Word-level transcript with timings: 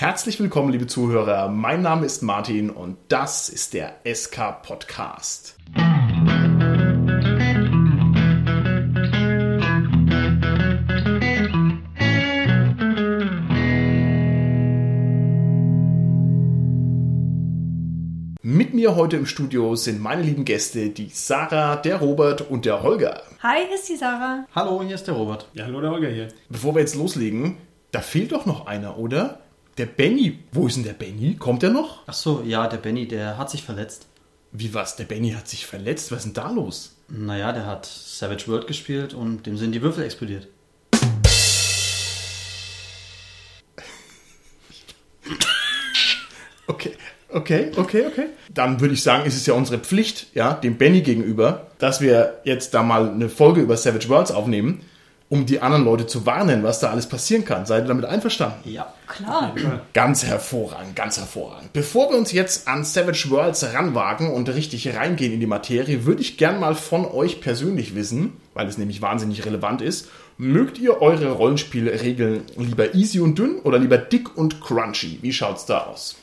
Herzlich 0.00 0.40
willkommen, 0.40 0.72
liebe 0.72 0.86
Zuhörer. 0.86 1.48
Mein 1.48 1.82
Name 1.82 2.06
ist 2.06 2.22
Martin 2.22 2.70
und 2.70 2.96
das 3.08 3.50
ist 3.50 3.74
der 3.74 3.96
SK 4.10 4.62
Podcast. 4.62 5.58
Mit 18.40 18.72
mir 18.72 18.96
heute 18.96 19.18
im 19.18 19.26
Studio 19.26 19.76
sind 19.76 20.00
meine 20.00 20.22
lieben 20.22 20.46
Gäste, 20.46 20.88
die 20.88 21.10
Sarah, 21.12 21.76
der 21.76 21.96
Robert 21.96 22.40
und 22.40 22.64
der 22.64 22.82
Holger. 22.82 23.20
Hi, 23.42 23.66
hier 23.66 23.74
ist 23.74 23.86
die 23.90 23.96
Sarah. 23.96 24.46
Hallo, 24.54 24.82
hier 24.82 24.94
ist 24.94 25.06
der 25.06 25.12
Robert. 25.12 25.50
Ja, 25.52 25.66
hallo, 25.66 25.82
der 25.82 25.90
Holger 25.90 26.08
hier. 26.08 26.28
Bevor 26.48 26.74
wir 26.74 26.80
jetzt 26.80 26.94
loslegen, 26.94 27.58
da 27.92 28.00
fehlt 28.00 28.32
doch 28.32 28.46
noch 28.46 28.66
einer, 28.66 28.96
oder? 28.96 29.40
Der 29.78 29.86
Benny. 29.86 30.38
Wo 30.52 30.66
ist 30.66 30.76
denn 30.76 30.84
der 30.84 30.92
Benny? 30.92 31.36
Kommt 31.36 31.62
er 31.62 31.70
noch? 31.70 32.02
Ach 32.06 32.12
so, 32.12 32.42
ja, 32.44 32.66
der 32.66 32.78
Benny, 32.78 33.06
der 33.06 33.38
hat 33.38 33.50
sich 33.50 33.62
verletzt. 33.62 34.06
Wie 34.52 34.74
was? 34.74 34.96
Der 34.96 35.04
Benny 35.04 35.30
hat 35.30 35.48
sich 35.48 35.64
verletzt? 35.66 36.10
Was 36.10 36.18
ist 36.18 36.24
denn 36.24 36.34
da 36.34 36.50
los? 36.50 36.96
Naja, 37.08 37.52
der 37.52 37.66
hat 37.66 37.86
Savage 37.86 38.48
World 38.48 38.66
gespielt 38.66 39.14
und 39.14 39.46
dem 39.46 39.56
sind 39.56 39.72
die 39.72 39.82
Würfel 39.82 40.04
explodiert. 40.04 40.48
Okay, 46.66 46.92
okay, 47.28 47.70
okay, 47.76 48.06
okay. 48.06 48.26
Dann 48.52 48.80
würde 48.80 48.94
ich 48.94 49.02
sagen, 49.02 49.24
ist 49.24 49.36
es 49.36 49.46
ja 49.46 49.54
unsere 49.54 49.78
Pflicht, 49.78 50.28
ja, 50.34 50.54
dem 50.54 50.78
Benny 50.78 51.02
gegenüber, 51.02 51.68
dass 51.78 52.00
wir 52.00 52.40
jetzt 52.44 52.74
da 52.74 52.82
mal 52.82 53.08
eine 53.10 53.28
Folge 53.28 53.60
über 53.60 53.76
Savage 53.76 54.08
Worlds 54.08 54.30
aufnehmen, 54.30 54.82
um 55.30 55.46
die 55.46 55.60
anderen 55.60 55.84
Leute 55.84 56.08
zu 56.08 56.26
warnen, 56.26 56.64
was 56.64 56.80
da 56.80 56.90
alles 56.90 57.08
passieren 57.08 57.44
kann. 57.44 57.64
Seid 57.64 57.84
ihr 57.84 57.88
damit 57.88 58.04
einverstanden? 58.04 58.68
Ja. 58.68 58.92
Klar. 59.06 59.54
Ganz 59.92 60.24
hervorragend, 60.24 60.94
ganz 60.96 61.18
hervorragend. 61.18 61.72
Bevor 61.72 62.10
wir 62.10 62.18
uns 62.18 62.32
jetzt 62.32 62.68
an 62.68 62.84
Savage 62.84 63.30
Worlds 63.30 63.72
ranwagen 63.72 64.32
und 64.32 64.48
richtig 64.48 64.94
reingehen 64.94 65.32
in 65.32 65.40
die 65.40 65.46
Materie, 65.46 66.04
würde 66.04 66.20
ich 66.20 66.36
gern 66.36 66.60
mal 66.60 66.74
von 66.74 67.06
euch 67.06 67.40
persönlich 67.40 67.94
wissen, 67.94 68.34
weil 68.54 68.66
es 68.66 68.76
nämlich 68.76 69.02
wahnsinnig 69.02 69.46
relevant 69.46 69.82
ist, 69.82 70.08
mögt 70.36 70.78
ihr 70.78 71.00
eure 71.00 71.30
Rollenspielregeln 71.30 72.42
lieber 72.56 72.94
easy 72.94 73.20
und 73.20 73.38
dünn 73.38 73.60
oder 73.60 73.78
lieber 73.78 73.98
dick 73.98 74.36
und 74.36 74.60
crunchy? 74.60 75.18
Wie 75.22 75.32
schaut's 75.32 75.64
da 75.64 75.84
aus? 75.84 76.16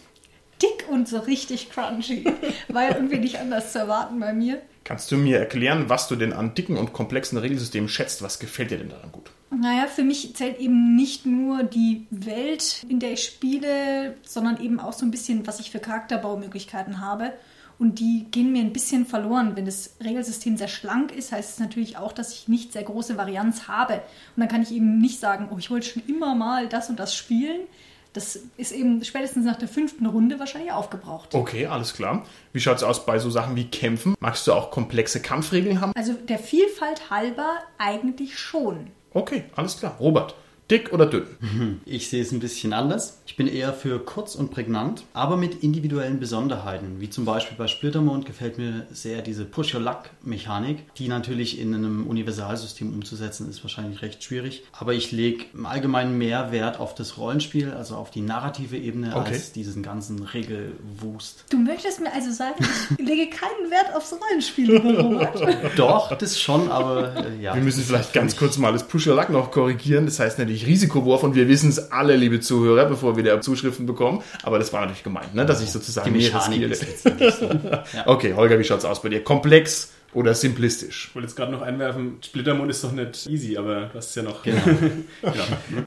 Dick 0.61 0.87
und 0.89 1.07
so 1.07 1.19
richtig 1.19 1.69
crunchy. 1.69 2.25
War 2.69 2.83
ja 2.83 2.95
irgendwie 2.95 3.19
nicht 3.19 3.39
anders 3.39 3.73
zu 3.73 3.79
erwarten 3.79 4.19
bei 4.19 4.33
mir. 4.33 4.61
Kannst 4.83 5.11
du 5.11 5.17
mir 5.17 5.37
erklären, 5.37 5.89
was 5.89 6.07
du 6.07 6.15
denn 6.15 6.31
an 6.31 6.53
dicken 6.53 6.77
und 6.77 6.93
komplexen 6.93 7.37
Regelsystemen 7.37 7.89
schätzt? 7.89 8.21
Was 8.21 8.39
gefällt 8.39 8.71
dir 8.71 8.77
denn 8.77 8.89
daran 8.89 9.11
gut? 9.11 9.29
Naja, 9.49 9.87
für 9.87 10.03
mich 10.03 10.35
zählt 10.35 10.59
eben 10.59 10.95
nicht 10.95 11.25
nur 11.25 11.63
die 11.63 12.05
Welt, 12.09 12.85
in 12.87 12.99
der 12.99 13.13
ich 13.13 13.23
spiele, 13.23 14.15
sondern 14.23 14.61
eben 14.61 14.79
auch 14.79 14.93
so 14.93 15.05
ein 15.05 15.11
bisschen, 15.11 15.45
was 15.45 15.59
ich 15.59 15.71
für 15.71 15.79
Charakterbaumöglichkeiten 15.79 17.01
habe. 17.01 17.33
Und 17.79 17.99
die 17.99 18.25
gehen 18.31 18.51
mir 18.51 18.61
ein 18.61 18.73
bisschen 18.73 19.05
verloren. 19.05 19.55
Wenn 19.55 19.65
das 19.65 19.95
Regelsystem 20.03 20.57
sehr 20.57 20.67
schlank 20.67 21.11
ist, 21.11 21.31
heißt 21.31 21.51
es 21.51 21.59
natürlich 21.59 21.97
auch, 21.97 22.11
dass 22.11 22.33
ich 22.33 22.47
nicht 22.47 22.73
sehr 22.73 22.83
große 22.83 23.17
Varianz 23.17 23.67
habe. 23.67 23.95
Und 24.35 24.41
dann 24.41 24.47
kann 24.47 24.63
ich 24.63 24.71
eben 24.71 24.97
nicht 24.97 25.19
sagen, 25.19 25.49
oh, 25.51 25.57
ich 25.57 25.69
wollte 25.69 25.87
schon 25.87 26.03
immer 26.07 26.33
mal 26.33 26.67
das 26.67 26.89
und 26.89 26.97
das 26.99 27.15
spielen. 27.15 27.61
Das 28.17 28.39
ist 28.57 28.71
eben 28.71 29.03
spätestens 29.03 29.45
nach 29.45 29.57
der 29.57 29.67
fünften 29.67 30.07
Runde 30.07 30.39
wahrscheinlich 30.39 30.71
aufgebraucht. 30.71 31.35
Okay, 31.35 31.67
alles 31.67 31.93
klar. 31.93 32.25
Wie 32.51 32.59
schaut's 32.59 32.81
aus 32.81 33.05
bei 33.05 33.19
so 33.19 33.29
Sachen 33.29 33.55
wie 33.55 33.69
Kämpfen? 33.69 34.15
Magst 34.19 34.47
du 34.47 34.53
auch 34.53 34.71
komplexe 34.71 35.21
Kampfregeln 35.21 35.81
haben? 35.81 35.91
Also 35.95 36.13
der 36.13 36.39
Vielfalt 36.39 37.11
halber 37.11 37.59
eigentlich 37.77 38.39
schon. 38.39 38.87
Okay, 39.13 39.43
alles 39.55 39.77
klar. 39.77 39.97
Robert, 39.99 40.33
dick 40.69 40.93
oder 40.93 41.05
dünn? 41.05 41.23
Ich 41.85 42.09
sehe 42.09 42.21
es 42.21 42.31
ein 42.31 42.39
bisschen 42.39 42.73
anders. 42.73 43.21
Ich 43.25 43.35
bin 43.35 43.47
eher 43.47 43.73
für 43.73 43.99
kurz 43.99 44.35
und 44.35 44.51
prägnant, 44.51 45.03
aber 45.13 45.37
mit 45.37 45.63
individuellen 45.63 46.19
Besonderheiten. 46.19 46.99
Wie 46.99 47.09
zum 47.09 47.25
Beispiel 47.25 47.57
bei 47.57 47.67
Splittermond 47.67 48.25
gefällt 48.25 48.57
mir 48.57 48.85
sehr 48.91 49.21
diese 49.21 49.45
Push-Your-Luck-Mechanik, 49.45 50.93
die 50.95 51.07
natürlich 51.07 51.59
in 51.59 51.73
einem 51.73 52.07
Universalsystem 52.07 52.93
umzusetzen 52.93 53.49
ist 53.49 53.63
wahrscheinlich 53.63 54.01
recht 54.01 54.23
schwierig. 54.23 54.63
Aber 54.73 54.93
ich 54.93 55.11
lege 55.11 55.45
im 55.53 55.65
Allgemeinen 55.65 56.17
mehr 56.17 56.51
Wert 56.51 56.79
auf 56.79 56.95
das 56.95 57.17
Rollenspiel, 57.17 57.71
also 57.71 57.95
auf 57.95 58.11
die 58.11 58.21
narrative 58.21 58.77
Ebene, 58.77 59.15
Okay. 59.15 59.33
als 59.33 59.51
diesen 59.53 59.83
ganzen 59.83 60.21
Regelwust. 60.23 61.45
Du 61.49 61.57
möchtest 61.57 62.01
mir 62.01 62.11
also 62.13 62.31
sagen, 62.31 62.55
ich 62.97 62.97
lege 63.05 63.29
keinen 63.29 63.71
Wert 63.71 63.95
aufs 63.95 64.13
Rollenspiel, 64.13 64.77
Robert. 64.77 65.41
Doch, 65.77 66.15
das 66.17 66.39
schon, 66.39 66.69
aber 66.69 67.15
äh, 67.15 67.41
ja. 67.41 67.55
Wir 67.55 67.61
müssen 67.61 67.83
vielleicht 67.83 68.13
ganz 68.13 68.35
kurz 68.35 68.57
mal 68.57 68.73
das 68.73 68.87
Push-Your-Luck 68.87 69.29
noch 69.29 69.51
korrigieren. 69.51 70.05
Das 70.05 70.19
heißt 70.19 70.39
natürlich 70.57 70.67
Risikowurf 70.67 71.23
und 71.23 71.35
wir 71.35 71.47
wissen 71.47 71.69
es 71.69 71.91
alle, 71.91 72.15
liebe 72.15 72.39
Zuhörer, 72.39 72.85
bevor 72.85 73.15
wir 73.15 73.23
da 73.23 73.41
Zuschriften 73.41 73.85
bekommen. 73.85 74.23
Aber 74.43 74.57
das 74.59 74.73
war 74.73 74.81
natürlich 74.81 75.03
gemeint, 75.03 75.33
ne? 75.35 75.45
dass 75.45 75.61
ich 75.61 75.71
sozusagen 75.71 76.13
Die 76.13 76.19
mehr 76.19 76.33
Mechanik 76.33 76.61
ist 76.63 77.03
so. 77.03 77.49
Ja. 77.93 78.05
Okay, 78.05 78.33
Holger, 78.33 78.59
wie 78.59 78.63
schaut's 78.63 78.85
aus 78.85 79.01
bei 79.01 79.09
dir? 79.09 79.23
Komplex 79.23 79.93
oder 80.13 80.33
simplistisch? 80.33 81.07
Ich 81.09 81.15
wollte 81.15 81.27
jetzt 81.27 81.35
gerade 81.35 81.51
noch 81.51 81.61
einwerfen, 81.61 82.17
Splittermond 82.21 82.69
ist 82.69 82.83
doch 82.83 82.91
nicht 82.91 83.27
easy, 83.27 83.57
aber 83.57 83.89
du 83.91 83.97
hast 83.97 84.09
es 84.09 84.15
ja 84.15 84.23
noch. 84.23 84.43
Genau. 84.43 84.61
genau. 85.21 85.33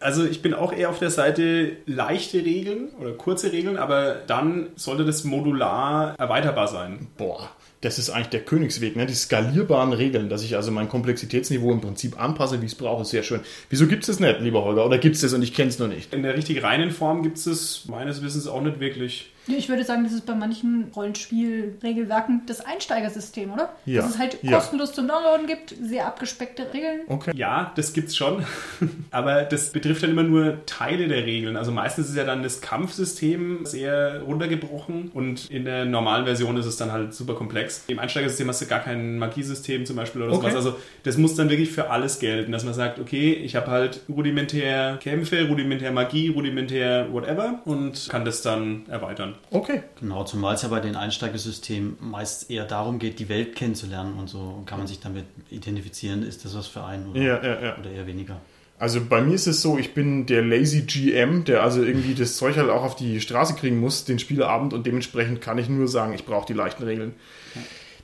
Also 0.00 0.24
ich 0.24 0.42
bin 0.42 0.54
auch 0.54 0.72
eher 0.72 0.90
auf 0.90 0.98
der 0.98 1.10
Seite 1.10 1.76
leichte 1.86 2.38
Regeln 2.38 2.90
oder 3.00 3.12
kurze 3.12 3.52
Regeln, 3.52 3.76
aber 3.76 4.16
dann 4.26 4.68
sollte 4.76 5.04
das 5.04 5.24
modular 5.24 6.14
erweiterbar 6.18 6.68
sein. 6.68 7.08
Boah, 7.16 7.50
das 7.80 7.98
ist 7.98 8.10
eigentlich 8.10 8.28
der 8.28 8.40
Königsweg, 8.40 8.96
ne? 8.96 9.06
die 9.06 9.14
skalierbaren 9.14 9.92
Regeln, 9.92 10.28
dass 10.28 10.42
ich 10.42 10.56
also 10.56 10.70
mein 10.70 10.88
Komplexitätsniveau 10.88 11.72
im 11.72 11.80
Prinzip 11.80 12.20
anpasse, 12.20 12.60
wie 12.60 12.66
ich 12.66 12.72
es 12.72 12.78
brauche, 12.78 13.02
ist 13.02 13.10
sehr 13.10 13.22
schön. 13.22 13.40
Wieso 13.70 13.86
gibt 13.86 14.02
es 14.02 14.08
das 14.08 14.20
nicht, 14.20 14.40
lieber 14.40 14.64
Holger? 14.64 14.84
Oder 14.84 14.98
gibt 14.98 15.16
es 15.16 15.22
das 15.22 15.32
und 15.32 15.42
ich 15.42 15.54
kenne 15.54 15.70
es 15.70 15.78
noch 15.78 15.88
nicht? 15.88 16.12
In 16.12 16.22
der 16.22 16.36
richtig 16.36 16.62
reinen 16.62 16.90
Form 16.90 17.22
gibt 17.22 17.38
es 17.38 17.46
es 17.46 17.86
meines 17.88 18.22
Wissens 18.22 18.46
auch 18.46 18.60
nicht 18.60 18.80
wirklich. 18.80 19.30
Ja, 19.50 19.56
Ich 19.58 19.68
würde 19.68 19.84
sagen, 19.84 20.04
das 20.04 20.12
ist 20.12 20.26
bei 20.26 20.34
manchen 20.34 20.90
Rollenspielregelwerken 20.94 22.42
das 22.46 22.60
Einsteigersystem, 22.64 23.52
oder? 23.52 23.70
Ja. 23.86 24.02
Dass 24.02 24.10
es 24.12 24.18
halt 24.18 24.38
Ja. 24.42 24.52
kostenlos 24.58 24.92
zum 24.92 25.08
Downloaden 25.08 25.46
gibt, 25.46 25.74
sehr 25.82 26.06
abgespeckte 26.06 26.72
Regeln. 26.72 27.00
Okay. 27.08 27.32
Ja, 27.34 27.72
das 27.76 27.92
gibt's 27.92 28.16
schon, 28.16 28.44
aber 29.10 29.42
das 29.42 29.70
betrifft 29.70 30.02
dann 30.02 30.10
immer 30.10 30.22
nur 30.22 30.64
Teile 30.66 31.08
der 31.08 31.24
Regeln. 31.26 31.56
Also 31.56 31.72
meistens 31.72 32.08
ist 32.08 32.16
ja 32.16 32.24
dann 32.24 32.42
das 32.42 32.60
Kampfsystem 32.60 33.64
sehr 33.64 34.20
runtergebrochen 34.22 35.10
und 35.14 35.50
in 35.50 35.64
der 35.64 35.84
normalen 35.84 36.24
Version 36.24 36.56
ist 36.56 36.66
es 36.66 36.76
dann 36.76 36.92
halt 36.92 37.14
super 37.14 37.34
komplex. 37.34 37.84
Im 37.88 37.98
Einsteigersystem 37.98 38.48
hast 38.48 38.60
du 38.62 38.66
gar 38.66 38.80
kein 38.80 39.18
Magiesystem 39.18 39.86
zum 39.86 39.96
Beispiel 39.96 40.22
oder 40.22 40.32
Okay. 40.32 40.50
sowas. 40.50 40.56
Also 40.66 40.76
das 41.02 41.16
muss 41.16 41.34
dann 41.34 41.50
wirklich 41.50 41.70
für 41.70 41.90
alles 41.90 42.18
gelten, 42.18 42.52
dass 42.52 42.64
man 42.64 42.74
sagt, 42.74 42.98
okay, 42.98 43.32
ich 43.32 43.56
habe 43.56 43.68
halt 43.70 44.00
rudimentär 44.08 44.98
Kämpfe, 45.02 45.48
rudimentär 45.48 45.92
Magie, 45.92 46.28
rudimentär 46.28 47.12
whatever 47.12 47.60
und 47.64 48.08
kann 48.10 48.24
das 48.24 48.42
dann 48.42 48.84
erweitern. 48.88 49.34
Okay. 49.50 49.82
Genau, 49.98 50.24
zumal 50.24 50.54
es 50.54 50.62
ja 50.62 50.68
bei 50.68 50.80
den 50.80 50.94
Einsteigersystemen 50.96 51.96
meist 52.00 52.50
eher 52.50 52.64
darum 52.64 52.98
geht, 52.98 53.18
die 53.18 53.28
Welt 53.28 53.56
kennenzulernen 53.56 54.14
und 54.18 54.28
so 54.28 54.62
kann 54.66 54.78
man 54.78 54.86
sich 54.86 55.00
damit 55.00 55.24
identifizieren, 55.50 56.22
ist 56.22 56.44
das 56.44 56.54
was 56.54 56.66
für 56.68 56.84
einen 56.84 57.10
oder, 57.10 57.20
Ja, 57.20 57.42
ja, 57.42 57.62
ja. 57.62 57.78
oder 57.78 57.90
eher 57.90 58.06
weniger. 58.06 58.40
Also 58.78 59.04
bei 59.04 59.20
mir 59.20 59.34
ist 59.34 59.46
es 59.46 59.60
so, 59.60 59.76
ich 59.76 59.92
bin 59.92 60.24
der 60.24 60.42
lazy 60.42 60.82
GM, 60.82 61.44
der 61.44 61.62
also 61.62 61.82
irgendwie 61.82 62.14
das 62.14 62.36
Zeug 62.36 62.56
halt 62.56 62.70
auch 62.70 62.82
auf 62.82 62.96
die 62.96 63.20
Straße 63.20 63.54
kriegen 63.54 63.78
muss, 63.78 64.06
den 64.06 64.18
Spieleabend 64.18 64.72
und 64.72 64.86
dementsprechend 64.86 65.42
kann 65.42 65.58
ich 65.58 65.68
nur 65.68 65.86
sagen, 65.86 66.14
ich 66.14 66.24
brauche 66.24 66.46
die 66.46 66.54
leichten 66.54 66.84
Regeln. 66.84 67.14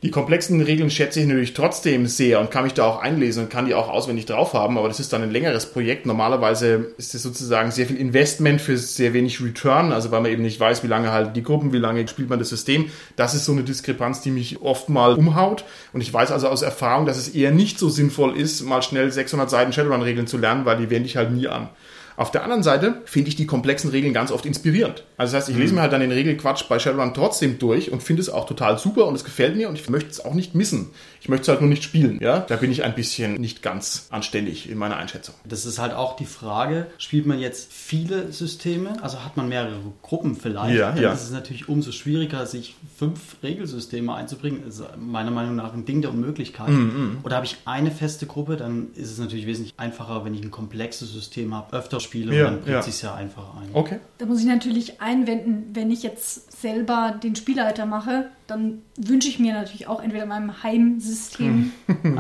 Die 0.03 0.11
komplexen 0.11 0.61
Regeln 0.61 0.91
schätze 0.91 1.21
ich 1.21 1.27
natürlich 1.27 1.55
trotzdem 1.55 2.07
sehr 2.07 2.41
und 2.41 2.51
kann 2.51 2.65
mich 2.65 2.75
da 2.75 2.85
auch 2.85 3.01
einlesen 3.01 3.45
und 3.45 3.51
kann 3.51 3.67
die 3.67 3.75
auch 3.75 3.89
auswendig 3.89 4.27
drauf 4.27 4.53
haben, 4.53 4.77
aber 4.77 4.89
das 4.89 5.01
ist 5.01 5.13
dann 5.13 5.23
ein 5.23 5.31
längeres 5.31 5.67
Projekt. 5.67 6.05
Normalerweise 6.05 6.93
ist 6.99 7.15
es 7.15 7.23
sozusagen 7.23 7.71
sehr 7.71 7.87
viel 7.87 7.97
Investment 7.97 8.61
für 8.61 8.77
sehr 8.77 9.15
wenig 9.15 9.43
Return, 9.43 9.93
also 9.93 10.11
weil 10.11 10.21
man 10.21 10.31
eben 10.31 10.43
nicht 10.43 10.61
weiß, 10.61 10.83
wie 10.83 10.89
lange 10.89 11.13
halt 11.13 11.35
die 11.35 11.43
Gruppen, 11.43 11.73
wie 11.73 11.79
lange 11.79 12.07
spielt 12.09 12.29
man 12.29 12.39
das 12.39 12.51
System. 12.51 12.91
Das 13.17 13.35
ist 13.35 13.47
so 13.47 13.53
eine 13.53 13.63
Diskrepanz, 13.63 14.21
die 14.21 14.31
mich 14.31 14.61
oft 14.61 14.89
mal 14.89 15.15
umhaut 15.15 15.65
und 15.93 16.03
ich 16.03 16.13
weiß 16.13 16.31
also 16.31 16.49
aus 16.49 16.63
Erfahrung, 16.63 17.07
dass 17.07 17.17
es 17.17 17.29
eher 17.29 17.51
nicht 17.51 17.79
so 17.79 17.89
sinnvoll 17.89 18.37
ist, 18.37 18.63
mal 18.63 18.83
schnell 18.83 19.11
600 19.11 19.49
Seiten 19.49 19.73
Shadowrun-Regeln 19.73 20.27
zu 20.27 20.37
lernen, 20.37 20.67
weil 20.67 20.77
die 20.77 20.91
wende 20.91 21.09
ich 21.09 21.17
halt 21.17 21.33
nie 21.33 21.49
an. 21.49 21.71
Auf 22.17 22.31
der 22.31 22.43
anderen 22.43 22.63
Seite 22.63 23.03
finde 23.05 23.29
ich 23.29 23.37
die 23.37 23.47
komplexen 23.47 23.91
Regeln 23.91 24.15
ganz 24.15 24.33
oft 24.33 24.47
inspirierend. 24.47 25.05
Also 25.17 25.33
das 25.33 25.43
heißt, 25.43 25.51
ich 25.51 25.57
lese 25.57 25.75
mir 25.75 25.83
halt 25.83 25.93
dann 25.93 26.01
den 26.01 26.13
Regelquatsch 26.13 26.65
bei 26.69 26.79
Shadowrun 26.79 27.13
trotzdem 27.13 27.59
durch 27.59 27.93
und 27.93 28.03
finde 28.03 28.23
es 28.23 28.31
auch 28.31 28.47
total 28.47 28.79
super 28.79 29.07
und 29.07 29.15
es 29.15 29.25
gefällt 29.25 29.57
mir 29.57 29.69
und 29.69 29.79
ich 29.79 29.89
möchte 29.91 30.11
es 30.11 30.25
auch 30.25 30.35
nicht 30.35 30.55
missen. 30.55 30.91
Ich 31.27 31.29
möchte 31.29 31.43
es 31.43 31.49
halt 31.49 31.61
nur 31.61 31.69
nicht 31.69 31.83
spielen, 31.83 32.21
ja? 32.23 32.39
Da 32.39 32.55
bin 32.55 32.71
ich 32.71 32.85
ein 32.85 32.95
bisschen 32.95 33.35
nicht 33.35 33.61
ganz 33.61 34.07
anständig 34.11 34.71
in 34.71 34.79
meiner 34.79 34.97
Einschätzung. 34.97 35.35
Das 35.45 35.67
ist 35.67 35.81
halt 35.81 35.93
auch 35.93 36.15
die 36.15 36.25
Frage, 36.25 36.87
spielt 36.99 37.27
man 37.27 37.41
jetzt 37.41 37.73
viele 37.73 38.31
Systeme, 38.31 39.03
also 39.03 39.25
hat 39.25 39.37
man 39.37 39.49
mehrere 39.49 39.81
Gruppen 40.03 40.37
vielleicht, 40.37 40.79
Ja, 40.79 40.93
dann 40.93 41.03
ja. 41.03 41.13
ist 41.13 41.25
es 41.25 41.33
natürlich 41.33 41.69
umso 41.69 41.91
schwieriger, 41.91 42.47
sich 42.47 42.77
fünf 42.97 43.39
Regelsysteme 43.43 44.15
einzubringen. 44.15 44.63
Das 44.65 44.79
ist 44.79 44.85
meiner 44.99 45.33
Meinung 45.33 45.57
nach 45.57 45.75
ein 45.75 45.85
Ding 45.85 46.01
der 46.01 46.13
Unmöglichkeit. 46.13 46.69
Mhm, 46.69 47.19
Oder 47.25 47.35
habe 47.35 47.47
ich 47.47 47.57
eine 47.65 47.91
feste 47.91 48.27
Gruppe, 48.27 48.57
dann 48.57 48.93
ist 48.95 49.11
es 49.11 49.19
natürlich 49.19 49.49
wesentlich 49.49 49.75
einfacher, 49.79 50.25
wenn 50.25 50.33
ich 50.33 50.45
ein 50.45 50.53
komplexes 50.53 51.13
System 51.13 51.53
habe, 51.53 51.77
öfter 51.77 51.99
spiele, 51.99 52.37
Ja, 52.37 52.47
und 52.47 52.53
dann 52.53 52.61
bringt 52.61 52.73
ja. 52.73 52.79
es 52.79 52.85
sich 52.87 53.03
ja 53.03 53.17
einfacher 53.17 53.53
ein. 53.61 53.71
Okay. 53.73 53.99
Da 54.19 54.27
muss 54.27 54.39
ich 54.39 54.47
natürlich 54.47 55.01
einwenden, 55.01 55.71
wenn 55.75 55.91
ich 55.91 56.05
jetzt 56.05 56.61
selber 56.61 57.19
den 57.21 57.35
Spielleiter 57.35 57.85
mache, 57.85 58.31
dann 58.47 58.83
wünsche 58.97 59.29
ich 59.29 59.39
mir 59.39 59.53
natürlich 59.55 59.87
auch 59.87 60.03
entweder 60.03 60.25
in 60.25 60.29
meinem 60.29 60.63
Heimsystem 60.63 61.73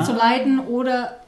zu 0.04 0.12
leiten 0.12 0.60
oder 0.60 1.20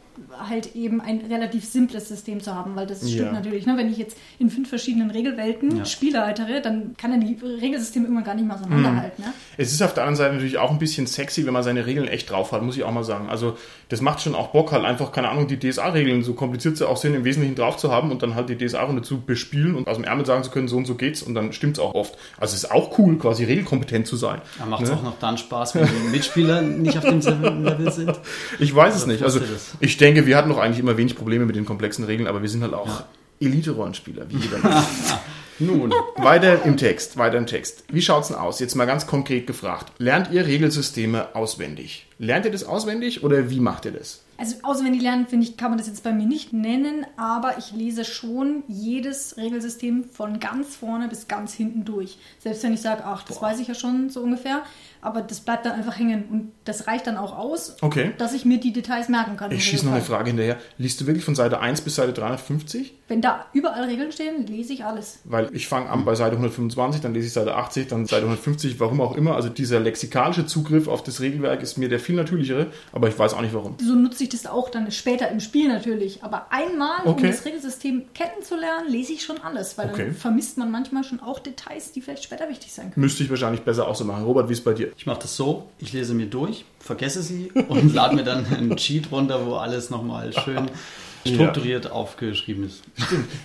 halt 0.48 0.74
eben 0.76 1.00
ein 1.00 1.20
relativ 1.30 1.64
simples 1.64 2.08
System 2.08 2.40
zu 2.40 2.54
haben, 2.54 2.76
weil 2.76 2.86
das 2.86 2.98
stimmt 3.00 3.26
Ja. 3.26 3.32
natürlich. 3.32 3.66
Ne? 3.66 3.74
Wenn 3.76 3.90
ich 3.90 3.98
jetzt 3.98 4.16
in 4.38 4.50
fünf 4.50 4.68
verschiedenen 4.68 5.10
Regelwelten 5.10 5.76
Ja. 5.78 5.84
Spiele 5.84 6.22
altere, 6.22 6.60
dann 6.60 6.94
kann 6.96 7.12
er 7.12 7.18
die 7.18 7.36
Regelsysteme 7.42 8.04
irgendwann 8.06 8.24
gar 8.24 8.34
nicht 8.34 8.46
mehr 8.46 8.56
auseinanderhalten. 8.56 9.24
Ne? 9.24 9.32
Es 9.56 9.72
ist 9.72 9.82
auf 9.82 9.94
der 9.94 10.04
anderen 10.04 10.16
Seite 10.16 10.34
natürlich 10.34 10.58
auch 10.58 10.70
ein 10.70 10.78
bisschen 10.78 11.06
sexy, 11.06 11.46
wenn 11.46 11.52
man 11.52 11.62
seine 11.62 11.86
Regeln 11.86 12.08
echt 12.08 12.30
drauf 12.30 12.52
hat, 12.52 12.62
muss 12.62 12.76
ich 12.76 12.84
auch 12.84 12.92
mal 12.92 13.04
sagen. 13.04 13.28
Also 13.28 13.56
das 13.88 14.00
macht 14.00 14.20
schon 14.22 14.34
auch 14.34 14.48
Bock, 14.48 14.72
halt 14.72 14.84
einfach, 14.84 15.12
keine 15.12 15.28
Ahnung, 15.28 15.46
die 15.48 15.58
DSA-Regeln, 15.58 16.22
so 16.22 16.34
kompliziert 16.34 16.76
sie 16.76 16.88
auch 16.88 16.96
sind, 16.96 17.14
im 17.14 17.24
Wesentlichen 17.24 17.54
drauf 17.54 17.76
zu 17.76 17.90
haben 17.90 18.10
und 18.10 18.22
dann 18.22 18.34
halt 18.34 18.48
die 18.48 18.56
DSA-Runde 18.56 19.02
zu 19.02 19.20
bespielen 19.20 19.74
und 19.74 19.88
aus 19.88 19.96
dem 19.96 20.04
Ärmel 20.04 20.26
sagen 20.26 20.42
zu 20.42 20.50
können, 20.50 20.68
so 20.68 20.76
und 20.76 20.86
so 20.86 20.94
geht's 20.94 21.22
und 21.22 21.34
dann 21.34 21.52
stimmt's 21.52 21.78
auch 21.78 21.94
oft. 21.94 22.16
Also 22.38 22.54
es 22.54 22.64
ist 22.64 22.70
auch 22.70 22.98
cool, 22.98 23.18
quasi 23.18 23.44
regelkompetent 23.44 24.06
zu 24.06 24.16
sein. 24.16 24.40
Da 24.58 24.66
macht 24.66 24.82
es 24.82 24.90
Ne? 24.90 24.96
auch 24.96 25.02
noch 25.02 25.18
dann 25.18 25.36
Spaß, 25.38 25.74
wenn 25.74 25.86
die 25.86 26.08
Mitspieler 26.10 26.62
nicht 26.62 26.96
auf 26.98 27.04
demselben 27.04 27.64
Level 27.64 27.92
sind. 27.92 28.08
Ich 28.60 28.74
weiß 28.74 28.94
es 28.96 29.04
Oder 29.04 29.12
nicht. 29.12 29.22
Also 29.22 29.38
es? 29.40 29.72
ich 29.80 29.96
denke, 29.96 30.07
wir 30.14 30.36
hatten 30.36 30.50
doch 30.50 30.58
eigentlich 30.58 30.80
immer 30.80 30.96
wenig 30.96 31.16
Probleme 31.16 31.46
mit 31.46 31.56
den 31.56 31.64
komplexen 31.64 32.04
Regeln, 32.04 32.26
aber 32.26 32.42
wir 32.42 32.48
sind 32.48 32.62
halt 32.62 32.74
auch 32.74 33.04
Elite-Rollenspieler, 33.40 34.28
wie 34.30 34.36
jeder 34.36 34.58
Mensch. 34.58 34.84
Nun, 35.60 35.92
weiter 36.16 36.64
im 36.64 36.76
Text, 36.76 37.16
weiter 37.16 37.36
im 37.36 37.46
Text. 37.46 37.82
Wie 37.88 38.00
schaut's 38.00 38.28
denn 38.28 38.36
aus? 38.36 38.60
Jetzt 38.60 38.76
mal 38.76 38.84
ganz 38.84 39.08
konkret 39.08 39.48
gefragt. 39.48 39.92
Lernt 39.98 40.30
ihr 40.30 40.46
Regelsysteme 40.46 41.34
auswendig? 41.34 42.06
Lernt 42.20 42.44
ihr 42.44 42.52
das 42.52 42.62
auswendig 42.62 43.24
oder 43.24 43.50
wie 43.50 43.58
macht 43.58 43.84
ihr 43.84 43.90
das? 43.90 44.22
Also 44.36 44.54
auswendig 44.62 45.02
lernen, 45.02 45.26
finde 45.26 45.46
ich, 45.46 45.56
kann 45.56 45.72
man 45.72 45.78
das 45.78 45.88
jetzt 45.88 46.04
bei 46.04 46.12
mir 46.12 46.26
nicht 46.26 46.52
nennen, 46.52 47.04
aber 47.16 47.58
ich 47.58 47.72
lese 47.72 48.04
schon 48.04 48.62
jedes 48.68 49.36
Regelsystem 49.36 50.04
von 50.04 50.38
ganz 50.38 50.76
vorne 50.76 51.08
bis 51.08 51.26
ganz 51.26 51.52
hinten 51.54 51.84
durch. 51.84 52.18
Selbst 52.38 52.62
wenn 52.62 52.72
ich 52.72 52.80
sage, 52.80 53.02
ach, 53.04 53.24
das 53.24 53.42
weiß 53.42 53.58
ich 53.58 53.66
ja 53.66 53.74
schon 53.74 54.10
so 54.10 54.20
ungefähr, 54.20 54.62
aber 55.00 55.22
das 55.22 55.40
bleibt 55.40 55.64
dann 55.66 55.72
einfach 55.72 55.98
hängen 55.98 56.24
und 56.30 56.52
das 56.64 56.86
reicht 56.86 57.06
dann 57.06 57.16
auch 57.16 57.36
aus, 57.36 57.76
Okay. 57.82 58.12
dass 58.18 58.32
ich 58.34 58.44
mir 58.44 58.58
die 58.58 58.72
Details 58.72 59.08
merken 59.08 59.36
kann. 59.36 59.50
Ich 59.52 59.64
schieße 59.64 59.86
noch 59.86 59.92
eine. 59.92 60.02
Frage 60.02 60.28
hinterher. 60.28 60.56
Liest 60.78 61.00
du 61.00 61.06
wirklich 61.06 61.24
von 61.24 61.34
Seite 61.34 61.60
1 61.60 61.80
bis 61.82 61.94
Seite 61.96 62.12
350? 62.12 62.94
Wenn 63.08 63.20
da 63.22 63.46
überall 63.52 63.84
Regeln 63.84 64.12
stehen, 64.12 64.46
lese 64.46 64.72
ich 64.72 64.84
alles. 64.84 65.20
Weil 65.24 65.48
ich 65.54 65.66
fange 65.66 65.88
an 65.90 66.04
bei 66.04 66.14
Seite 66.14 66.32
125, 66.32 67.00
dann 67.00 67.14
lese 67.14 67.26
ich 67.26 67.32
Seite 67.32 67.54
80, 67.54 67.88
dann 67.88 68.06
Seite 68.06 68.22
150, 68.24 68.78
warum 68.80 69.00
auch 69.00 69.16
immer. 69.16 69.34
Also 69.34 69.48
dieser 69.48 69.80
lexikalische 69.80 70.46
Zugriff 70.46 70.88
auf 70.88 71.02
das 71.02 71.20
Regelwerk 71.20 71.62
ist 71.62 71.78
mir 71.78 71.88
der 71.88 72.00
viel 72.00 72.16
natürlichere, 72.16 72.66
aber 72.92 73.08
ich 73.08 73.18
weiß 73.18 73.34
auch 73.34 73.40
nicht 73.40 73.54
warum. 73.54 73.76
So 73.80 73.94
nutze 73.94 74.24
ich 74.24 74.28
das 74.28 74.46
auch 74.46 74.68
dann 74.70 74.90
später 74.90 75.30
im 75.30 75.40
Spiel 75.40 75.68
natürlich. 75.68 76.22
Aber 76.22 76.48
einmal, 76.52 77.02
um 77.04 77.12
Okay. 77.12 77.28
das 77.28 77.44
Regelsystem 77.44 78.04
kennenzulernen, 78.14 78.88
lese 78.90 79.12
ich 79.14 79.24
schon 79.24 79.38
alles, 79.38 79.78
weil 79.78 79.90
Okay. 79.90 80.04
dann 80.06 80.14
vermisst 80.14 80.58
man 80.58 80.70
manchmal 80.70 81.04
schon 81.04 81.20
auch 81.20 81.38
Details, 81.38 81.92
die 81.92 82.00
vielleicht 82.02 82.24
später 82.24 82.48
wichtig 82.48 82.72
sein 82.72 82.90
können. 82.92 83.00
Müsste 83.02 83.22
ich 83.24 83.30
wahrscheinlich 83.30 83.62
besser 83.62 83.88
auch 83.88 83.94
so 83.96 84.04
machen. 84.04 84.24
Robert, 84.24 84.48
wie 84.48 84.52
ist 84.52 84.64
bei 84.64 84.74
dir? 84.74 84.87
Ich 84.96 85.06
mache 85.06 85.20
das 85.22 85.36
so, 85.36 85.68
ich 85.78 85.92
lese 85.92 86.14
mir 86.14 86.26
durch, 86.26 86.64
vergesse 86.80 87.22
sie 87.22 87.50
und 87.68 87.94
lade 87.94 88.14
mir 88.14 88.24
dann 88.24 88.46
einen 88.46 88.76
Cheat 88.76 89.10
runter, 89.10 89.46
wo 89.46 89.54
alles 89.54 89.90
nochmal 89.90 90.32
schön 90.32 90.70
strukturiert 91.26 91.90
aufgeschrieben 91.90 92.64
ist. 92.64 92.82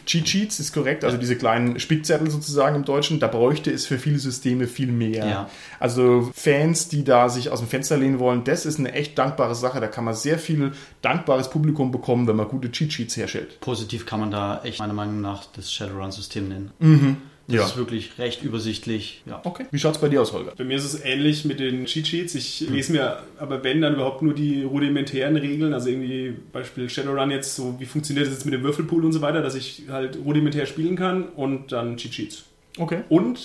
Cheat 0.05 0.29
Sheets 0.29 0.59
ist 0.59 0.73
korrekt, 0.73 1.03
also 1.03 1.17
diese 1.17 1.35
kleinen 1.35 1.79
Spickzettel 1.79 2.29
sozusagen 2.29 2.75
im 2.75 2.85
Deutschen, 2.85 3.19
da 3.19 3.27
bräuchte 3.27 3.71
es 3.71 3.85
für 3.85 3.97
viele 3.97 4.19
Systeme 4.19 4.67
viel 4.67 4.91
mehr. 4.91 5.27
Ja. 5.27 5.49
Also 5.79 6.31
Fans, 6.33 6.87
die 6.87 7.03
da 7.03 7.29
sich 7.29 7.49
aus 7.49 7.59
dem 7.59 7.67
Fenster 7.67 7.97
lehnen 7.97 8.19
wollen, 8.19 8.43
das 8.43 8.65
ist 8.65 8.79
eine 8.79 8.93
echt 8.93 9.17
dankbare 9.17 9.55
Sache. 9.55 9.79
Da 9.79 9.87
kann 9.87 10.05
man 10.05 10.13
sehr 10.13 10.39
viel 10.39 10.71
dankbares 11.01 11.49
Publikum 11.49 11.91
bekommen, 11.91 12.27
wenn 12.27 12.35
man 12.35 12.47
gute 12.47 12.71
Cheat 12.71 12.93
Sheets 12.93 13.17
herstellt. 13.17 13.59
Positiv 13.59 14.05
kann 14.05 14.19
man 14.19 14.31
da 14.31 14.61
echt 14.63 14.79
meiner 14.79 14.93
Meinung 14.93 15.21
nach 15.21 15.45
das 15.55 15.71
Shadowrun-System 15.71 16.47
nennen. 16.47 17.21
Das 17.47 17.55
Ja. 17.57 17.65
ist 17.65 17.77
wirklich 17.77 18.17
recht 18.19 18.41
übersichtlich. 18.43 19.21
Ja. 19.25 19.41
Okay. 19.43 19.65
Wie 19.69 19.77
schaut's 19.79 19.97
bei 19.99 20.07
dir 20.07 20.21
aus, 20.21 20.31
Holger? 20.31 20.53
Bei 20.57 20.63
mir 20.63 20.77
ist 20.77 20.85
es 20.85 21.03
ähnlich 21.03 21.43
mit 21.43 21.59
den 21.59 21.85
Cheat 21.85 22.07
Sheets. 22.07 22.35
Ich 22.35 22.61
lese 22.69 22.93
mir 22.93 23.17
aber 23.37 23.63
wenn 23.65 23.81
dann 23.81 23.95
überhaupt 23.95 24.21
nur 24.21 24.33
die 24.33 24.63
rudimentären 24.63 25.35
Regeln, 25.35 25.73
also 25.73 25.89
irgendwie 25.89 26.33
Beispiel 26.53 26.89
Shadowrun 26.89 27.31
jetzt, 27.31 27.55
so 27.55 27.75
wie 27.79 27.85
funktioniert 27.85 28.27
das 28.27 28.33
jetzt 28.33 28.45
mit 28.45 28.53
dem 28.53 28.63
Würfelpool 28.63 29.03
und 29.03 29.11
so 29.11 29.21
weiter, 29.21 29.41
dass 29.41 29.55
ich 29.55 29.83
halt 29.89 30.17
rudimentär 30.23 30.65
spielen 30.65 30.95
kann 30.95 31.23
und 31.35 31.71
dann 31.73 31.97
Cheat 31.97 32.13
Sheets. 32.13 32.45
Okay. 32.77 33.01
Und 33.09 33.39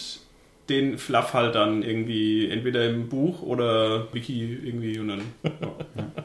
den 0.68 0.98
Fluff 0.98 1.32
halt 1.34 1.54
dann 1.54 1.82
irgendwie 1.82 2.48
entweder 2.50 2.88
im 2.88 3.08
Buch 3.08 3.42
oder 3.42 4.12
Wiki 4.12 4.58
irgendwie 4.64 4.98
und 4.98 5.08
dann. 5.08 5.20
Ja. 5.44 5.50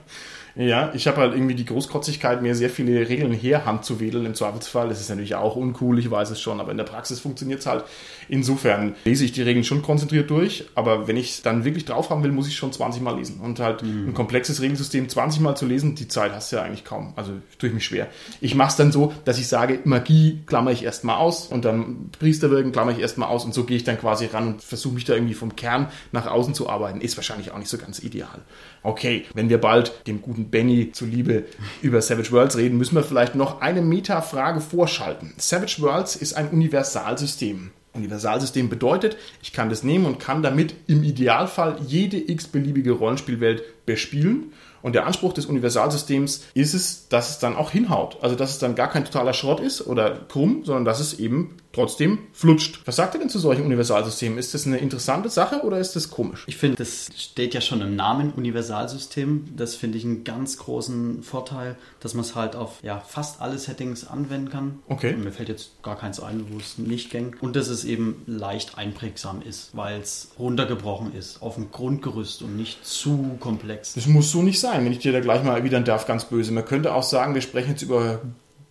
Ja, 0.55 0.91
ich 0.93 1.07
habe 1.07 1.17
halt 1.17 1.33
irgendwie 1.33 1.55
die 1.55 1.65
Großkotzigkeit, 1.65 2.43
mir 2.43 2.53
sehr 2.53 2.69
viele 2.69 3.09
Regeln 3.09 3.33
herhand 3.33 3.85
zu 3.85 3.99
wedeln 3.99 4.25
im 4.25 4.35
Zweifelsfall. 4.35 4.87
Das 4.87 5.01
ist 5.01 5.09
natürlich 5.09 5.33
auch 5.33 5.55
uncool, 5.55 5.97
ich 5.97 6.11
weiß 6.11 6.29
es 6.29 6.39
schon, 6.39 6.59
aber 6.59 6.69
in 6.69 6.77
der 6.77 6.83
Praxis 6.83 7.19
funktioniert 7.19 7.61
es 7.61 7.65
halt. 7.65 7.85
Insofern 8.29 8.95
lese 9.03 9.25
ich 9.25 9.31
die 9.31 9.41
Regeln 9.41 9.63
schon 9.63 9.81
konzentriert 9.81 10.29
durch, 10.29 10.65
aber 10.75 11.07
wenn 11.07 11.17
ich 11.17 11.31
es 11.31 11.41
dann 11.41 11.65
wirklich 11.65 11.85
drauf 11.85 12.11
haben 12.11 12.23
will, 12.23 12.31
muss 12.31 12.47
ich 12.47 12.55
schon 12.55 12.71
20 12.71 13.01
Mal 13.01 13.17
lesen. 13.17 13.39
Und 13.39 13.59
halt 13.59 13.81
ein 13.81 14.13
komplexes 14.13 14.61
Regelsystem 14.61 15.09
20 15.09 15.41
Mal 15.41 15.55
zu 15.55 15.65
lesen, 15.65 15.95
die 15.95 16.07
Zeit 16.07 16.33
hast 16.33 16.51
du 16.51 16.57
ja 16.57 16.61
eigentlich 16.61 16.85
kaum. 16.85 17.13
Also 17.15 17.31
tue 17.57 17.69
ich 17.69 17.73
mich 17.73 17.85
schwer. 17.85 18.07
Ich 18.39 18.53
mache 18.53 18.69
es 18.69 18.75
dann 18.75 18.91
so, 18.91 19.11
dass 19.25 19.39
ich 19.39 19.47
sage, 19.47 19.79
Magie 19.85 20.43
klammer 20.45 20.71
ich 20.71 20.83
erstmal 20.83 21.17
aus 21.17 21.47
und 21.47 21.65
dann 21.65 22.11
Priesterwirken 22.19 22.71
klammer 22.71 22.91
ich 22.91 22.99
erstmal 22.99 23.29
aus 23.29 23.43
und 23.43 23.55
so 23.55 23.63
gehe 23.63 23.77
ich 23.77 23.85
dann 23.85 23.99
quasi 23.99 24.27
ran 24.27 24.47
und 24.47 24.63
versuche 24.63 24.93
mich 24.93 25.05
da 25.05 25.13
irgendwie 25.13 25.33
vom 25.33 25.55
Kern 25.55 25.87
nach 26.11 26.27
außen 26.27 26.53
zu 26.53 26.69
arbeiten. 26.69 27.01
Ist 27.01 27.17
wahrscheinlich 27.17 27.51
auch 27.51 27.57
nicht 27.57 27.69
so 27.69 27.79
ganz 27.79 28.03
ideal. 28.03 28.41
Okay, 28.83 29.25
wenn 29.33 29.49
wir 29.49 29.59
bald 29.59 29.93
dem 30.07 30.21
guten 30.21 30.42
Benny 30.49 30.91
zuliebe 30.91 31.45
über 31.81 32.01
Savage 32.01 32.31
Worlds 32.31 32.57
reden, 32.57 32.77
müssen 32.77 32.95
wir 32.95 33.03
vielleicht 33.03 33.35
noch 33.35 33.61
eine 33.61 33.81
Meta-Frage 33.81 34.61
vorschalten. 34.61 35.33
Savage 35.37 35.77
Worlds 35.79 36.15
ist 36.15 36.33
ein 36.33 36.49
Universalsystem. 36.49 37.71
Universalsystem 37.93 38.69
bedeutet, 38.69 39.17
ich 39.41 39.53
kann 39.53 39.69
das 39.69 39.83
nehmen 39.83 40.05
und 40.05 40.19
kann 40.19 40.41
damit 40.41 40.73
im 40.87 41.03
Idealfall 41.03 41.77
jede 41.85 42.17
x-beliebige 42.17 42.91
Rollenspielwelt 42.91 43.63
bespielen. 43.85 44.51
Und 44.83 44.93
der 44.93 45.07
Anspruch 45.07 45.33
des 45.33 45.47
Universalsystems 45.47 46.43
ist 46.53 46.75
es, 46.75 47.07
dass 47.07 47.31
es 47.31 47.39
dann 47.39 47.55
auch 47.55 47.71
hinhaut. 47.71 48.17
Also, 48.21 48.35
dass 48.35 48.51
es 48.51 48.59
dann 48.59 48.75
gar 48.75 48.89
kein 48.89 49.05
totaler 49.05 49.33
Schrott 49.33 49.59
ist 49.59 49.87
oder 49.87 50.11
krumm, 50.11 50.63
sondern 50.65 50.85
dass 50.85 50.99
es 50.99 51.17
eben 51.17 51.55
trotzdem 51.73 52.19
flutscht. 52.31 52.81
Was 52.85 52.95
sagt 52.95 53.15
ihr 53.15 53.19
denn 53.19 53.29
zu 53.29 53.39
solchen 53.39 53.63
Universalsystemen? 53.65 54.37
Ist 54.37 54.53
das 54.53 54.65
eine 54.65 54.77
interessante 54.77 55.29
Sache 55.29 55.61
oder 55.63 55.79
ist 55.79 55.95
das 55.95 56.09
komisch? 56.09 56.43
Ich 56.47 56.57
finde, 56.57 56.77
das 56.77 57.09
steht 57.17 57.53
ja 57.53 57.61
schon 57.61 57.81
im 57.81 57.95
Namen 57.95 58.31
Universalsystem. 58.31 59.45
Das 59.57 59.75
finde 59.75 59.97
ich 59.97 60.05
einen 60.05 60.23
ganz 60.23 60.57
großen 60.57 61.23
Vorteil, 61.23 61.75
dass 61.99 62.13
man 62.13 62.23
es 62.23 62.35
halt 62.35 62.55
auf 62.55 62.79
ja, 62.83 62.99
fast 62.99 63.41
alle 63.41 63.57
Settings 63.57 64.05
anwenden 64.05 64.49
kann. 64.49 64.79
Okay. 64.87 65.15
Und 65.15 65.23
mir 65.23 65.31
fällt 65.31 65.49
jetzt 65.49 65.81
gar 65.81 65.97
keins 65.97 66.19
ein, 66.19 66.45
wo 66.51 66.57
es 66.57 66.77
nicht 66.77 67.09
ging. 67.09 67.35
Und 67.41 67.55
dass 67.55 67.67
es 67.67 67.85
eben 67.85 68.21
leicht 68.27 68.77
einprägsam 68.77 69.41
ist, 69.41 69.75
weil 69.75 69.99
es 69.99 70.29
runtergebrochen 70.37 71.13
ist 71.15 71.41
auf 71.41 71.57
ein 71.57 71.71
Grundgerüst 71.71 72.43
und 72.43 72.55
nicht 72.55 72.85
zu 72.85 73.35
komplex. 73.39 73.93
Das 73.93 74.05
muss 74.05 74.31
so 74.31 74.43
nicht 74.43 74.59
sein, 74.59 74.72
wenn 74.79 74.91
ich 74.91 74.99
dir 74.99 75.11
da 75.11 75.19
gleich 75.19 75.43
mal 75.43 75.57
erwidern 75.57 75.83
darf, 75.85 76.05
ganz 76.07 76.25
böse. 76.25 76.51
Man 76.51 76.65
könnte 76.65 76.93
auch 76.93 77.03
sagen, 77.03 77.33
wir 77.33 77.41
sprechen 77.41 77.71
jetzt 77.71 77.81
über 77.81 78.21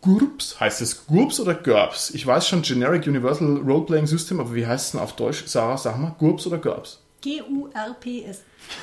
GURPS. 0.00 0.58
Heißt 0.60 0.80
es 0.82 1.06
GURPS 1.06 1.40
oder 1.40 1.54
GURPS? 1.54 2.10
Ich 2.10 2.26
weiß 2.26 2.48
schon, 2.48 2.62
Generic 2.62 3.06
Universal 3.06 3.58
Role-Playing 3.58 4.06
System, 4.06 4.40
aber 4.40 4.54
wie 4.54 4.66
heißt 4.66 4.86
es 4.86 4.90
denn 4.92 5.00
auf 5.00 5.14
Deutsch? 5.14 5.44
Sarah, 5.46 5.76
sag 5.78 5.98
mal, 5.98 6.14
GURPS 6.18 6.46
oder 6.48 6.58
GURPS? 6.58 6.98
G-U-R-P-S. 7.20 8.42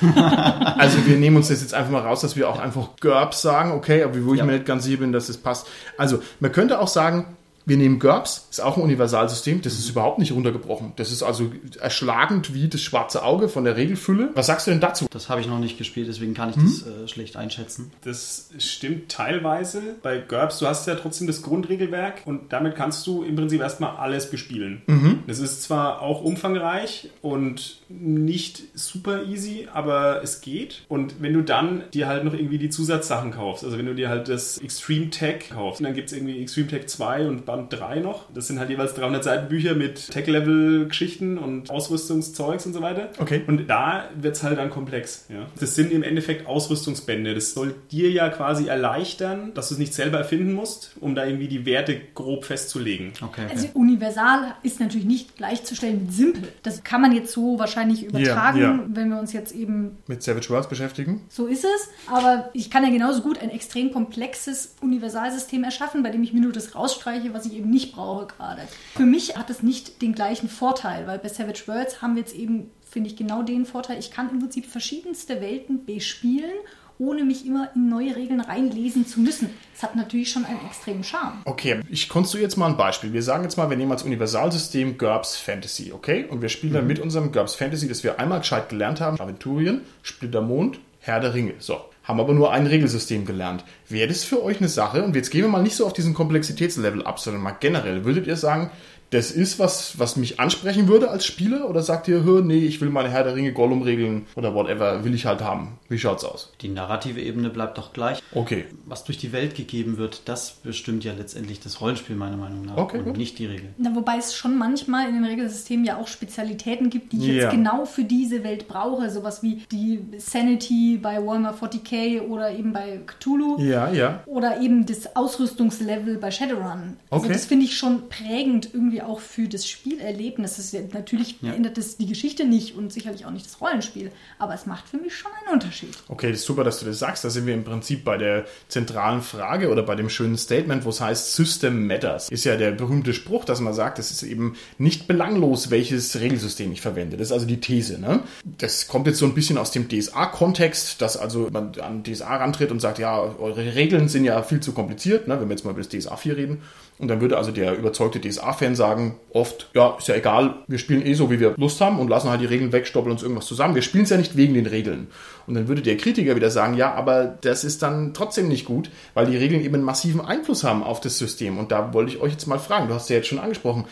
Also 0.78 1.04
wir 1.06 1.16
nehmen 1.16 1.36
uns 1.36 1.48
das 1.48 1.60
jetzt 1.62 1.74
einfach 1.74 1.90
mal 1.90 2.02
raus, 2.02 2.20
dass 2.20 2.36
wir 2.36 2.48
auch 2.48 2.58
einfach 2.58 2.88
GURPS 3.00 3.42
sagen, 3.42 3.72
okay, 3.72 4.02
aber 4.02 4.24
wo 4.24 4.32
ich 4.34 4.38
Ja. 4.38 4.44
mir 4.46 4.52
nicht 4.52 4.66
ganz 4.66 4.84
sicher 4.84 4.98
bin, 4.98 5.12
dass 5.12 5.26
das 5.26 5.36
passt. 5.36 5.66
Also 5.98 6.22
man 6.38 6.52
könnte 6.52 6.78
auch 6.80 6.88
sagen, 6.88 7.36
wir 7.66 7.76
nehmen 7.76 7.98
GURPS, 7.98 8.48
ist 8.50 8.60
auch 8.60 8.76
ein 8.76 8.82
Universalsystem, 8.82 9.62
das 9.62 9.74
ist 9.74 9.88
überhaupt 9.90 10.18
nicht 10.18 10.32
runtergebrochen. 10.32 10.92
Das 10.96 11.12
ist 11.12 11.22
also 11.22 11.52
erschlagend 11.80 12.54
wie 12.54 12.68
das 12.68 12.80
schwarze 12.80 13.22
Auge 13.22 13.48
von 13.48 13.64
der 13.64 13.76
Regelfülle. 13.76 14.30
Was 14.34 14.46
sagst 14.46 14.66
du 14.66 14.70
denn 14.70 14.80
dazu? 14.80 15.06
Das 15.10 15.28
habe 15.28 15.40
ich 15.40 15.46
noch 15.46 15.58
nicht 15.58 15.78
gespielt, 15.78 16.08
deswegen 16.08 16.34
kann 16.34 16.50
ich 16.50 16.56
Mhm. 16.56 16.62
das 16.64 16.86
äh, 16.86 17.08
schlecht 17.08 17.36
einschätzen. 17.36 17.92
Das 18.04 18.50
stimmt 18.58 19.10
teilweise. 19.10 19.80
Bei 20.02 20.18
GURPS, 20.18 20.58
du 20.58 20.66
hast 20.66 20.86
ja 20.86 20.94
trotzdem 20.94 21.26
das 21.26 21.42
Grundregelwerk 21.42 22.22
und 22.24 22.52
damit 22.52 22.74
kannst 22.76 23.06
du 23.06 23.22
im 23.22 23.36
Prinzip 23.36 23.60
erstmal 23.60 23.96
alles 23.96 24.30
bespielen. 24.30 24.82
Das 25.26 25.38
ist 25.38 25.62
zwar 25.62 26.00
auch 26.02 26.22
umfangreich 26.22 27.10
und 27.22 27.78
nicht 27.88 28.62
super 28.74 29.24
easy, 29.24 29.68
aber 29.72 30.22
es 30.22 30.40
geht. 30.40 30.82
Und 30.88 31.22
wenn 31.22 31.32
du 31.34 31.42
dann 31.42 31.84
dir 31.92 32.08
halt 32.08 32.24
noch 32.24 32.34
irgendwie 32.34 32.58
die 32.58 32.70
Zusatzsachen 32.70 33.30
kaufst, 33.32 33.64
also 33.64 33.78
wenn 33.78 33.86
du 33.86 33.94
dir 33.94 34.08
halt 34.08 34.28
das 34.28 34.58
Extreme 34.58 35.10
Tech 35.10 35.50
kaufst, 35.50 35.82
dann 35.84 35.94
gibt 35.94 36.10
es 36.10 36.16
irgendwie 36.16 36.40
Extreme 36.40 36.68
Tech 36.68 36.86
2 36.88 37.28
und 37.28 37.44
Band 37.50 37.72
3 37.72 38.00
noch. 38.00 38.24
Das 38.32 38.46
sind 38.46 38.58
halt 38.58 38.70
jeweils 38.70 38.94
300 38.94 39.24
Seiten 39.24 39.48
Bücher 39.48 39.74
mit 39.74 40.10
Tech-Level-Geschichten 40.10 41.38
und 41.38 41.70
Ausrüstungszeugs 41.70 42.66
und 42.66 42.72
so 42.72 42.82
weiter. 42.82 43.10
Okay. 43.18 43.42
Und 43.46 43.68
da 43.68 44.04
wird 44.14 44.36
es 44.36 44.42
halt 44.42 44.58
dann 44.58 44.70
komplex. 44.70 45.26
Ja. 45.28 45.46
Das 45.58 45.74
sind 45.74 45.92
im 45.92 46.02
Endeffekt 46.02 46.46
Ausrüstungsbände. 46.46 47.34
Das 47.34 47.52
soll 47.52 47.74
dir 47.90 48.10
ja 48.10 48.28
quasi 48.28 48.68
erleichtern, 48.68 49.52
dass 49.54 49.68
du 49.68 49.74
es 49.74 49.78
nicht 49.78 49.94
selber 49.94 50.18
erfinden 50.18 50.52
musst, 50.52 50.92
um 51.00 51.14
da 51.14 51.24
irgendwie 51.24 51.48
die 51.48 51.66
Werte 51.66 52.00
grob 52.14 52.44
festzulegen. 52.44 53.12
Okay, 53.20 53.42
okay. 53.44 53.46
Also 53.50 53.68
universal 53.74 54.54
ist 54.62 54.80
natürlich 54.80 55.06
nicht 55.06 55.36
gleichzustellen 55.36 56.04
mit 56.04 56.12
simpel. 56.12 56.48
Das 56.62 56.84
kann 56.84 57.00
man 57.00 57.12
jetzt 57.12 57.32
so 57.32 57.58
wahrscheinlich 57.58 58.04
übertragen, 58.04 58.60
ja. 58.60 58.84
wenn 58.88 59.08
wir 59.08 59.18
uns 59.18 59.32
jetzt 59.32 59.52
eben 59.52 59.98
Mit 60.06 60.22
Savage 60.22 60.48
Worlds 60.50 60.68
beschäftigen? 60.68 61.22
so 61.28 61.46
ist 61.46 61.64
es. 61.64 61.88
Aber 62.10 62.50
ich 62.52 62.70
kann 62.70 62.84
ja 62.84 62.90
genauso 62.90 63.22
gut 63.22 63.38
ein 63.40 63.50
extrem 63.50 63.92
komplexes 63.92 64.76
Universalsystem 64.80 65.64
erschaffen, 65.64 66.02
bei 66.02 66.10
dem 66.10 66.22
ich 66.22 66.32
mir 66.32 66.40
nur 66.40 66.52
das 66.52 66.74
rausstreiche, 66.74 67.34
was 67.34 67.39
ich 67.46 67.54
eben 67.54 67.70
nicht 67.70 67.92
brauche 67.92 68.26
gerade. 68.26 68.62
Für 68.94 69.06
mich 69.06 69.36
hat 69.36 69.50
es 69.50 69.62
nicht 69.62 70.02
den 70.02 70.14
gleichen 70.14 70.48
Vorteil, 70.48 71.06
weil 71.06 71.18
bei 71.18 71.28
Savage 71.28 71.62
Worlds 71.66 72.02
haben 72.02 72.14
wir 72.14 72.22
jetzt 72.22 72.34
eben, 72.34 72.70
finde 72.88 73.10
ich, 73.10 73.16
genau 73.16 73.42
den 73.42 73.66
Vorteil, 73.66 73.98
ich 73.98 74.10
kann 74.10 74.30
im 74.30 74.38
Prinzip 74.40 74.66
verschiedenste 74.66 75.40
Welten 75.40 75.84
bespielen 75.84 76.58
ohne 77.00 77.24
mich 77.24 77.46
immer 77.46 77.70
in 77.74 77.88
neue 77.88 78.14
Regeln 78.14 78.40
reinlesen 78.40 79.06
zu 79.06 79.20
müssen. 79.20 79.50
Das 79.72 79.82
hat 79.82 79.96
natürlich 79.96 80.30
schon 80.30 80.44
einen 80.44 80.60
extremen 80.66 81.02
Charme. 81.02 81.40
Okay, 81.46 81.80
ich 81.88 82.08
konstruiere 82.10 82.44
jetzt 82.44 82.56
mal 82.56 82.66
ein 82.66 82.76
Beispiel. 82.76 83.12
Wir 83.12 83.22
sagen 83.22 83.42
jetzt 83.42 83.56
mal, 83.56 83.70
wir 83.70 83.76
nehmen 83.76 83.90
als 83.90 84.02
Universalsystem 84.02 84.98
GURPS 84.98 85.36
Fantasy, 85.36 85.92
okay? 85.92 86.26
Und 86.28 86.42
wir 86.42 86.50
spielen 86.50 86.74
dann 86.74 86.86
mit 86.86 86.98
unserem 86.98 87.32
GURPS 87.32 87.54
Fantasy, 87.54 87.88
das 87.88 88.04
wir 88.04 88.20
einmal 88.20 88.40
gescheit 88.40 88.68
gelernt 88.68 89.00
haben, 89.00 89.18
Aventurien, 89.18 89.80
Splittermond, 90.02 90.78
Herr 91.00 91.20
der 91.20 91.32
Ringe. 91.32 91.54
So, 91.58 91.80
haben 92.10 92.20
aber 92.20 92.34
nur 92.34 92.52
ein 92.52 92.66
Regelsystem 92.66 93.24
gelernt. 93.24 93.64
Wäre 93.88 94.08
das 94.08 94.24
für 94.24 94.42
euch 94.42 94.58
eine 94.58 94.68
Sache? 94.68 95.02
Und 95.02 95.16
jetzt 95.16 95.30
gehen 95.30 95.42
wir 95.42 95.48
mal 95.48 95.62
nicht 95.62 95.76
so 95.76 95.86
auf 95.86 95.92
diesen 95.92 96.12
Komplexitätslevel 96.12 97.06
ab, 97.06 97.18
sondern 97.18 97.42
mal 97.42 97.56
generell. 97.58 98.04
Würdet 98.04 98.26
ihr 98.26 98.36
sagen, 98.36 98.70
das 99.10 99.30
ist 99.32 99.58
was, 99.58 99.98
was 99.98 100.16
mich 100.16 100.38
ansprechen 100.40 100.86
würde 100.88 101.10
als 101.10 101.26
Spieler? 101.26 101.68
Oder 101.68 101.82
sagt 101.82 102.06
ihr, 102.08 102.22
hör, 102.22 102.42
nee, 102.42 102.58
ich 102.64 102.80
will 102.80 102.90
meine 102.90 103.08
Herr 103.10 103.24
der 103.24 103.34
Ringe 103.34 103.52
Gollum-Regeln 103.52 104.26
oder 104.36 104.54
whatever, 104.54 105.04
will 105.04 105.14
ich 105.14 105.26
halt 105.26 105.40
haben? 105.42 105.78
Wie 105.88 105.98
schaut's 105.98 106.24
aus? 106.24 106.52
Die 106.60 106.68
narrative 106.68 107.20
Ebene 107.20 107.50
bleibt 107.50 107.76
doch 107.76 107.92
gleich. 107.92 108.22
Okay. 108.32 108.66
Was 108.86 109.02
durch 109.04 109.18
die 109.18 109.32
Welt 109.32 109.56
gegeben 109.56 109.96
wird, 109.96 110.22
das 110.26 110.52
bestimmt 110.62 111.02
ja 111.04 111.12
letztendlich 111.12 111.58
das 111.60 111.80
Rollenspiel 111.80 112.14
meiner 112.14 112.36
Meinung 112.36 112.64
nach 112.64 112.76
Okay, 112.76 112.98
und 112.98 113.04
gut. 113.04 113.16
nicht 113.16 113.38
die 113.40 113.46
Regel. 113.46 113.70
Na, 113.78 113.94
wobei 113.96 114.16
es 114.16 114.34
schon 114.36 114.56
manchmal 114.56 115.08
in 115.08 115.14
den 115.16 115.24
Regelsystemen 115.24 115.84
ja 115.84 115.96
auch 115.98 116.06
Spezialitäten 116.06 116.88
gibt, 116.90 117.12
die 117.12 117.16
ich 117.18 117.26
Ja. 117.26 117.32
jetzt 117.34 117.50
genau 117.50 117.84
für 117.86 118.04
diese 118.04 118.44
Welt 118.44 118.68
brauche. 118.68 119.10
Sowas 119.10 119.42
wie 119.42 119.62
die 119.72 120.00
Sanity 120.18 120.98
bei 121.02 121.16
Warhammer 121.26 121.52
40k 121.54 122.20
oder 122.28 122.52
eben 122.52 122.72
bei 122.72 123.00
Cthulhu. 123.06 123.60
Ja, 123.60 123.90
ja. 123.90 124.22
Oder 124.26 124.60
eben 124.60 124.86
das 124.86 125.16
Ausrüstungslevel 125.16 126.18
bei 126.18 126.30
Shadowrun. 126.30 126.96
Also 127.10 127.24
Okay. 127.24 127.32
das 127.32 127.46
finde 127.46 127.64
ich 127.64 127.76
schon 127.76 128.08
prägend 128.08 128.70
irgendwie 128.72 128.99
auch 129.06 129.20
für 129.20 129.48
das 129.48 129.68
Spielerlebnis. 129.68 130.56
Das 130.56 130.72
ist 130.72 130.94
natürlich 130.94 131.36
Ja. 131.42 131.52
ändert 131.52 131.78
das 131.78 131.96
die 131.96 132.06
Geschichte 132.06 132.44
nicht 132.44 132.76
und 132.76 132.92
sicherlich 132.92 133.26
auch 133.26 133.30
nicht 133.30 133.46
das 133.46 133.60
Rollenspiel. 133.60 134.10
Aber 134.38 134.54
es 134.54 134.66
macht 134.66 134.88
für 134.88 134.96
mich 134.98 135.14
schon 135.16 135.30
einen 135.44 135.54
Unterschied. 135.54 135.90
Okay, 136.08 136.30
das 136.30 136.40
ist 136.40 136.46
super, 136.46 136.64
dass 136.64 136.80
du 136.80 136.86
das 136.86 136.98
sagst. 136.98 137.24
Da 137.24 137.30
sind 137.30 137.46
wir 137.46 137.54
im 137.54 137.64
Prinzip 137.64 138.04
bei 138.04 138.16
der 138.18 138.44
zentralen 138.68 139.22
Frage 139.22 139.70
oder 139.70 139.82
bei 139.82 139.94
dem 139.94 140.08
schönen 140.10 140.36
Statement, 140.36 140.84
wo 140.84 140.90
es 140.90 141.00
heißt 141.00 141.34
System 141.34 141.86
Matters. 141.86 142.28
Ist 142.30 142.44
ja 142.44 142.56
der 142.56 142.72
berühmte 142.72 143.14
Spruch, 143.14 143.44
dass 143.44 143.60
man 143.60 143.74
sagt, 143.74 143.98
es 143.98 144.10
ist 144.10 144.22
eben 144.22 144.56
nicht 144.78 145.06
belanglos, 145.06 145.70
welches 145.70 146.18
Regelsystem 146.20 146.72
ich 146.72 146.80
verwende. 146.80 147.16
Das 147.16 147.28
ist 147.28 147.32
also 147.32 147.46
die 147.46 147.60
These. 147.60 148.00
Ne? 148.00 148.20
Das 148.58 148.86
kommt 148.88 149.06
jetzt 149.06 149.18
so 149.18 149.26
ein 149.26 149.34
bisschen 149.34 149.58
aus 149.58 149.70
dem 149.70 149.88
DSA-Kontext, 149.88 151.00
dass 151.00 151.16
also 151.16 151.48
man 151.52 151.72
an 151.80 152.02
DSA 152.04 152.36
rantritt 152.36 152.70
und 152.70 152.80
sagt, 152.80 152.98
ja, 152.98 153.18
eure 153.20 153.74
Regeln 153.74 154.08
sind 154.08 154.24
ja 154.24 154.42
viel 154.42 154.60
zu 154.60 154.72
kompliziert, 154.72 155.28
ne? 155.28 155.40
wenn 155.40 155.48
wir 155.48 155.54
jetzt 155.56 155.64
mal 155.64 155.72
über 155.72 155.82
das 155.82 155.88
DSA 155.88 156.16
4 156.16 156.36
reden. 156.36 156.62
Und 157.00 157.08
dann 157.08 157.22
würde 157.22 157.38
also 157.38 157.50
der 157.50 157.78
überzeugte 157.78 158.20
DSA-Fan 158.20 158.74
sagen, 158.74 159.18
oft, 159.32 159.70
ja, 159.72 159.96
ist 159.98 160.08
ja 160.08 160.16
egal, 160.16 160.56
wir 160.68 160.76
spielen 160.76 161.04
eh 161.04 161.14
so, 161.14 161.30
wie 161.30 161.40
wir 161.40 161.54
Lust 161.56 161.80
haben 161.80 161.98
und 161.98 162.08
lassen 162.08 162.28
halt 162.28 162.42
die 162.42 162.46
Regeln 162.46 162.72
weg, 162.72 162.86
stoppeln 162.86 163.12
uns 163.12 163.22
irgendwas 163.22 163.46
zusammen. 163.46 163.74
Wir 163.74 163.80
spielen 163.80 164.04
es 164.04 164.10
ja 164.10 164.18
nicht 164.18 164.36
wegen 164.36 164.52
den 164.52 164.66
Regeln. 164.66 165.06
Und 165.46 165.54
dann 165.54 165.66
würde 165.66 165.80
der 165.80 165.96
Kritiker 165.96 166.36
wieder 166.36 166.50
sagen, 166.50 166.74
ja, 166.74 166.92
aber 166.92 167.24
das 167.40 167.64
ist 167.64 167.82
dann 167.82 168.12
trotzdem 168.12 168.48
nicht 168.48 168.66
gut, 168.66 168.90
weil 169.14 169.24
die 169.24 169.38
Regeln 169.38 169.64
eben 169.64 169.76
einen 169.76 169.84
massiven 169.84 170.20
Einfluss 170.20 170.62
haben 170.62 170.82
auf 170.82 171.00
das 171.00 171.16
System. 171.16 171.56
Und 171.56 171.72
da 171.72 171.94
wollte 171.94 172.12
ich 172.12 172.20
euch 172.20 172.32
jetzt 172.32 172.46
mal 172.46 172.58
fragen, 172.58 172.88
du 172.88 172.94
hast 172.94 173.08
ja 173.08 173.16
jetzt 173.16 173.28
schon 173.28 173.38
angesprochen, 173.38 173.86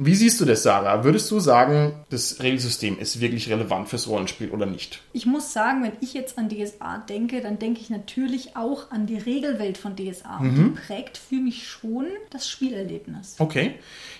wie 0.00 0.14
siehst 0.14 0.40
du 0.40 0.44
das, 0.44 0.62
Sarah? 0.62 1.02
Würdest 1.02 1.30
du 1.30 1.40
sagen, 1.40 1.92
das 2.10 2.40
Regelsystem 2.40 2.98
ist 2.98 3.20
wirklich 3.20 3.50
relevant 3.50 3.88
fürs 3.88 4.06
Rollenspiel 4.06 4.50
oder 4.50 4.64
nicht? 4.64 5.02
Ich 5.12 5.26
muss 5.26 5.52
sagen, 5.52 5.82
wenn 5.82 5.92
ich 6.00 6.14
jetzt 6.14 6.38
an 6.38 6.48
DSA 6.48 6.98
denke, 7.08 7.40
dann 7.40 7.58
denke 7.58 7.80
ich 7.80 7.90
natürlich 7.90 8.56
auch 8.56 8.90
an 8.92 9.06
die 9.06 9.18
Regelwelt 9.18 9.76
von 9.76 9.96
DSA. 9.96 10.38
Und 10.38 10.52
Mhm. 10.52 10.54
die 10.74 10.80
prägt 10.86 11.18
für 11.18 11.34
mich 11.36 11.66
schon 11.66 12.06
das 12.30 12.48
Spielerlebnis. 12.48 13.34
Okay. 13.38 13.74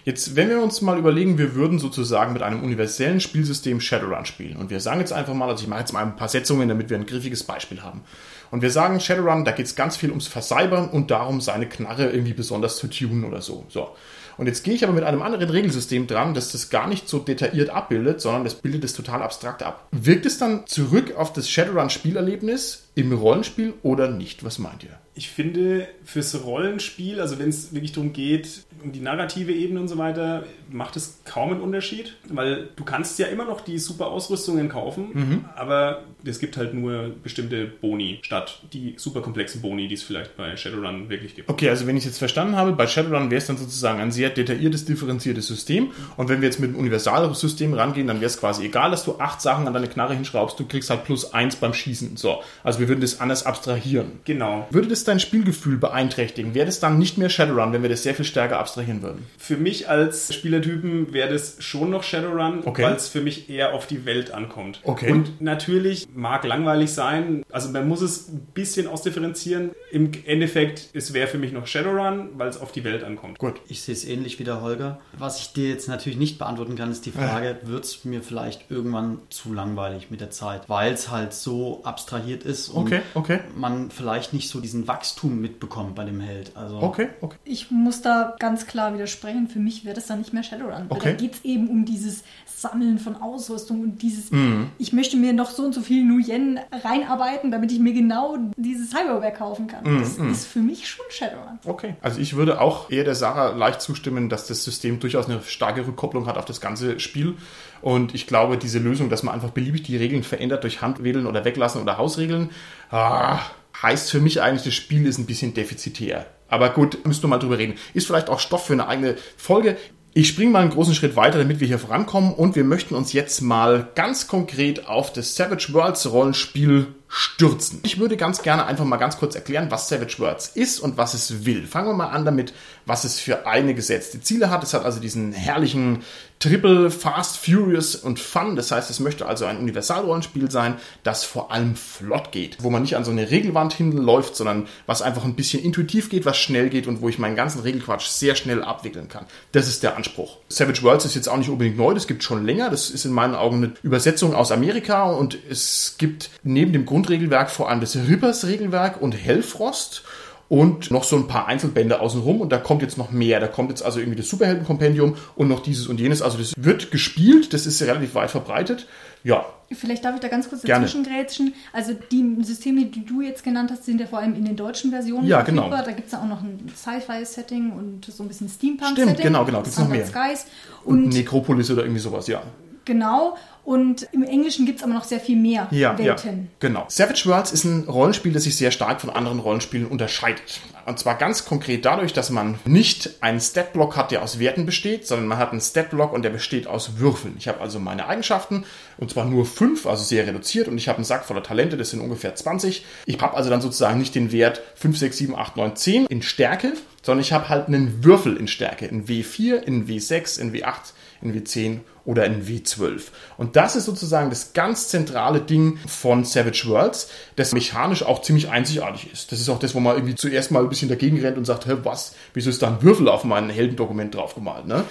Jetzt, 0.05 0.35
wenn 0.37 0.49
wir 0.49 0.61
uns 0.61 0.81
mal 0.83 0.99
überlegen, 0.99 1.39
wir 1.39 1.55
würden 1.55 1.79
sozusagen 1.79 2.33
mit 2.33 2.43
einem 2.43 2.63
universellen 2.65 3.21
Spielsystem 3.21 3.81
Shadowrun 3.81 4.27
spielen. 4.27 4.57
Und 4.57 4.71
wir 4.71 4.81
sagen 4.81 5.01
jetzt 5.01 5.13
einfach 5.13 5.35
mal, 5.35 5.49
also 5.49 5.63
ich 5.63 5.69
mache 5.69 5.81
jetzt 5.81 5.93
mal 5.93 6.03
ein 6.03 6.17
paar 6.17 6.29
Setzungen, 6.29 6.69
damit 6.69 6.91
wir 6.91 6.97
ein 6.97 7.07
griffiges 7.07 7.45
Beispiel 7.45 7.83
haben. 7.83 8.03
Und 8.51 8.63
wir 8.63 8.71
sagen, 8.71 8.99
Shadowrun, 8.99 9.45
da 9.45 9.53
geht 9.53 9.67
es 9.67 9.77
ganz 9.77 9.97
viel 9.97 10.09
ums 10.11 10.27
Verseibern 10.27 10.89
und 10.89 11.11
darum, 11.11 11.41
seine 11.41 11.69
Knarre 11.69 12.11
irgendwie 12.11 12.33
besonders 12.33 12.77
zu 12.79 12.89
tunen 12.89 13.25
oder 13.25 13.43
so. 13.43 13.65
So. 13.69 13.91
Und 14.39 14.47
jetzt 14.47 14.63
gehe 14.63 14.73
ich 14.73 14.85
aber 14.85 14.93
mit 14.93 15.05
einem 15.05 15.21
anderen 15.21 15.51
Regelsystem 15.51 16.07
dran, 16.07 16.33
das 16.33 16.53
das 16.53 16.71
gar 16.71 16.89
nicht 16.89 17.09
so 17.09 17.19
detailliert 17.19 17.71
abbildet, 17.71 18.21
sondern 18.21 18.45
das 18.45 18.55
bildet 18.55 18.85
es 18.85 18.95
total 18.95 19.21
abstrakt 19.21 19.63
ab. 19.65 19.89
Wirkt 19.91 20.27
es 20.27 20.39
dann 20.39 20.67
zurück 20.67 21.17
auf 21.17 21.33
das 21.33 21.51
Shadowrun-Spielerlebnis 21.51 22.85
im 22.95 23.13
Rollenspiel 23.13 23.75
oder 23.83 24.09
nicht? 24.09 24.45
Was 24.45 24.59
meint 24.59 24.85
ihr? 24.85 24.99
Ich 25.15 25.29
finde, 25.31 25.89
fürs 26.05 26.45
Rollenspiel, 26.45 27.21
also 27.21 27.41
wenn 27.41 27.49
es 27.49 27.73
wirklich 27.73 27.93
darum 27.93 28.13
geht, 28.13 28.63
um 28.83 28.93
die 28.93 29.01
narrative 29.01 29.53
Ebene 29.53 29.81
und 29.81 29.89
so 29.89 29.99
weiter, 29.99 30.45
macht 30.71 30.97
es 30.97 31.21
kaum 31.25 31.51
einen 31.51 31.61
Unterschied, 31.61 32.17
weil 32.29 32.69
du 32.77 32.85
kannst 32.85 33.19
ja 33.19 33.27
immer 33.27 33.45
noch 33.45 33.61
die 33.61 33.79
super 33.79 34.09
Ausrüstungen 34.09 34.69
kaufen, 34.69 35.45
aber 35.57 36.03
es 36.25 36.39
gibt 36.39 36.57
halt 36.57 36.75
nur 36.75 37.13
bestimmte 37.23 37.67
Boni 37.67 38.19
statt 38.23 38.63
die 38.73 38.95
super 38.97 39.21
komplexen 39.21 39.63
Boni, 39.63 39.89
die 39.89 39.95
es 39.95 40.03
vielleicht 40.03 40.37
bei 40.37 40.57
Shadowrun 40.57 41.09
wirklich 41.09 41.35
gibt. 41.35 41.49
Okay, 41.49 41.69
also 41.69 41.87
wenn 41.87 41.97
ich 41.97 42.03
es 42.03 42.11
jetzt 42.11 42.19
verstanden 42.19 42.57
habe, 42.57 42.73
bei 42.73 42.87
Shadowrun 42.87 43.31
wäre 43.31 43.39
es 43.39 43.47
dann 43.47 43.57
sozusagen 43.57 44.01
ein 44.01 44.13
sehr 44.13 44.31
detailliertes, 44.31 44.85
differenziertes 44.85 45.47
System. 45.47 45.91
Und 46.17 46.29
wenn 46.29 46.41
wir 46.41 46.49
jetzt 46.49 46.61
mit 46.61 46.71
dem 46.71 46.77
Universalsystem 46.77 47.75
rangehen, 47.75 48.07
dann 48.07 48.17
wäre 48.17 48.27
es 48.27 48.39
quasi 48.39 48.65
egal, 48.65 48.91
dass 48.91 49.05
du 49.05 49.19
acht 49.19 49.41
Sachen 49.41 49.67
an 49.67 49.75
deine 49.75 49.89
Knarre 49.89 50.15
hinschraubst, 50.15 50.59
du 50.59 50.67
kriegst 50.67 50.91
halt 50.91 51.05
plus 51.05 51.33
eins 51.33 51.57
beim 51.57 51.73
Schießen. 51.73 52.17
So, 52.17 52.43
also 52.63 52.81
wir 52.81 52.89
würden 52.89 53.01
das 53.01 53.21
anders 53.21 53.47
abstrahieren. 53.47 54.21
Genau. 54.25 54.67
Würde 54.71 54.89
das 54.89 55.05
dein 55.05 55.21
Spielgefühl 55.21 55.79
beeinträchtigen? 55.79 56.55
Wäre 56.55 56.67
das 56.67 56.81
dann 56.81 56.99
nicht 56.99 57.19
mehr 57.19 57.31
Shadowrun, 57.31 57.73
wenn 57.73 57.83
wir 57.83 57.91
das 57.91 58.03
sehr 58.03 58.15
viel 58.15 58.25
stärker 58.25 58.59
abstrahieren 58.59 58.68
würden? 58.77 59.27
Für 59.39 59.57
mich 59.57 59.89
als 59.89 60.33
Spielertypen 60.35 61.13
wäre 61.13 61.33
das 61.33 61.57
schon 61.63 61.91
noch 61.91 62.03
Shadowrun, 62.03 62.63
Okay. 62.65 62.83
weil 62.83 62.95
es 62.95 63.09
für 63.09 63.21
mich 63.21 63.49
eher 63.51 63.75
auf 63.75 63.87
die 63.87 64.05
Welt 64.05 64.31
ankommt. 64.33 64.81
Okay. 64.85 65.11
Und 65.13 65.41
natürlich 65.41 66.07
mag 66.15 66.45
langweilig 66.45 66.93
sein, 66.93 67.45
also 67.51 67.71
man 67.71 67.89
muss 67.89 68.01
es 68.03 68.29
ein 68.29 68.47
bisschen 68.55 68.87
ausdifferenzieren. 68.87 69.71
Im 69.91 70.11
Endeffekt, 70.27 70.91
es 70.93 71.13
wäre 71.15 71.29
für 71.29 71.39
mich 71.39 71.53
noch 71.53 71.67
Shadowrun, 71.67 72.31
weil 72.37 72.49
es 72.49 72.61
auf 72.61 72.73
die 72.73 72.85
Welt 72.85 73.05
ankommt. 73.05 73.39
Gut. 73.39 73.55
Ich 73.69 73.83
sehe 73.83 73.95
es 73.95 74.05
ähnlich 74.05 74.39
wie 74.39 74.45
der 74.45 74.61
Holger. 74.61 75.01
Was 75.19 75.41
ich 75.41 75.53
dir 75.53 75.69
jetzt 75.69 75.89
natürlich 75.89 76.19
nicht 76.19 76.39
beantworten 76.39 76.77
kann, 76.77 76.91
ist 76.91 77.07
die 77.07 77.11
Frage, 77.11 77.59
wird 77.65 77.85
es 77.85 78.05
mir 78.05 78.23
vielleicht 78.23 78.71
irgendwann 78.71 79.19
zu 79.31 79.53
langweilig 79.53 80.11
mit 80.11 80.21
der 80.21 80.31
Zeit, 80.31 80.69
weil 80.69 80.93
es 80.93 81.11
halt 81.11 81.33
so 81.33 81.81
abstrahiert 81.85 82.43
ist 82.45 82.69
und 82.69 82.87
Okay, 82.89 83.01
okay. 83.15 83.41
man 83.57 83.91
vielleicht 83.91 84.33
nicht 84.33 84.49
so 84.49 84.61
diesen 84.61 84.89
Wachstum 84.89 85.41
mitbekommt 85.41 85.95
bei 85.95 86.05
dem 86.05 86.21
Held. 86.21 86.53
Also 86.57 86.79
Okay, 86.81 87.09
okay. 87.21 87.37
Ich 87.45 87.71
muss 87.71 88.03
da 88.03 88.35
ganz 88.39 88.58
klar 88.67 88.93
widersprechen. 88.95 89.49
Für 89.49 89.59
mich 89.59 89.85
wird 89.85 89.97
es 89.99 90.07
dann 90.07 90.19
nicht 90.19 90.33
mehr 90.33 90.43
Shadowrun. 90.43 90.87
Weil 90.89 90.99
Okay. 90.99 91.11
Da 91.13 91.17
geht 91.17 91.35
es 91.35 91.45
eben 91.45 91.69
um 91.69 91.85
dieses 91.85 92.25
Sammeln 92.47 92.99
von 92.99 93.15
Ausrüstung 93.17 93.81
und 93.83 94.03
dieses, 94.03 94.31
Mhm. 94.33 94.71
ich 94.79 94.93
möchte 94.93 95.17
mir 95.17 95.33
noch 95.33 95.51
so 95.51 95.63
und 95.65 95.75
so 95.75 95.81
viel 95.81 96.05
Nuyen 96.05 96.59
reinarbeiten, 96.85 97.51
damit 97.51 97.71
ich 97.71 97.79
mir 97.79 97.93
genau 97.93 98.37
dieses 98.57 98.91
Cyberware 98.91 99.33
kaufen 99.33 99.69
kann. 99.69 99.85
Mhm, 99.85 99.99
Das 100.01 100.17
ist 100.17 100.47
für 100.47 100.59
mich 100.59 100.89
schon 100.89 101.05
Shadowrun. 101.11 101.59
Okay. 101.65 101.95
Also 102.01 102.21
ich 102.21 102.35
würde 102.35 102.61
auch 102.61 102.91
eher 102.91 103.05
der 103.05 103.15
Sarah 103.15 103.51
leicht 103.57 103.81
zustimmen, 103.81 104.29
dass 104.29 104.47
das 104.49 104.65
System 104.65 104.99
durchaus 104.99 105.27
eine 105.29 105.41
starke 105.43 105.87
Rückkopplung 105.87 106.27
hat 106.27 106.37
auf 106.37 106.45
das 106.47 106.61
ganze 106.61 106.99
Spiel. 106.99 107.35
Und 107.81 108.15
ich 108.15 108.27
glaube, 108.27 108.59
diese 108.59 108.81
Lösung, 108.81 109.09
dass 109.09 109.23
man 109.23 109.35
einfach 109.35 109.51
beliebig 109.51 109.83
die 109.85 109.97
Regeln 109.97 110.25
verändert 110.25 110.65
durch 110.65 110.83
Handwedeln 110.83 111.27
oder 111.27 111.45
Weglassen 111.45 111.81
oder 111.81 111.97
Hausregeln, 111.99 112.51
ah, 112.91 113.39
heißt 113.81 114.11
für 114.11 114.21
mich 114.21 114.43
eigentlich, 114.43 114.65
das 114.65 114.75
Spiel 114.75 115.07
ist 115.07 115.19
ein 115.19 115.27
bisschen 115.27 115.55
defizitär. 115.55 116.27
Aber 116.49 116.71
gut, 116.71 117.07
müssen 117.07 117.23
wir 117.23 117.29
mal 117.29 117.39
drüber 117.39 117.59
reden. 117.59 117.75
Ist 117.95 118.07
vielleicht 118.07 118.29
auch 118.29 118.41
Stoff 118.41 118.67
für 118.67 118.73
eine 118.73 118.89
eigene 118.89 119.17
Folge. 119.37 119.77
Ich 120.15 120.29
springe 120.29 120.51
mal 120.51 120.63
einen 120.63 120.71
großen 120.71 120.95
Schritt 120.95 121.15
weiter, 121.17 121.39
damit 121.39 121.61
wir 121.61 121.69
hier 121.69 121.79
vorankommen 121.79 122.33
und 122.33 122.57
wir 122.57 122.65
möchten 122.65 122.95
uns 122.95 123.13
jetzt 123.13 123.41
mal 123.41 123.89
ganz 123.95 124.27
konkret 124.27 124.89
auf 124.89 125.13
das 125.13 125.37
Savage 125.37 125.69
Worlds 125.73 126.11
Rollenspiel 126.11 126.89
stürzen. 127.09 127.81
Ich 127.85 127.99
würde 127.99 128.17
ganz 128.17 128.43
gerne 128.43 128.67
einfach 128.67 128.85
mal 128.85 128.97
ganz 128.97 129.19
kurz 129.19 129.35
erklären, 129.35 129.71
was 129.71 129.89
Savage 129.89 130.17
Worlds 130.19 130.49
ist 130.49 130.81
und 130.81 130.97
was 130.97 131.15
es 131.15 131.45
will. 131.45 131.67
Fangen 131.67 131.89
wir 131.89 131.95
mal 131.95 132.09
an 132.09 132.25
damit, 132.25 132.53
was 132.85 133.05
es 133.05 133.21
für 133.21 133.47
eine 133.47 133.75
gesetzte 133.75 134.21
Ziele 134.21 134.51
hat. 134.51 134.63
Es 134.63 134.75
hat 134.75 134.85
also 134.85 134.99
diesen 134.99 135.33
herrlichen 135.33 136.01
Triple 136.41 136.91
Fast, 136.91 137.39
Furious 137.39 137.97
und 137.97 138.21
Fun. 138.21 138.55
Das 138.55 138.71
heißt, 138.71 138.91
es 138.91 139.01
möchte 139.01 139.27
also 139.27 139.45
ein 139.45 139.59
Universalrollenspiel 139.59 140.51
sein, 140.51 140.77
das 141.03 141.25
vor 141.25 141.51
allem 141.51 141.75
flott 141.75 142.31
geht, 142.31 142.59
wo 142.61 142.71
man 142.71 142.83
nicht 142.83 142.97
an 142.97 143.05
so 143.05 143.11
eine 143.11 143.31
Regelwand 143.31 143.73
hinläuft, 143.73 144.37
sondern 144.37 144.69
was 144.87 145.03
einfach 145.03 145.25
ein 145.25 145.35
bisschen 145.35 145.63
intuitiv 145.63 146.11
geht, 146.11 146.27
was 146.27 146.39
schnell 146.39 146.69
geht 146.69 146.87
und 146.87 147.03
wo 147.03 147.09
ich 147.09 147.19
meinen 147.19 147.35
ganzen 147.35 147.61
Regelquatsch 147.63 148.07
sehr 148.07 148.37
schnell 148.37 148.63
abwickeln 148.63 149.09
kann. 149.09 149.27
Das 149.53 149.69
ist 149.69 149.83
der 149.83 149.97
Anspruch. 149.97 150.37
Savage 150.49 150.83
Worlds 150.83 151.05
ist 151.05 151.17
jetzt 151.17 151.29
auch 151.29 151.37
nicht 151.37 151.51
unbedingt 151.51 151.77
neu, 151.77 151.95
das 151.95 152.07
gibt 152.07 152.23
schon 152.23 152.47
länger. 152.47 152.71
Das 152.71 152.91
ist 152.91 153.05
in 153.05 153.13
meinen 153.13 153.35
Augen 153.35 153.57
eine 153.57 153.73
Übersetzung 153.83 154.35
aus 154.35 154.53
Amerika 154.53 155.11
und 155.11 155.37
es 155.51 155.97
gibt 155.99 156.31
neben 156.45 156.73
dem 156.73 156.87
Grundregelwerk 156.87 157.51
vor 157.51 157.69
allem 157.69 157.81
das 157.81 157.97
Rippers 157.97 158.47
Regelwerk 158.47 159.03
und 159.03 159.13
Hellfrost 159.13 160.05
und 160.49 160.91
noch 160.91 161.05
so 161.05 161.17
ein 161.17 161.27
paar 161.27 161.47
Einzelbände 161.47 162.01
außenrum 162.01 162.41
und 162.41 162.51
da 162.51 162.59
kommt 162.59 162.83
jetzt 162.83 162.99
noch 162.99 163.11
mehr. 163.11 163.41
Da 163.41 163.49
kommt 163.49 163.71
jetzt 163.71 163.83
also 163.83 164.01
irgendwie 164.01 164.19
das 164.19 164.29
Superheldenkompendium 164.29 165.17
und 165.37 165.49
noch 165.49 165.61
dieses 165.61 165.87
und 165.89 166.01
jenes. 166.01 166.23
Also 166.23 166.39
das 166.39 166.55
wird 166.57 166.91
gespielt, 166.91 167.53
das 167.53 167.67
ist 167.67 167.83
relativ 167.83 168.15
weit 168.15 168.31
verbreitet. 168.31 168.87
Ja, 169.25 169.45
Vielleicht 169.71 170.03
darf 170.03 170.15
ich 170.15 170.21
da 170.21 170.29
ganz 170.29 170.49
kurz 170.49 170.63
dazwischen 170.63 171.05
grätschen. 171.05 171.55
Also 171.75 171.93
die 171.93 172.37
Systeme, 172.43 172.87
die 172.87 173.05
du 173.05 173.21
jetzt 173.21 173.45
genannt 173.45 173.71
hast, 173.71 173.85
sind 173.85 174.01
ja 174.01 174.07
vor 174.07 174.19
allem 174.19 174.35
in 174.35 174.47
den 174.47 174.57
deutschen 174.57 174.91
Versionen 174.91 175.27
Ja, 175.27 175.43
genau. 175.43 175.69
Da 175.69 175.83
gibt 175.93 176.07
es 176.07 176.13
ja 176.13 176.21
auch 176.21 176.27
noch 176.27 176.43
ein 176.43 176.73
Sci-Fi-Setting 176.75 177.73
und 177.73 178.07
so 178.07 178.23
ein 178.23 178.29
bisschen 178.29 178.49
Steampunk-Setting. 178.49 179.15
Stimmt, 179.15 179.21
genau, 179.23 179.45
genau, 179.45 179.61
gibt's 179.61 179.79
noch 179.79 179.89
mehr. 179.89 180.07
Skies. 180.07 180.47
und, 180.85 181.05
Und 181.05 181.09
Necropolis 181.13 181.71
oder 181.71 181.83
irgendwie 181.83 182.01
sowas, 182.01 182.29
ja. 182.29 182.43
Genau. 182.87 183.37
Und 183.69 184.09
im 184.13 184.23
Englischen 184.23 184.65
gibt 184.65 184.79
es 184.79 184.83
aber 184.83 184.95
noch 184.95 185.05
sehr 185.05 185.21
viel 185.21 185.37
mehr 185.37 185.69
ja, 185.73 185.99
Welten. 185.99 186.39
Ja, 186.45 186.49
genau. 186.59 186.87
Savage 186.89 187.27
Worlds 187.27 187.53
ist 187.53 187.65
ein 187.65 187.85
Rollenspiel, 187.87 188.33
das 188.33 188.45
sich 188.45 188.57
sehr 188.57 188.71
stark 188.71 188.99
von 188.99 189.11
anderen 189.11 189.41
Rollenspielen 189.41 189.87
unterscheidet. 189.87 190.63
Und 190.87 190.99
zwar 190.99 191.19
ganz 191.19 191.45
konkret 191.45 191.85
dadurch, 191.85 192.15
dass 192.15 192.31
man 192.31 192.59
nicht 192.65 193.11
einen 193.21 193.41
Statblock 193.41 193.95
hat, 193.95 194.11
der 194.11 194.23
aus 194.23 194.39
Werten 194.39 194.65
besteht, 194.65 195.07
sondern 195.07 195.27
man 195.27 195.37
hat 195.37 195.51
einen 195.53 195.61
Statblock 195.61 196.15
und 196.15 196.23
der 196.23 196.31
besteht 196.31 196.67
aus 196.67 196.97
Würfeln. 196.97 197.35
Ich 197.37 197.47
habe 197.47 197.61
also 197.61 197.79
meine 197.79 198.07
Eigenschaften 198.07 198.65
und 198.97 199.11
zwar 199.11 199.27
nur 199.27 199.45
fünf, 199.45 199.85
also 199.85 200.03
sehr 200.03 200.27
reduziert 200.27 200.67
und 200.67 200.79
ich 200.79 200.89
habe 200.89 200.97
einen 200.97 201.05
Sack 201.05 201.27
voller 201.27 201.43
Talente, 201.43 201.77
das 201.77 201.91
sind 201.91 202.01
ungefähr 202.01 202.35
20. 202.35 202.87
Ich 203.05 203.21
habe 203.21 203.37
also 203.37 203.51
dann 203.51 203.61
sozusagen 203.61 203.99
nicht 203.99 204.15
den 204.15 204.33
Wert 204.33 204.63
5, 204.77 204.97
6, 204.97 205.19
7, 205.19 205.37
8, 205.37 205.59
9, 205.59 205.77
10 205.77 206.07
in 206.07 206.23
Stärke, 206.23 206.73
sondern 207.03 207.21
ich 207.21 207.35
habe 207.35 207.51
halt 207.51 207.69
einen 207.69 208.03
Würfel 208.03 208.39
in 208.39 208.49
Stärke, 208.49 208.87
in 208.87 209.07
W4, 209.07 209.57
in 209.57 209.87
W6, 209.87 210.41
in 210.41 210.55
W8, 210.55 210.95
in 211.21 211.35
W10 211.35 211.81
oder 212.05 212.25
in 212.25 212.47
W12. 212.47 213.03
Und 213.37 213.57
das 213.57 213.77
ist 213.77 213.85
sozusagen 213.85 214.31
das 214.31 214.55
ganz 214.55 214.89
zentrale 214.89 215.41
Ding 215.41 215.79
von 215.87 216.25
Savage 216.25 216.65
Worlds, 216.67 217.11
das 217.37 217.53
mechanisch 217.53 218.03
auch 218.03 218.23
ziemlich 218.23 218.49
einzigartig 218.49 219.13
ist. 219.13 219.31
Das 219.31 219.41
ist 219.41 219.49
auch 219.51 219.59
das, 219.59 219.75
wo 219.75 219.81
man 219.81 219.95
irgendwie 219.95 220.15
zuerst 220.15 220.51
mal 220.51 220.63
ein 220.63 220.71
bisschen 220.71 220.89
dagegen 220.89 221.21
rennt 221.21 221.37
und 221.37 221.45
sagt, 221.45 221.67
hä, 221.67 221.77
was, 221.83 222.15
wieso 222.33 222.49
ist 222.49 222.63
da 222.63 222.69
ein 222.69 222.83
Würfel 222.83 223.09
auf 223.09 223.25
mein 223.25 223.51
Heldendokument 223.51 224.15
draufgemalt? 224.15 224.67
Ne? 224.67 224.85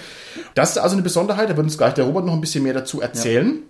Das 0.54 0.70
ist 0.70 0.78
also 0.78 0.94
eine 0.94 1.02
Besonderheit, 1.02 1.50
da 1.50 1.56
wird 1.56 1.64
uns 1.64 1.76
gleich 1.76 1.94
der 1.94 2.04
Robert 2.04 2.24
noch 2.24 2.34
ein 2.34 2.40
bisschen 2.40 2.62
mehr 2.62 2.74
dazu 2.74 3.00
erzählen. 3.00 3.48
Ja. 3.48 3.62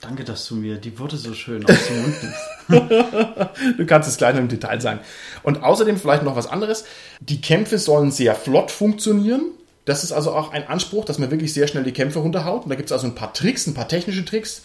Danke, 0.00 0.24
dass 0.24 0.46
du 0.48 0.56
mir 0.56 0.76
die 0.76 0.98
Worte 0.98 1.16
so 1.16 1.32
schön 1.32 1.64
aus 1.64 1.86
dem 1.88 2.02
Mund 2.02 2.14
nimmst. 2.22 3.78
du 3.78 3.86
kannst 3.86 4.08
es 4.08 4.16
gleich 4.18 4.34
noch 4.34 4.40
im 4.40 4.48
Detail 4.48 4.80
sagen. 4.80 5.00
Und 5.42 5.62
außerdem 5.62 5.96
vielleicht 5.96 6.22
noch 6.22 6.36
was 6.36 6.46
anderes. 6.46 6.84
Die 7.20 7.40
Kämpfe 7.40 7.78
sollen 7.78 8.10
sehr 8.10 8.34
flott 8.34 8.70
funktionieren. 8.70 9.52
Das 9.84 10.02
ist 10.04 10.12
also 10.12 10.32
auch 10.32 10.52
ein 10.52 10.66
Anspruch, 10.66 11.04
dass 11.04 11.18
man 11.18 11.30
wirklich 11.30 11.52
sehr 11.52 11.66
schnell 11.66 11.84
die 11.84 11.92
Kämpfe 11.92 12.18
runterhaut. 12.20 12.64
Und 12.64 12.70
da 12.70 12.74
gibt 12.74 12.88
es 12.88 12.92
also 12.92 13.06
ein 13.06 13.14
paar 13.14 13.32
Tricks, 13.34 13.66
ein 13.66 13.74
paar 13.74 13.88
technische 13.88 14.24
Tricks. 14.24 14.62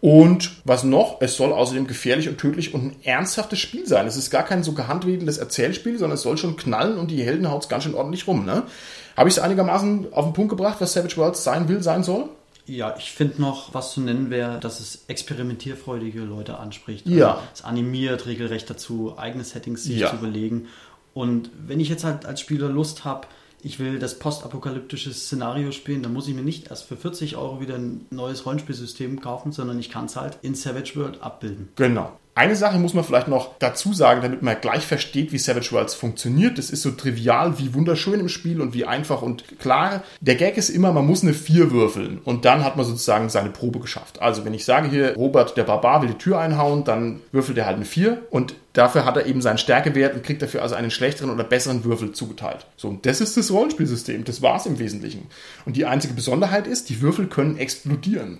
Und 0.00 0.50
was 0.64 0.82
noch? 0.82 1.20
Es 1.20 1.36
soll 1.36 1.52
außerdem 1.52 1.86
gefährlich 1.86 2.28
und 2.28 2.38
tödlich 2.38 2.74
und 2.74 2.86
ein 2.86 2.96
ernsthaftes 3.04 3.60
Spiel 3.60 3.86
sein. 3.86 4.06
Es 4.06 4.16
ist 4.16 4.30
gar 4.30 4.42
kein 4.44 4.64
so 4.64 4.72
gehandwedelndes 4.72 5.38
Erzählspiel, 5.38 5.96
sondern 5.96 6.16
es 6.16 6.22
soll 6.22 6.36
schon 6.38 6.56
knallen 6.56 6.98
und 6.98 7.10
die 7.12 7.22
Helden 7.22 7.48
haut 7.50 7.62
es 7.62 7.68
ganz 7.68 7.84
schön 7.84 7.94
ordentlich 7.94 8.26
rum. 8.26 8.44
Ne? 8.44 8.64
Habe 9.16 9.28
ich 9.28 9.36
es 9.36 9.42
einigermaßen 9.42 10.12
auf 10.12 10.24
den 10.24 10.32
Punkt 10.32 10.50
gebracht, 10.50 10.78
was 10.80 10.92
Savage 10.94 11.16
Worlds 11.18 11.44
sein 11.44 11.68
will, 11.68 11.82
sein 11.82 12.02
soll? 12.02 12.28
Ja, 12.66 12.94
ich 12.98 13.12
finde 13.12 13.40
noch, 13.40 13.74
was 13.74 13.92
zu 13.92 14.00
nennen 14.00 14.30
wäre, 14.30 14.58
dass 14.58 14.80
es 14.80 15.04
experimentierfreudige 15.06 16.20
Leute 16.20 16.58
anspricht. 16.58 17.06
Also 17.06 17.18
ja. 17.18 17.42
Es 17.54 17.62
animiert 17.62 18.26
regelrecht 18.26 18.68
dazu, 18.70 19.14
eigene 19.16 19.44
Settings 19.44 19.84
sich 19.84 19.98
Ja. 19.98 20.10
zu 20.10 20.16
überlegen. 20.16 20.66
Und 21.14 21.50
wenn 21.66 21.78
ich 21.78 21.88
jetzt 21.88 22.04
halt 22.04 22.24
als 22.26 22.40
Spieler 22.40 22.68
Lust 22.68 23.04
habe, 23.04 23.26
ich 23.62 23.78
will 23.78 23.98
das 23.98 24.18
postapokalyptische 24.18 25.12
Szenario 25.12 25.72
spielen, 25.72 26.02
dann 26.02 26.12
muss 26.12 26.28
ich 26.28 26.34
mir 26.34 26.42
nicht 26.42 26.68
erst 26.68 26.84
für 26.84 26.96
40 26.96 27.36
Euro 27.36 27.60
wieder 27.60 27.76
ein 27.76 28.06
neues 28.10 28.44
Rollenspielsystem 28.44 29.20
kaufen, 29.20 29.52
sondern 29.52 29.78
ich 29.78 29.90
kann 29.90 30.06
es 30.06 30.16
halt 30.16 30.38
in 30.42 30.54
Savage 30.54 30.92
World 30.96 31.22
abbilden. 31.22 31.68
Genau. 31.76 32.12
Eine 32.34 32.56
Sache 32.56 32.78
muss 32.78 32.94
man 32.94 33.04
vielleicht 33.04 33.28
noch 33.28 33.58
dazu 33.58 33.92
sagen, 33.92 34.22
damit 34.22 34.40
man 34.40 34.58
gleich 34.58 34.86
versteht, 34.86 35.32
wie 35.32 35.38
Savage 35.38 35.70
Worlds 35.72 35.94
funktioniert. 35.94 36.56
Das 36.56 36.70
ist 36.70 36.80
so 36.80 36.92
trivial 36.92 37.58
wie 37.58 37.74
wunderschön 37.74 38.20
im 38.20 38.30
Spiel 38.30 38.62
und 38.62 38.72
wie 38.72 38.86
einfach 38.86 39.20
und 39.20 39.58
klar. 39.58 40.02
Der 40.22 40.36
Gag 40.36 40.56
ist 40.56 40.70
immer, 40.70 40.92
man 40.92 41.06
muss 41.06 41.22
eine 41.22 41.34
4 41.34 41.72
würfeln 41.72 42.20
und 42.24 42.46
dann 42.46 42.64
hat 42.64 42.78
man 42.78 42.86
sozusagen 42.86 43.28
seine 43.28 43.50
Probe 43.50 43.80
geschafft. 43.80 44.22
Also 44.22 44.46
wenn 44.46 44.54
ich 44.54 44.64
sage 44.64 44.88
hier, 44.88 45.14
Robert 45.14 45.58
der 45.58 45.64
Barbar 45.64 46.00
will 46.00 46.08
die 46.08 46.18
Tür 46.18 46.38
einhauen, 46.38 46.84
dann 46.84 47.20
würfelt 47.32 47.58
er 47.58 47.66
halt 47.66 47.76
eine 47.76 47.84
4 47.84 48.22
und 48.30 48.54
dafür 48.72 49.04
hat 49.04 49.18
er 49.18 49.26
eben 49.26 49.42
seinen 49.42 49.58
Stärkewert 49.58 50.14
und 50.14 50.24
kriegt 50.24 50.40
dafür 50.40 50.62
also 50.62 50.74
einen 50.74 50.90
schlechteren 50.90 51.28
oder 51.28 51.44
besseren 51.44 51.84
Würfel 51.84 52.12
zugeteilt. 52.12 52.64
So, 52.78 52.88
und 52.88 53.04
das 53.04 53.20
ist 53.20 53.36
das 53.36 53.50
Rollenspielsystem. 53.50 54.24
Das 54.24 54.40
war's 54.40 54.64
im 54.64 54.78
Wesentlichen. 54.78 55.26
Und 55.66 55.76
die 55.76 55.84
einzige 55.84 56.14
Besonderheit 56.14 56.66
ist, 56.66 56.88
die 56.88 57.02
Würfel 57.02 57.26
können 57.26 57.58
explodieren. 57.58 58.38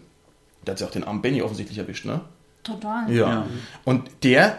Da 0.64 0.72
hat 0.72 0.78
sie 0.78 0.86
auch 0.86 0.90
den 0.90 1.04
armen 1.04 1.20
Benny 1.20 1.42
offensichtlich 1.42 1.76
erwischt, 1.76 2.06
ne? 2.06 2.22
Total. 2.62 3.10
Ja. 3.10 3.28
Ja. 3.28 3.46
Und 3.84 4.10
der, 4.22 4.56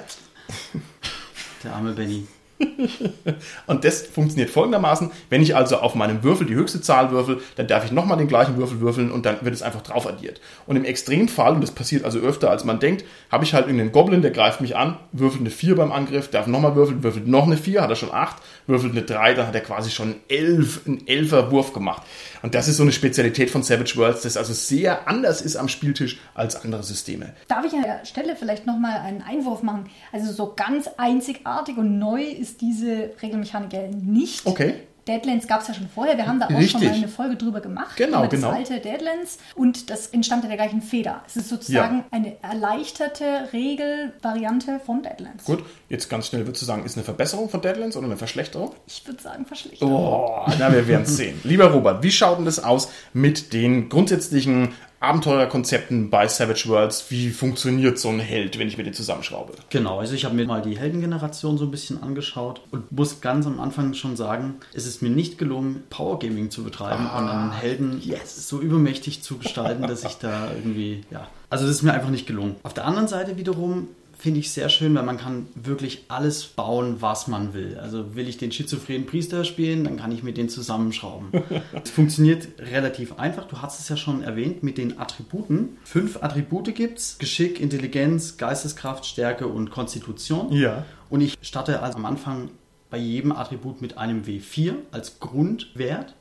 Der 1.64 1.74
arme 1.74 1.94
Benny. 1.94 2.28
und 3.68 3.84
das 3.84 4.04
funktioniert 4.04 4.50
folgendermaßen, 4.50 5.12
wenn 5.30 5.42
ich 5.42 5.56
also 5.56 5.78
auf 5.78 5.96
meinem 5.96 6.24
Würfel 6.24 6.48
die 6.48 6.56
höchste 6.56 6.82
Zahl 6.82 7.12
würfel, 7.12 7.42
dann 7.56 7.68
darf 7.68 7.84
ich 7.84 7.92
nochmal 7.92 8.18
den 8.18 8.28
gleichen 8.28 8.58
Würfel 8.58 8.80
würfeln 8.80 9.12
und 9.12 9.26
dann 9.26 9.38
wird 9.42 9.54
es 9.54 9.62
einfach 9.62 9.82
drauf 9.82 10.08
addiert. 10.08 10.40
Und 10.66 10.76
im 10.76 10.86
Extremfall, 10.86 11.54
und 11.54 11.62
das 11.62 11.72
passiert 11.72 12.06
also 12.06 12.20
öfter 12.20 12.50
als 12.50 12.64
man 12.64 12.80
denkt, 12.80 13.04
habe 13.32 13.44
ich 13.44 13.54
halt 13.54 13.66
irgendeinen 13.66 13.92
Goblin, 13.92 14.22
der 14.22 14.32
greift 14.32 14.62
mich 14.62 14.76
an, 14.76 14.98
würfelt 15.12 15.42
eine 15.42 15.50
4 15.50 15.76
beim 15.76 15.92
Angriff, 15.92 16.30
darf 16.30 16.48
nochmal 16.48 16.76
würfeln, 16.76 17.04
würfelt 17.04 17.28
noch 17.28 17.46
eine 17.46 17.58
4, 17.58 17.82
hat 17.82 17.90
er 17.90 17.96
schon 17.96 18.14
8, 18.14 18.38
würfelt 18.68 18.94
eine 18.94 19.04
3, 19.04 19.34
dann 19.34 19.48
hat 19.48 19.56
er 19.56 19.62
quasi 19.62 19.92
schon 19.92 20.16
11, 20.30 20.82
einen 20.86 21.00
11er 21.06 21.52
Wurf 21.52 21.74
gemacht. 21.74 22.04
Und 22.42 22.56
das 22.56 22.68
ist 22.68 22.78
so 22.78 22.84
eine 22.84 22.92
Spezialität 22.92 23.50
von 23.50 23.64
Savage 23.64 23.96
Worlds, 23.96 24.22
das 24.22 24.38
also 24.38 24.54
sehr 24.54 25.08
anders 25.08 25.42
ist 25.42 25.56
am 25.56 25.68
Spieltisch 25.68 26.20
als 26.34 26.56
andere 26.56 26.84
Systeme. 26.84 27.34
Darf 27.48 27.66
ich 27.66 27.74
an 27.74 27.84
der 27.84 28.06
Stelle 28.06 28.36
vielleicht 28.36 28.66
nochmal 28.66 29.00
einen 29.00 29.22
Einwurf 29.22 29.64
machen? 29.64 29.90
Also 30.12 30.32
so 30.32 30.54
ganz 30.56 30.90
einzigartig 30.98 31.78
und 31.78 32.00
neu 32.00 32.24
ist 32.24 32.62
diese 32.62 33.12
Regelmechanik 33.22 33.74
ja 33.74 33.88
nicht. 33.88 34.46
Okay. 34.46 34.76
Deadlands 35.08 35.48
gab 35.48 35.62
es 35.62 35.68
ja 35.68 35.74
schon 35.74 35.90
vorher. 35.90 36.18
Wir 36.18 36.28
haben 36.28 36.40
da 36.40 36.46
auch 36.48 36.52
Richtig. 36.52 36.72
schon 36.72 36.84
mal 36.84 36.94
eine 36.94 37.08
Folge 37.08 37.36
drüber 37.36 37.62
gemacht. 37.62 37.98
Genau, 37.98 38.20
über 38.20 38.28
genau. 38.30 38.50
das 38.50 38.58
alte 38.58 38.80
Deadlands. 38.80 39.38
Und 39.56 39.90
das 39.90 40.08
entstammte 40.08 40.48
der 40.48 40.58
gleichen 40.58 40.82
Feder. 40.82 41.22
Es 41.28 41.36
ist 41.36 41.50
sozusagen 41.50 42.06
eine 42.12 42.42
erleichterte 42.42 43.50
Regelvariante 43.52 44.80
von 44.86 45.04
Deadlands. 45.04 45.46
Gut, 45.46 45.64
jetzt 45.90 46.10
ganz 46.10 46.28
schnell 46.28 46.46
würdest 46.46 46.62
du 46.62 46.66
sagen, 46.66 46.86
ist 46.86 46.98
eine 46.98 47.04
Verbesserung 47.04 47.50
von 47.50 47.62
Deadlands 47.62 47.98
oder 47.98 48.08
eine 48.08 48.18
Verschlechterung? 48.18 48.72
Ich 48.88 49.06
würde 49.06 49.22
sagen 49.22 49.46
verschlechtert. 49.46 49.90
Oh, 49.90 50.46
na, 50.58 50.72
wir 50.72 50.88
werden 50.88 51.04
es 51.04 51.18
sehen. 51.18 51.40
Lieber 51.44 51.72
Robert, 51.72 52.04
wie 52.04 52.12
schaut 52.12 52.38
denn 52.38 52.46
das 52.46 52.64
aus 52.64 52.90
mit 53.14 53.54
den 53.54 53.90
grundsätzlichen 53.90 54.70
Abenteurerkonzepten 55.04 56.10
bei 56.10 56.28
Savage 56.28 56.64
Worlds? 56.68 57.06
Wie 57.10 57.30
funktioniert 57.30 58.00
so 58.00 58.10
ein 58.10 58.20
Held, 58.20 58.58
wenn 58.58 58.68
ich 58.68 58.78
mir 58.78 58.86
den 58.86 58.94
zusammenschraube? 58.94 59.54
Genau, 59.70 60.00
also 60.00 60.14
ich 60.14 60.24
habe 60.24 60.36
mir 60.36 60.46
mal 60.46 60.62
die 60.62 60.78
Heldengeneration 60.78 61.58
so 61.58 61.66
ein 61.66 61.72
bisschen 61.72 62.02
angeschaut 62.02 62.62
und 62.72 62.92
muss 62.92 63.20
ganz 63.20 63.46
am 63.46 63.60
Anfang 63.60 63.94
schon 63.94 64.16
sagen, 64.16 64.56
es 64.74 64.86
ist 64.86 65.02
mir 65.02 65.10
nicht 65.10 65.38
gelungen, 65.38 65.84
Powergaming 65.90 66.52
zu 66.52 66.64
betreiben 66.64 67.06
und 67.06 67.30
einen 67.30 67.52
Helden 67.52 68.02
so 68.26 68.62
übermächtig 68.62 69.22
zu 69.22 69.38
gestalten, 69.38 69.84
dass 69.88 70.06
ich 70.06 70.16
da 70.16 70.52
irgendwie, 70.56 71.02
ja, 71.12 71.28
also 71.50 71.68
das 71.68 71.76
ist 71.76 71.84
mir 71.84 71.94
einfach 71.94 72.10
nicht 72.10 72.26
gelungen. 72.26 72.56
Auf 72.64 72.74
der 72.74 72.86
anderen 72.86 73.08
Seite 73.08 73.38
wiederum 73.38 73.90
finde 74.24 74.40
ich 74.40 74.52
sehr 74.52 74.70
schön, 74.70 74.96
weil 74.96 75.04
man 75.04 75.18
kann 75.18 75.48
wirklich 75.54 76.06
alles 76.08 76.46
bauen, 76.46 77.02
was 77.02 77.28
man 77.28 77.54
will. 77.54 77.78
Also 77.78 78.16
will 78.16 78.30
ich 78.30 78.38
den 78.38 78.54
schizophrenen 78.54 79.06
Priester 79.06 79.44
spielen, 79.44 79.84
dann 79.84 79.98
kann 79.98 80.14
ich 80.14 80.24
mir 80.24 80.32
den 80.32 80.48
zusammenschrauben. 80.48 81.28
Es 81.84 81.90
funktioniert 81.90 82.48
relativ 82.60 83.20
einfach. 83.20 83.46
Du 83.46 83.62
hast 83.62 83.82
es 83.82 83.90
ja 83.90 83.98
schon 83.98 84.24
erwähnt 84.24 84.64
mit 84.64 84.78
den 84.78 84.98
Attributen. 84.98 85.78
Fünf 85.84 86.24
Attribute 86.24 86.74
gibt 86.74 87.00
es. 87.00 87.18
Geschick, 87.18 87.60
Intelligenz, 87.60 88.38
Geisteskraft, 88.38 89.06
Stärke 89.06 89.48
und 89.48 89.72
Konstitution. 89.72 90.54
Ja. 90.54 90.86
Und 91.10 91.20
ich 91.20 91.38
starte 91.42 91.82
also 91.82 91.98
am 91.98 92.06
Anfang 92.06 92.50
bei 92.94 93.00
jedem 93.00 93.32
Attribut 93.32 93.82
mit 93.82 93.98
einem 93.98 94.22
W4 94.22 94.76
als 94.92 95.20
Grundwert. 95.20 96.14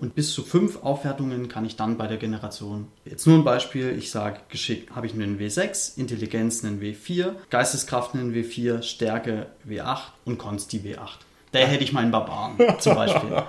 Und 0.00 0.14
bis 0.14 0.32
zu 0.32 0.42
fünf 0.42 0.82
Aufwertungen 0.82 1.48
kann 1.48 1.66
ich 1.66 1.76
dann 1.76 1.98
bei 1.98 2.06
der 2.06 2.16
Generation. 2.16 2.88
Jetzt 3.04 3.26
nur 3.26 3.36
ein 3.36 3.44
Beispiel. 3.44 3.94
Ich 3.98 4.10
sage, 4.10 4.40
Geschick 4.48 4.90
habe 4.92 5.06
ich 5.06 5.12
einen 5.12 5.38
W6, 5.38 5.98
Intelligenz 5.98 6.64
einen 6.64 6.80
W4, 6.80 7.34
Geisteskraft 7.50 8.14
einen 8.14 8.34
W4, 8.34 8.80
Stärke 8.80 9.48
W8 9.68 9.98
und 10.24 10.38
Konsti 10.38 10.78
W8. 10.78 11.10
Da 11.54 11.60
hätte 11.60 11.84
ich 11.84 11.92
meinen 11.92 12.10
Barbaren 12.10 12.52
zum 12.78 12.94
Beispiel. 12.94 13.30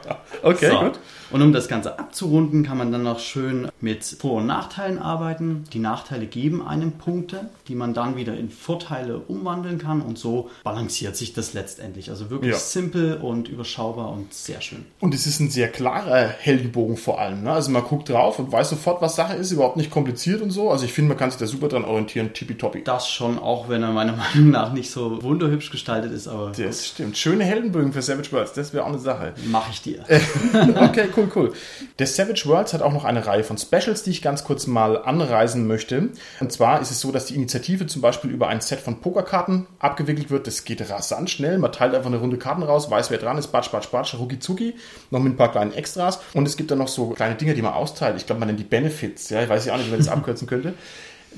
Okay, 0.43 0.69
So. 0.69 0.79
gut. 0.79 0.99
Und 1.31 1.41
um 1.41 1.53
das 1.53 1.67
Ganze 1.67 1.97
abzurunden, 1.97 2.63
kann 2.63 2.77
man 2.77 2.91
dann 2.91 3.01
noch 3.01 3.19
schön 3.19 3.67
mit 3.81 4.03
Vor- 4.03 4.33
und 4.35 4.45
Nachteilen 4.45 4.99
arbeiten. 4.99 5.63
Die 5.73 5.79
Nachteile 5.79 6.27
geben 6.27 6.65
einem 6.65 6.91
Punkte, 6.93 7.49
die 7.67 7.73
man 7.73 7.95
dann 7.95 8.15
wieder 8.15 8.37
in 8.37 8.49
Vorteile 8.51 9.17
umwandeln 9.17 9.79
kann. 9.79 10.01
Und 10.01 10.19
so 10.19 10.51
balanciert 10.63 11.15
sich 11.15 11.33
das 11.33 11.53
letztendlich. 11.53 12.11
Also 12.11 12.29
wirklich 12.29 12.51
Ja. 12.51 12.57
simpel 12.59 13.15
und 13.17 13.47
überschaubar 13.47 14.11
und 14.11 14.33
sehr 14.35 14.61
schön. 14.61 14.85
Und 14.99 15.15
es 15.15 15.25
ist 15.25 15.39
ein 15.39 15.49
sehr 15.49 15.67
klarer 15.69 16.27
Heldenbogen 16.27 16.95
vor 16.97 17.19
allem. 17.19 17.41
Ne? 17.43 17.51
Also 17.51 17.71
man 17.71 17.83
guckt 17.83 18.09
drauf 18.09 18.37
und 18.37 18.51
weiß 18.51 18.69
sofort, 18.69 19.01
was 19.01 19.15
Sache 19.15 19.33
ist, 19.33 19.51
überhaupt 19.51 19.77
nicht 19.77 19.89
kompliziert 19.89 20.41
und 20.41 20.51
so. 20.51 20.69
Also 20.69 20.85
ich 20.85 20.93
finde, 20.93 21.09
man 21.09 21.17
kann 21.17 21.31
sich 21.31 21.39
da 21.39 21.47
super 21.47 21.69
dran 21.69 21.85
orientieren, 21.85 22.33
tippitoppi. 22.33 22.83
Das 22.83 23.09
schon, 23.09 23.39
auch 23.39 23.67
wenn 23.67 23.81
er 23.81 23.91
meiner 23.91 24.13
Meinung 24.35 24.51
nach 24.51 24.73
nicht 24.73 24.91
so 24.91 25.23
wunderhübsch 25.23 25.71
gestaltet 25.71 26.11
ist, 26.11 26.27
aber 26.27 26.51
Das 26.55 26.85
stimmt. 26.87 27.17
Schöne 27.17 27.45
Heldenbögen 27.45 27.93
für 27.95 28.01
Savage 28.01 28.31
Worlds, 28.31 28.53
das 28.53 28.73
wäre 28.73 28.84
auch 28.84 28.89
eine 28.89 28.99
Sache. 28.99 29.34
mache 29.45 29.71
ich 29.71 29.81
dir. 29.81 30.03
Okay, 30.75 31.08
cool, 31.17 31.31
cool. 31.36 31.53
Der 31.99 32.08
Savage 32.08 32.43
Worlds 32.45 32.73
hat 32.73 32.81
auch 32.81 32.93
noch 32.93 33.05
eine 33.05 33.25
Reihe 33.25 33.43
von 33.43 33.58
Specials, 33.58 34.03
die 34.03 34.12
ich 34.12 34.21
ganz 34.21 34.43
kurz 34.43 34.67
mal 34.67 35.01
anreisen 35.01 35.67
möchte. 35.67 36.10
Und 36.39 36.51
zwar 36.51 36.81
ist 36.81 36.91
es 36.91 36.99
so, 37.01 37.12
dass 37.12 37.25
die 37.25 37.36
Initiative 37.36 37.88
zum 37.88 38.01
Beispiel 38.01 38.29
über 38.29 38.47
ein 38.47 38.62
Set 38.62 38.79
von 38.79 39.01
Pokerkarten 39.01 39.67
abgewickelt 39.79 40.29
wird. 40.29 40.47
Das 40.47 40.63
geht 40.63 40.88
rasant 40.89 41.29
schnell. 41.29 41.58
Man 41.58 41.71
teilt 41.71 41.93
einfach 41.95 42.10
eine 42.10 42.17
Runde 42.17 42.38
Karten 42.38 42.63
raus, 42.63 42.89
weiß, 42.91 43.10
wer 43.12 43.17
dran 43.17 43.38
ist, 43.38 43.47
batsch, 43.47 43.71
batsch, 43.71 43.89
batsch, 43.89 44.15
rucki 44.15 44.39
zucki. 44.39 44.75
Noch 45.12 45.19
mit 45.21 45.34
ein 45.34 45.38
paar 45.38 45.51
kleinen 45.51 45.73
Extras. 45.73 46.19
Und 46.34 46.47
es 46.47 46.58
gibt 46.58 46.71
dann 46.71 46.77
noch 46.79 46.88
so 46.89 47.10
kleine 47.10 47.36
Dinge, 47.36 47.53
die 47.53 47.62
man 47.62 47.73
austeilt. 47.73 48.17
Ich 48.17 48.25
glaube, 48.25 48.39
man 48.39 48.47
nennt 48.47 48.60
die 48.60 48.63
Benefits. 48.65 49.29
Ja, 49.29 49.41
ich 49.41 49.49
weiß 49.49 49.65
ja 49.65 49.73
auch 49.73 49.77
nicht, 49.77 49.88
wie 49.88 49.91
man 49.91 49.99
das 49.99 50.08
abkürzen 50.10 50.47
könnte. 50.47 50.73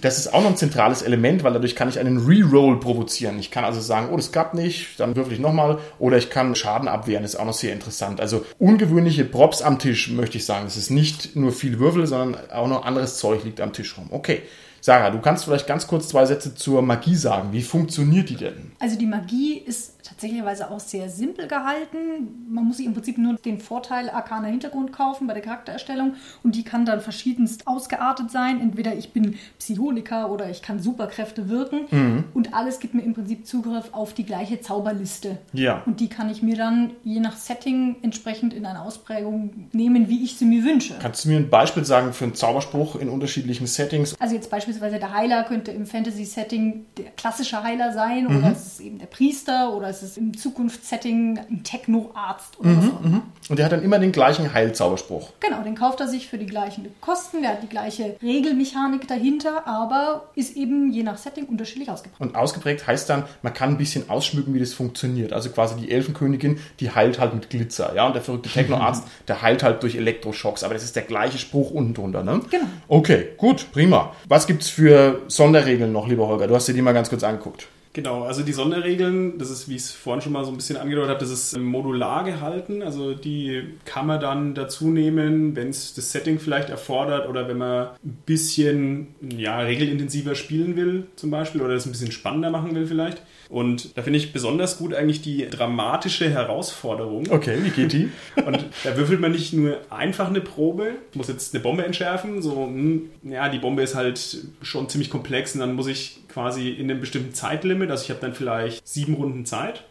Das 0.01 0.17
ist 0.17 0.33
auch 0.33 0.41
noch 0.41 0.51
ein 0.51 0.57
zentrales 0.57 1.01
Element, 1.01 1.43
weil 1.43 1.53
dadurch 1.53 1.75
kann 1.75 1.89
ich 1.89 1.99
einen 1.99 2.25
Reroll 2.25 2.79
provozieren. 2.79 3.39
Ich 3.39 3.51
kann 3.51 3.63
also 3.63 3.81
sagen, 3.81 4.09
oh, 4.11 4.17
das 4.17 4.31
klappt 4.31 4.53
nicht, 4.53 4.99
dann 4.99 5.15
würfel 5.15 5.33
ich 5.33 5.39
nochmal. 5.39 5.79
Oder 5.97 6.17
ich 6.17 6.29
kann 6.29 6.55
Schaden 6.55 6.87
abwehren, 6.87 7.23
das 7.23 7.33
ist 7.33 7.39
auch 7.39 7.45
noch 7.45 7.53
sehr 7.53 7.73
interessant. 7.73 8.21
Also 8.21 8.45
ungewöhnliche 8.59 9.25
Props 9.25 9.61
am 9.61 9.79
Tisch, 9.79 10.09
möchte 10.11 10.37
ich 10.37 10.45
sagen. 10.45 10.67
Es 10.67 10.77
ist 10.77 10.91
nicht 10.91 11.35
nur 11.35 11.51
viel 11.51 11.79
Würfel, 11.79 12.05
sondern 12.05 12.49
auch 12.51 12.67
noch 12.67 12.85
anderes 12.85 13.17
Zeug 13.17 13.43
liegt 13.43 13.59
am 13.59 13.73
Tisch 13.73 13.97
rum. 13.97 14.07
Okay, 14.11 14.43
Sarah, 14.81 15.09
du 15.09 15.19
kannst 15.19 15.45
vielleicht 15.45 15.67
ganz 15.67 15.87
kurz 15.87 16.07
zwei 16.07 16.25
Sätze 16.25 16.55
zur 16.55 16.81
Magie 16.81 17.15
sagen. 17.15 17.51
Wie 17.51 17.61
funktioniert 17.61 18.29
die 18.29 18.35
denn? 18.35 18.71
Also 18.79 18.97
die 18.97 19.05
Magie 19.05 19.57
ist 19.57 19.93
tatsächlicherweise 20.03 20.71
auch 20.71 20.79
sehr 20.79 21.09
simpel 21.09 21.47
gehalten. 21.47 22.45
Man 22.49 22.63
muss 22.65 22.77
sich 22.77 22.85
im 22.85 22.93
Prinzip 22.93 23.17
nur 23.17 23.33
den 23.35 23.59
Vorteil 23.59 24.09
arkaner 24.09 24.47
Hintergrund 24.47 24.93
kaufen 24.93 25.27
bei 25.27 25.33
der 25.33 25.43
Charaktererstellung 25.43 26.13
und 26.43 26.55
die 26.55 26.63
kann 26.63 26.85
dann 26.85 27.01
verschiedenst 27.01 27.67
ausgeartet 27.67 28.31
sein. 28.31 28.61
Entweder 28.61 28.95
ich 28.95 29.11
bin 29.11 29.35
Psioniker 29.59 30.31
oder 30.31 30.49
ich 30.49 30.61
kann 30.61 30.79
Superkräfte 30.79 31.49
wirken 31.49 32.25
und 32.33 32.53
alles 32.53 32.79
gibt 32.79 32.93
mir 32.93 33.01
im 33.01 33.13
Prinzip 33.13 33.45
Zugriff 33.45 33.89
auf 33.91 34.13
die 34.13 34.25
gleiche 34.25 34.61
Zauberliste. 34.61 35.37
Ja. 35.51 35.83
Und 35.85 35.99
die 35.99 36.07
kann 36.07 36.29
ich 36.29 36.41
mir 36.41 36.55
dann 36.55 36.91
je 37.03 37.19
nach 37.19 37.35
Setting 37.35 37.97
entsprechend 38.01 38.53
in 38.53 38.65
einer 38.65 38.83
Ausprägung 38.83 39.67
nehmen, 39.73 40.07
wie 40.07 40.23
ich 40.23 40.37
sie 40.37 40.45
mir 40.45 40.63
wünsche. 40.63 40.95
Kannst 41.01 41.25
du 41.25 41.29
mir 41.29 41.37
ein 41.37 41.49
Beispiel 41.49 41.83
sagen 41.83 42.13
für 42.13 42.23
einen 42.23 42.35
Zauberspruch 42.35 42.95
in 42.95 43.09
unterschiedlichen 43.09 43.67
Settings? 43.67 44.15
Also 44.19 44.35
jetzt 44.35 44.49
beispielsweise 44.49 44.66
der 44.67 45.13
Heiler 45.13 45.43
könnte 45.43 45.71
im 45.71 45.85
Fantasy-Setting 45.85 46.85
der 46.97 47.11
klassische 47.11 47.63
Heiler 47.63 47.93
sein 47.93 48.27
oder 48.27 48.51
es 48.51 48.67
ist 48.67 48.79
eben 48.81 48.99
der 48.99 49.05
Priester 49.05 49.73
oder 49.73 49.89
es 49.89 50.03
ist 50.03 50.17
im 50.17 50.37
Zukunftssetting 50.37 51.39
ein 51.49 51.63
Techno-Arzt 51.63 52.59
oder 52.59 52.77
was 52.77 52.91
auch 52.91 53.03
immer. 53.03 53.23
Und 53.49 53.59
der 53.59 53.65
hat 53.65 53.71
dann 53.71 53.83
immer 53.83 53.99
den 53.99 54.11
gleichen 54.11 54.53
Heilzauberspruch. 54.53 55.31
Genau, 55.39 55.61
den 55.63 55.75
kauft 55.75 55.99
er 56.01 56.07
sich 56.07 56.27
für 56.27 56.37
die 56.37 56.45
gleichen 56.45 56.87
Kosten, 57.01 57.41
der 57.41 57.51
hat 57.51 57.63
die 57.63 57.67
gleiche 57.67 58.17
Regelmechanik 58.21 59.07
dahinter, 59.07 59.67
aber 59.67 60.29
ist 60.35 60.57
eben 60.57 60.91
je 60.91 61.03
nach 61.03 61.17
Setting 61.17 61.45
unterschiedlich 61.45 61.89
ausgeprägt. 61.89 62.21
Und 62.21 62.35
ausgeprägt 62.35 62.85
heißt 62.85 63.09
dann, 63.09 63.23
man 63.41 63.53
kann 63.53 63.69
ein 63.71 63.77
bisschen 63.77 64.09
ausschmücken, 64.09 64.53
wie 64.53 64.59
das 64.59 64.73
funktioniert. 64.73 65.33
Also 65.33 65.49
quasi 65.49 65.75
die 65.75 65.91
Elfenkönigin, 65.91 66.59
die 66.79 66.91
heilt 66.91 67.19
halt 67.19 67.33
mit 67.33 67.49
Glitzer. 67.49 67.93
Ja, 67.95 68.07
und 68.07 68.13
der 68.13 68.21
verrückte 68.21 68.49
Technoarzt, 68.49 69.03
der 69.27 69.41
heilt 69.41 69.63
halt 69.63 69.83
durch 69.83 69.95
Elektroschocks. 69.95 70.63
Aber 70.63 70.73
das 70.73 70.83
ist 70.83 70.95
der 70.95 71.03
gleiche 71.03 71.37
Spruch 71.37 71.71
unten 71.71 71.93
drunter, 71.93 72.23
ne? 72.23 72.41
Genau. 72.49 72.65
Okay, 72.87 73.29
gut, 73.37 73.71
prima. 73.71 74.13
Was 74.27 74.47
gibt's 74.57 74.69
für 74.71 75.21
Sonderregeln 75.27 75.91
noch, 75.91 76.07
lieber 76.07 76.27
Holger? 76.27 76.47
Du 76.47 76.55
hast 76.55 76.67
dir 76.67 76.73
die 76.73 76.81
mal 76.81 76.93
ganz 76.93 77.09
kurz 77.09 77.23
angeguckt. 77.23 77.67
Genau, 77.93 78.23
also 78.23 78.41
die 78.41 78.53
Sonderregeln, 78.53 79.37
das 79.37 79.51
ist, 79.51 79.69
wie 79.69 79.75
ich 79.75 79.83
es 79.83 79.91
vorhin 79.91 80.21
schon 80.21 80.33
mal 80.33 80.43
so 80.45 80.51
ein 80.51 80.57
bisschen 80.57 80.77
angedeutet 80.77 81.11
habe, 81.11 81.19
das 81.19 81.29
ist 81.29 81.57
modular 81.59 82.23
gehalten. 82.23 82.81
Also 82.81 83.13
die 83.13 83.63
kann 83.85 84.07
man 84.07 84.19
dann 84.19 84.55
dazu 84.55 84.87
nehmen, 84.89 85.55
wenn 85.55 85.69
es 85.69 85.93
das 85.93 86.11
Setting 86.11 86.39
vielleicht 86.39 86.71
erfordert 86.71 87.29
oder 87.29 87.47
wenn 87.47 87.59
man 87.59 87.89
ein 88.03 88.17
bisschen 88.25 89.15
ja, 89.35 89.59
regelintensiver 89.59 90.33
spielen 90.33 90.75
will, 90.75 91.05
zum 91.17 91.29
Beispiel, 91.29 91.61
oder 91.61 91.75
das 91.75 91.85
ein 91.85 91.91
bisschen 91.91 92.11
spannender 92.11 92.49
machen 92.49 92.73
will 92.73 92.87
vielleicht. 92.87 93.21
Und 93.49 93.97
da 93.97 94.01
finde 94.01 94.17
ich 94.17 94.33
besonders 94.33 94.77
gut 94.77 94.93
eigentlich 94.93 95.21
die 95.21 95.47
dramatische 95.49 96.29
Herausforderung. 96.29 97.25
Okay, 97.29 97.57
wie 97.63 97.69
geht 97.69 97.93
die? 97.93 98.09
Und 98.45 98.65
da 98.83 98.97
würfelt 98.97 99.19
man 99.19 99.31
nicht 99.31 99.53
nur 99.53 99.79
einfach 99.89 100.27
eine 100.27 100.41
Probe, 100.41 100.95
muss 101.13 101.27
jetzt 101.27 101.53
eine 101.53 101.63
Bombe 101.63 101.85
entschärfen, 101.85 102.41
so, 102.41 102.65
hm, 102.65 103.09
ja, 103.23 103.49
die 103.49 103.59
Bombe 103.59 103.81
ist 103.81 103.95
halt 103.95 104.37
schon 104.61 104.89
ziemlich 104.89 105.09
komplex 105.09 105.53
und 105.53 105.61
dann 105.61 105.75
muss 105.75 105.87
ich 105.87 106.19
quasi 106.27 106.69
in 106.69 106.89
einem 106.89 106.99
bestimmten 106.99 107.33
Zeitlimit, 107.33 107.89
also 107.89 108.03
ich 108.03 108.09
habe 108.09 108.19
dann 108.19 108.33
vielleicht 108.33 108.87
sieben 108.87 109.15
Runden 109.15 109.45
Zeit 109.45 109.83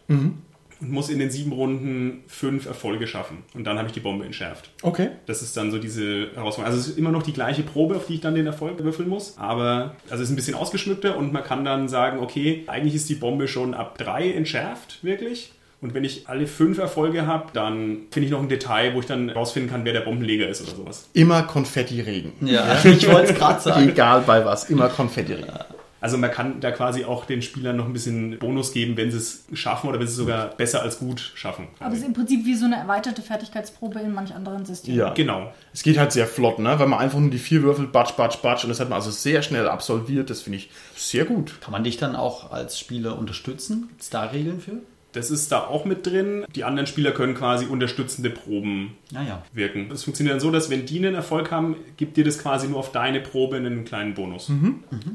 und 0.79 0.91
muss 0.91 1.09
in 1.09 1.19
den 1.19 1.29
sieben 1.29 1.51
Runden 1.51 2.23
fünf 2.27 2.65
Erfolge 2.65 3.07
schaffen. 3.07 3.39
Und 3.53 3.65
dann 3.65 3.77
habe 3.77 3.87
ich 3.87 3.93
die 3.93 3.99
Bombe 3.99 4.25
entschärft. 4.25 4.71
Okay. 4.81 5.09
Das 5.25 5.41
ist 5.41 5.57
dann 5.57 5.71
so 5.71 5.77
diese 5.77 6.31
Herausforderung. 6.33 6.65
Also 6.65 6.79
es 6.79 6.87
ist 6.87 6.97
immer 6.97 7.11
noch 7.11 7.23
die 7.23 7.33
gleiche 7.33 7.63
Probe, 7.63 7.95
auf 7.95 8.07
die 8.07 8.15
ich 8.15 8.21
dann 8.21 8.35
den 8.35 8.45
Erfolg 8.45 8.83
würfeln 8.83 9.09
muss. 9.09 9.37
Aber 9.37 9.95
also 10.09 10.23
es 10.23 10.29
ist 10.29 10.33
ein 10.33 10.35
bisschen 10.35 10.55
ausgeschmückter 10.55 11.17
und 11.17 11.33
man 11.33 11.43
kann 11.43 11.65
dann 11.65 11.87
sagen, 11.87 12.19
okay, 12.19 12.63
eigentlich 12.67 12.95
ist 12.95 13.09
die 13.09 13.15
Bombe 13.15 13.47
schon 13.47 13.73
ab 13.73 13.97
drei 13.97 14.31
entschärft, 14.31 15.03
wirklich. 15.03 15.51
Und 15.79 15.93
wenn 15.93 16.03
ich 16.03 16.27
alle 16.27 16.47
fünf 16.47 16.79
Erfolge 16.79 17.27
habe, 17.27 17.49
dann 17.53 18.07
finde 18.09 18.25
ich 18.25 18.31
noch 18.31 18.41
ein 18.41 18.49
Detail, 18.49 18.95
wo 18.95 18.99
ich 18.99 19.05
dann 19.05 19.29
rausfinden 19.29 19.71
kann, 19.71 19.85
wer 19.85 19.93
der 19.93 20.01
Bombenleger 20.01 20.49
ist 20.49 20.61
oder 20.61 20.75
sowas. 20.75 21.09
Immer 21.13 21.43
Konfetti-Regen. 21.43 22.33
Ja, 22.41 22.79
ich 22.83 23.07
wollte 23.07 23.33
es 23.33 23.37
gerade 23.37 23.61
sagen. 23.61 23.89
Egal 23.89 24.23
bei 24.25 24.43
was, 24.43 24.69
immer 24.71 24.89
Konfetti-Regen. 24.89 25.51
Also 25.99 26.17
man 26.17 26.31
kann 26.31 26.59
da 26.59 26.71
quasi 26.71 27.05
auch 27.05 27.25
den 27.25 27.41
Spielern 27.41 27.75
noch 27.75 27.85
ein 27.85 27.93
bisschen 27.93 28.37
Bonus 28.39 28.71
geben, 28.71 28.97
wenn 28.97 29.11
sie 29.11 29.17
es 29.17 29.45
schaffen 29.53 29.89
oder 29.89 29.99
wenn 29.99 30.07
sie 30.07 30.11
es 30.11 30.17
sogar 30.17 30.49
besser 30.49 30.81
als 30.81 30.99
gut 30.99 31.31
schaffen. 31.35 31.67
Aber 31.79 31.93
es 31.93 31.99
ist 31.99 32.05
im 32.05 32.13
Prinzip 32.13 32.45
wie 32.45 32.55
so 32.55 32.65
eine 32.65 32.75
erweiterte 32.75 33.21
Fertigkeitsprobe 33.21 33.99
in 33.99 34.13
manch 34.13 34.33
anderen 34.33 34.65
Systemen. 34.65 34.97
Ja. 34.97 35.13
Genau. 35.13 35.51
Es 35.73 35.83
geht 35.83 35.97
halt 35.97 36.11
sehr 36.11 36.27
flott, 36.27 36.59
ne? 36.59 36.79
Weil 36.79 36.87
man 36.87 36.99
einfach 36.99 37.19
nur 37.19 37.31
die 37.31 37.39
vier 37.39 37.63
Würfel 37.63 37.87
batsch, 37.87 38.15
batsch, 38.15 38.41
batsch 38.41 38.63
und 38.63 38.69
das 38.69 38.79
hat 38.79 38.89
man 38.89 38.97
also 38.97 39.11
sehr 39.11 39.41
schnell 39.41 39.67
absolviert. 39.67 40.29
Das 40.29 40.41
finde 40.41 40.59
ich 40.59 40.69
sehr 40.95 41.25
gut. 41.25 41.59
Kann 41.61 41.71
man 41.71 41.83
dich 41.83 41.97
dann 41.97 42.15
auch 42.15 42.51
als 42.51 42.79
Spieler 42.79 43.17
unterstützen? 43.17 43.87
Gibt 43.89 44.01
es 44.01 44.09
da 44.09 44.25
Regeln 44.25 44.61
für? 44.61 44.81
Das 45.17 45.31
ist 45.31 45.51
da 45.51 45.65
auch 45.65 45.83
mit 45.83 46.05
drin. 46.05 46.45
Die 46.55 46.63
anderen 46.63 46.85
Spieler 46.85 47.11
können 47.11 47.33
quasi 47.33 47.65
unterstützende 47.65 48.29
Proben 48.29 48.95
Naja. 49.11 49.43
wirken. 49.51 49.89
Es 49.91 50.03
funktioniert 50.03 50.35
dann 50.35 50.39
so, 50.39 50.51
dass 50.51 50.69
wenn 50.69 50.85
die 50.85 50.99
einen 50.99 51.15
Erfolg 51.15 51.49
haben, 51.49 51.75
gibt 51.97 52.17
dir 52.17 52.23
das 52.23 52.37
quasi 52.37 52.67
nur 52.67 52.77
auf 52.77 52.91
deine 52.91 53.19
Probe 53.19 53.55
einen 53.57 53.83
kleinen 53.83 54.13
Bonus. 54.13 54.51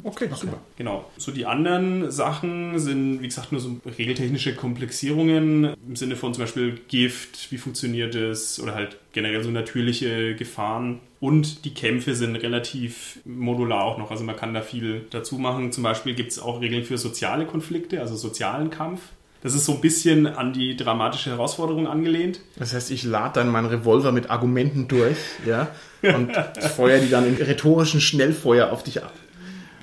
Okay, 0.03 0.29
super. 0.35 0.59
Genau. 0.77 1.05
So 1.19 1.31
die 1.31 1.47
anderen 1.47 2.11
Sachen 2.11 2.81
sind, 2.81 3.23
wie 3.23 3.27
gesagt, 3.29 3.53
nur 3.53 3.61
so 3.61 3.77
regeltechnische 3.97 4.57
Komplexierungen 4.57 5.75
im 5.87 5.95
Sinne 5.97 6.17
von 6.17 6.35
zum 6.35 6.43
Beispiel 6.43 6.81
Gift, 6.88 7.53
wie 7.53 7.59
funktioniert 7.59 8.17
es 8.17 8.59
oder 8.61 8.75
halt 8.75 8.99
generell 9.12 9.43
so 9.45 9.51
natürliche 9.51 10.35
Gefahren. 10.35 10.99
Und 11.21 11.65
die 11.65 11.75
Kämpfe 11.75 12.17
sind 12.17 12.35
relativ 12.35 13.21
modular 13.25 13.85
auch 13.85 13.99
noch. 13.99 14.11
Also 14.11 14.25
man 14.25 14.35
kann 14.35 14.53
da 14.53 14.62
viel 14.62 15.07
dazu 15.11 15.38
machen. 15.38 15.71
Zum 15.71 15.85
Beispiel 15.85 16.15
gibt 16.17 16.33
es 16.33 16.41
auch 16.41 16.61
Regeln 16.61 16.83
für 16.83 16.99
soziale 16.99 17.47
Konflikte, 17.47 18.01
also 18.01 18.17
sozialen 18.17 18.71
Kampf. 18.71 19.01
Das 19.42 19.55
ist 19.55 19.64
so 19.64 19.72
ein 19.72 19.81
bisschen 19.81 20.26
an 20.26 20.52
die 20.52 20.76
dramatische 20.76 21.31
Herausforderung 21.31 21.88
angelehnt. 21.88 22.40
Das 22.57 22.74
heißt, 22.74 22.92
ich 22.92 23.02
lade 23.02 23.40
dann 23.40 23.48
meinen 23.48 23.66
Revolver 23.66 24.12
mit 24.12 24.31
Argumenten 24.31 24.87
durch, 24.87 25.16
ja, 25.44 25.68
und 26.02 26.33
feuer 26.76 26.98
die 26.98 27.11
dann 27.11 27.26
in 27.26 27.35
rhetorischen 27.35 28.00
Schnellfeuer 28.00 28.70
auf 28.70 28.85
dich 28.85 29.02
ab. 29.02 29.12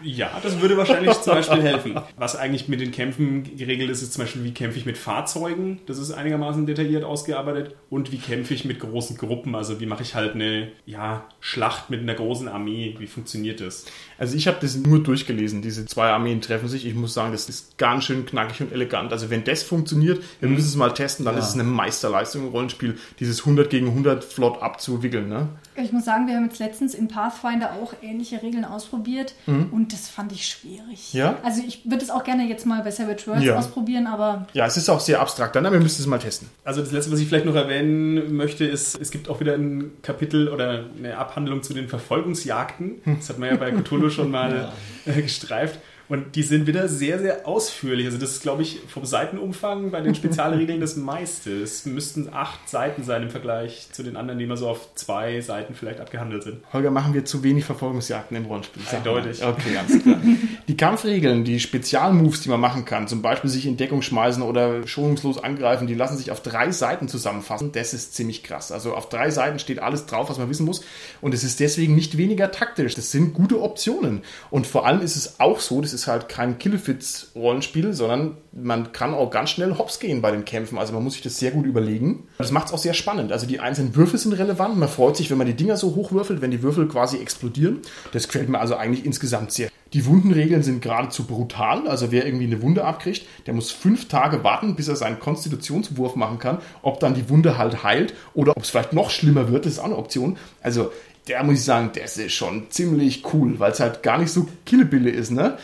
Ja, 0.04 0.40
das 0.42 0.62
würde 0.62 0.78
wahrscheinlich 0.78 1.14
zum 1.22 1.34
Beispiel 1.34 1.62
helfen. 1.62 2.00
Was 2.18 2.36
eigentlich 2.36 2.68
mit 2.68 2.80
den 2.80 2.92
Kämpfen 2.92 3.56
geregelt 3.58 3.90
ist, 3.90 4.02
ist 4.02 4.14
zum 4.14 4.24
Beispiel, 4.24 4.44
wie 4.44 4.54
kämpfe 4.54 4.78
ich 4.80 4.86
mit 4.86 4.98
Fahrzeugen? 4.98 5.80
Das 5.86 5.98
ist 5.98 6.12
einigermaßen 6.12 6.66
detailliert 6.66 7.04
ausgearbeitet. 7.04 7.76
Und 7.90 8.12
wie 8.12 8.18
kämpfe 8.18 8.54
ich 8.54 8.66
mit 8.66 8.80
großen 8.80 9.18
Gruppen? 9.18 9.56
Also 9.56 9.80
wie 9.80 9.86
mache 9.86 10.04
ich 10.04 10.16
halt 10.16 10.36
eine 10.36 10.70
ja, 10.86 11.26
Schlacht 11.40 11.90
mit 11.90 12.02
einer 12.02 12.14
großen 12.16 12.48
Armee? 12.48 12.96
Wie 13.00 13.08
funktioniert 13.08 13.62
das? 13.62 13.86
Also 14.18 14.36
ich 14.38 14.48
habe 14.48 14.58
das 14.62 14.76
nur 14.76 15.02
durchgelesen. 15.04 15.62
Diese 15.62 15.86
zwei 15.86 16.10
Armeen 16.10 16.42
treffen 16.42 16.68
sich. 16.70 16.86
Ich 16.86 16.96
muss 16.96 17.14
sagen, 17.14 17.32
das 17.32 17.50
ist 17.50 17.78
ganz 17.78 18.06
schön 18.06 18.26
knackig 18.26 18.62
und 18.62 18.72
elegant. 18.72 19.12
Also 19.12 19.30
wenn 19.30 19.44
das 19.44 19.64
funktioniert, 19.64 20.24
wir 20.40 20.50
müssen 20.50 20.68
es 20.68 20.76
mal 20.76 20.94
testen, 20.94 21.26
dann 21.26 21.36
Ja. 21.36 21.42
ist 21.42 21.50
es 21.50 21.54
eine 21.56 21.64
Meisterleistung 21.64 22.44
im 22.44 22.50
Rollenspiel, 22.50 22.98
dieses 23.20 23.42
100 23.46 23.70
gegen 23.70 23.88
100 23.88 24.24
flott 24.24 24.62
abzuwickeln. 24.62 25.28
Ne? 25.30 25.50
Ich 25.84 25.92
muss 25.92 26.06
sagen, 26.06 26.28
wir 26.28 26.36
haben 26.36 26.46
jetzt 26.46 26.60
letztens 26.60 26.94
in 26.94 27.08
Pathfinder 27.08 27.74
auch 27.82 27.94
ähnliche 28.02 28.42
Regeln 28.42 28.66
ausprobiert 28.66 29.34
und 29.48 29.94
das 29.94 30.10
fand 30.10 30.32
ich 30.32 30.46
schwierig. 30.48 31.14
Ja? 31.14 31.38
Also 31.44 31.62
ich 31.66 31.82
würde 31.90 32.04
es 32.04 32.10
auch 32.10 32.24
gerne 32.24 32.48
jetzt 32.48 32.66
mal 32.66 32.82
bei 32.84 32.92
Savage 32.92 33.28
Worlds 33.28 33.44
Ja. 33.46 33.58
ausprobieren, 33.58 34.08
aber 34.08 34.48
Ja, 34.54 34.66
es 34.66 34.78
ist 34.78 34.90
auch 34.90 35.00
sehr 35.00 35.20
abstrakt. 35.22 35.56
Dann, 35.56 35.66
aber 35.66 35.76
wir 35.76 35.82
müssen 35.84 36.02
es 36.02 36.08
mal 36.08 36.20
testen. 36.20 36.50
Also 36.64 36.82
das 36.82 36.92
Letzte, 36.92 37.12
was 37.12 37.20
ich 37.20 37.28
vielleicht 37.28 37.46
noch 37.46 37.56
erwähnen 37.56 38.36
möchte, 38.36 38.66
ist, 38.66 39.00
es 39.00 39.12
gibt 39.12 39.30
auch 39.30 39.40
wieder 39.40 39.54
ein 39.56 39.92
Kapitel 40.02 40.50
oder 40.50 40.86
eine 40.98 41.18
Abhandlung 41.18 41.64
zu 41.64 41.74
den 41.74 41.88
Verfolgungsjagden. 41.88 43.02
Das 43.20 43.30
hat 43.30 43.40
man 43.40 43.50
ja 43.50 43.56
bei 43.56 43.72
Cthulhu 43.72 44.10
schon 44.10 44.32
mal 44.32 44.72
äh, 45.06 45.22
gestreift. 45.22 45.80
Und 46.10 46.36
die 46.36 46.42
sind 46.42 46.66
wieder 46.66 46.88
sehr, 46.88 47.20
sehr 47.20 47.48
ausführlich. 47.48 48.08
Also 48.08 48.18
das 48.18 48.32
ist, 48.32 48.42
glaube 48.42 48.64
ich, 48.64 48.80
vom 48.88 49.06
Seitenumfang 49.06 49.92
bei 49.92 50.02
den 50.02 50.16
Spezialregeln 50.16 50.82
das 50.82 50.96
meiste. 50.96 51.62
Es 51.62 51.86
müssten 51.86 52.30
acht 52.34 52.68
Seiten 52.68 53.04
sein 53.04 53.22
im 53.22 53.30
Vergleich 53.30 53.90
zu 53.92 54.02
den 54.02 54.18
anderen, 54.18 54.40
die 54.40 54.46
immer 54.46 54.58
so 54.58 54.68
auf 54.68 54.96
zwei 54.96 55.40
Seiten 55.42 55.76
vielleicht 55.76 56.00
abgehandelt 56.00 56.42
sind. 56.42 56.58
Holger, 56.74 56.90
machen 56.90 57.14
wir 57.14 57.26
zu 57.26 57.44
wenig 57.44 57.64
Verfolgungsjagden 57.64 58.36
im 58.36 58.46
Rollenspiel? 58.46 58.82
Sag 58.84 59.06
mal. 59.06 59.18
Eindeutig. 59.18 59.44
Okay, 59.44 59.74
ganz 59.74 60.02
klar. 60.02 60.20
Die 60.68 60.76
Kampfregeln, 60.76 61.44
die 61.44 61.60
Spezialmoves, 61.60 62.42
die 62.42 62.50
man 62.50 62.60
machen 62.60 62.86
kann, 62.86 63.08
zum 63.08 63.22
Beispiel 63.22 63.52
sich 63.52 63.68
in 63.68 63.78
Deckung 63.78 64.02
schmeißen 64.02 64.42
oder 64.42 64.88
schonungslos 64.88 65.44
angreifen, 65.44 65.86
die 65.86 65.94
lassen 65.94 66.18
sich 66.18 66.32
auf 66.32 66.42
drei 66.42 66.72
Seiten 66.72 67.08
zusammenfassen. 67.08 67.72
Das 67.72 67.94
ist 67.94 68.16
ziemlich 68.16 68.44
krass. 68.44 68.72
Also 68.72 68.96
auf 68.96 69.10
drei 69.10 69.30
Seiten 69.30 69.60
steht 69.60 69.78
alles 69.78 70.08
drauf, 70.08 70.28
was 70.32 70.40
man 70.40 70.50
wissen 70.50 70.66
muss. 70.66 70.82
Und 71.22 71.36
es 71.36 71.44
ist 71.44 71.60
deswegen 71.60 71.94
nicht 71.94 72.18
weniger 72.18 72.52
taktisch. 72.52 72.96
Das 72.96 73.12
sind 73.12 73.36
gute 73.36 73.62
Optionen. 73.62 74.24
Und 74.50 74.66
vor 74.66 74.88
allem 74.88 75.02
ist 75.02 75.16
es 75.16 75.40
auch 75.40 75.60
so, 75.60 75.82
das 75.82 75.94
ist 75.94 75.99
halt 76.08 76.30
kein 76.30 76.58
Killefits-Rollenspiel, 76.58 77.94
sondern 77.94 78.38
man 78.52 78.92
kann 78.92 79.14
auch 79.14 79.30
ganz 79.30 79.52
schnell 79.52 79.78
hops 79.78 80.00
gehen 80.00 80.22
bei 80.22 80.32
den 80.32 80.46
Kämpfen. 80.46 80.78
Also 80.78 80.94
man 80.94 81.04
muss 81.04 81.14
sich 81.14 81.22
das 81.22 81.38
sehr 81.38 81.52
gut 81.52 81.66
überlegen. 81.66 82.28
Das 82.38 82.52
macht 82.52 82.68
es 82.68 82.74
auch 82.74 82.80
sehr 82.80 82.94
spannend. 82.94 83.32
Also 83.32 83.46
die 83.46 83.60
einzelnen 83.60 83.96
Würfel 83.96 84.20
sind 84.20 84.34
relevant. 84.34 84.78
Man 84.78 84.90
freut 84.90 85.18
sich, 85.18 85.30
wenn 85.30 85.38
man 85.38 85.48
die 85.48 85.54
Dinger 85.54 85.78
so 85.78 85.96
hochwürfelt, 85.96 86.42
wenn 86.42 86.52
die 86.52 86.64
Würfel 86.64 86.88
quasi 86.88 87.18
explodieren. 87.18 87.80
Das 88.12 88.28
gefällt 88.28 88.50
mir 88.50 88.60
also 88.60 88.76
eigentlich 88.76 89.06
insgesamt 89.06 89.52
sehr. 89.52 89.70
Die 89.94 90.06
Wundenregeln 90.06 90.62
sind 90.62 90.82
geradezu 90.82 91.26
brutal. 91.26 91.88
Also 91.88 92.12
wer 92.12 92.26
irgendwie 92.26 92.46
eine 92.46 92.62
Wunde 92.62 92.86
abkriegt, 92.86 93.26
der 93.48 93.56
muss 93.56 93.72
fünf 93.72 94.08
Tage 94.08 94.44
warten, 94.44 94.76
bis 94.76 94.88
er 94.88 94.96
seinen 94.96 95.20
Konstitutionswurf 95.20 96.16
machen 96.16 96.38
kann. 96.38 96.60
Ob 96.84 97.00
dann 97.00 97.16
die 97.16 97.28
Wunde 97.30 97.58
halt 97.58 97.84
heilt 97.84 98.14
oder 98.36 98.56
ob 98.56 98.64
es 98.64 98.70
vielleicht 98.70 98.94
noch 98.94 99.10
schlimmer 99.10 99.52
wird, 99.52 99.66
das 99.66 99.74
ist 99.74 99.80
auch 99.80 99.86
eine 99.86 99.98
Option. 99.98 100.38
Also 100.62 100.92
der 101.30 101.44
muss 101.44 101.60
ich 101.60 101.64
sagen, 101.64 101.92
das 101.94 102.18
ist 102.18 102.34
schon 102.34 102.70
ziemlich 102.72 103.24
cool, 103.34 103.60
weil 103.60 103.72
es 103.72 103.80
halt 103.80 104.04
gar 104.04 104.18
nicht 104.18 104.32
so 104.32 104.48
Killebille 104.66 105.10
ist, 105.10 105.32
ne? 105.32 105.58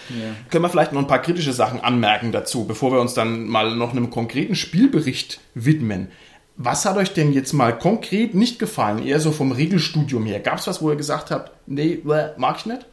Können 0.49 0.63
wir 0.63 0.69
vielleicht 0.69 0.93
noch 0.93 1.01
ein 1.01 1.07
paar 1.07 1.21
kritische 1.21 1.53
Sachen 1.53 1.81
anmerken 1.81 2.31
dazu, 2.31 2.65
bevor 2.65 2.91
wir 2.91 3.01
uns 3.01 3.13
dann 3.13 3.47
mal 3.47 3.75
noch 3.75 3.91
einem 3.91 4.09
konkreten 4.09 4.55
Spielbericht 4.55 5.41
widmen. 5.53 6.09
Was 6.57 6.85
hat 6.85 6.95
euch 6.95 7.11
denn 7.11 7.33
jetzt 7.33 7.51
mal 7.51 7.77
konkret 7.77 8.33
nicht 8.33 8.59
gefallen, 8.59 9.05
eher 9.05 9.19
so 9.19 9.31
vom 9.31 9.51
Regelstudium 9.51 10.25
her? 10.25 10.39
Gab 10.39 10.59
es 10.59 10.67
was, 10.67 10.81
wo 10.81 10.89
ihr 10.89 10.95
gesagt 10.95 11.31
habt, 11.31 11.51
nee, 11.67 11.99
bäh, 12.01 12.29
mag 12.37 12.57
ich 12.59 12.65
nicht? 12.65 12.85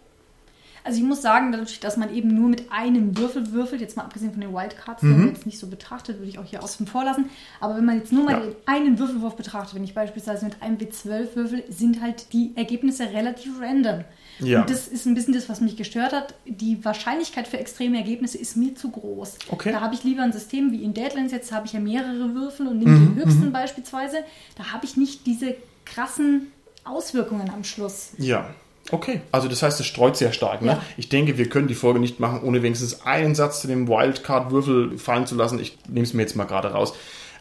Also 0.85 0.99
ich 0.99 1.05
muss 1.05 1.23
sagen, 1.23 1.53
dadurch, 1.53 1.79
dass 1.81 1.97
man 1.97 2.13
eben 2.15 2.35
nur 2.35 2.49
mit 2.49 2.73
einem 2.73 3.17
Würfel 3.17 3.53
würfelt, 3.53 3.81
jetzt 3.81 3.97
mal 3.97 4.03
abgesehen 4.05 4.33
von 4.33 4.41
den 4.41 4.53
Wildcards, 4.53 5.01
die 5.01 5.07
Mhm. 5.07 5.19
man 5.19 5.29
jetzt 5.29 5.47
nicht 5.47 5.59
so 5.59 5.67
betrachtet, 5.69 6.19
würde 6.19 6.29
ich 6.29 6.39
auch 6.39 6.45
hier 6.45 6.63
außen 6.63 6.87
vor 6.87 7.05
lassen. 7.05 7.27
Aber 7.61 7.77
wenn 7.77 7.85
man 7.85 7.99
jetzt 7.99 8.13
nur 8.13 8.25
mal 8.25 8.33
Ja. 8.33 8.41
den 8.41 8.55
einen 8.67 8.99
Würfelwurf 8.99 9.37
betrachtet, 9.37 9.75
wenn 9.75 9.85
ich 9.85 9.95
beispielsweise 9.95 10.45
mit 10.45 10.61
einem 10.61 10.79
W12 10.79 11.37
würfel, 11.37 11.63
sind 11.69 12.01
halt 12.01 12.33
die 12.33 12.53
Ergebnisse 12.57 13.05
relativ 13.13 13.61
random. 13.61 14.05
Ja. 14.41 14.63
Und 14.63 14.71
das 14.71 14.89
ist 14.89 15.07
ein 15.07 15.15
bisschen 15.15 15.35
das, 15.35 15.49
was 15.49 15.61
mich 15.61 15.77
gestört 15.77 16.13
hat. 16.13 16.35
Die 16.47 16.85
Wahrscheinlichkeit 16.85 17.47
für 17.47 17.59
extreme 17.59 17.99
Ergebnisse 17.99 18.39
ist 18.39 18.57
mir 18.57 18.75
zu 18.75 18.91
groß. 18.91 19.37
Okay. 19.51 19.71
Da 19.73 19.81
habe 19.83 19.95
ich 19.95 20.03
lieber 20.05 20.23
ein 20.23 20.33
System 20.33 20.73
wie 20.73 20.83
in 20.83 20.95
Deadlands, 20.95 21.33
jetzt 21.33 21.53
habe 21.53 21.67
ich 21.67 21.75
ja 21.75 21.81
mehrere 21.81 22.35
Würfel 22.35 22.67
und 22.67 22.79
Mhm, 22.79 22.85
nehme 22.85 22.99
den 22.99 23.15
höchsten 23.17 23.53
beispielsweise. 23.53 24.17
Da 24.57 24.73
habe 24.73 24.85
ich 24.87 24.97
nicht 24.97 25.27
diese 25.27 25.55
krassen 25.85 26.49
Auswirkungen 26.85 27.51
am 27.51 27.63
Schluss. 27.63 28.13
Ja. 28.19 28.51
Okay, 28.91 29.21
also 29.31 29.49
das 29.49 29.63
heißt, 29.63 29.81
es 29.81 29.87
streut 29.87 30.17
sehr 30.17 30.33
stark. 30.33 30.63
Ne? 30.63 30.73
Ja. 30.73 30.83
Ich 30.97 31.09
denke, 31.09 31.39
wir 31.39 31.49
können 31.49 31.69
die 31.69 31.75
Folge 31.75 32.01
nicht 32.01 32.21
machen, 32.21 32.41
ohne 32.43 32.63
wenigstens 32.63 33.07
einen 33.07 33.35
Satz 33.35 33.61
zu 33.61 33.69
dem 33.69 33.89
Wildcard-Würfel 33.89 34.99
fallen 34.99 35.27
zu 35.27 35.35
lassen. 35.35 35.59
Ich 35.61 35.79
nehme 35.89 36.05
es 36.05 36.15
mir 36.15 36.23
jetzt 36.23 36.37
mal 36.37 36.45
gerade 36.45 36.73
raus. 36.73 36.95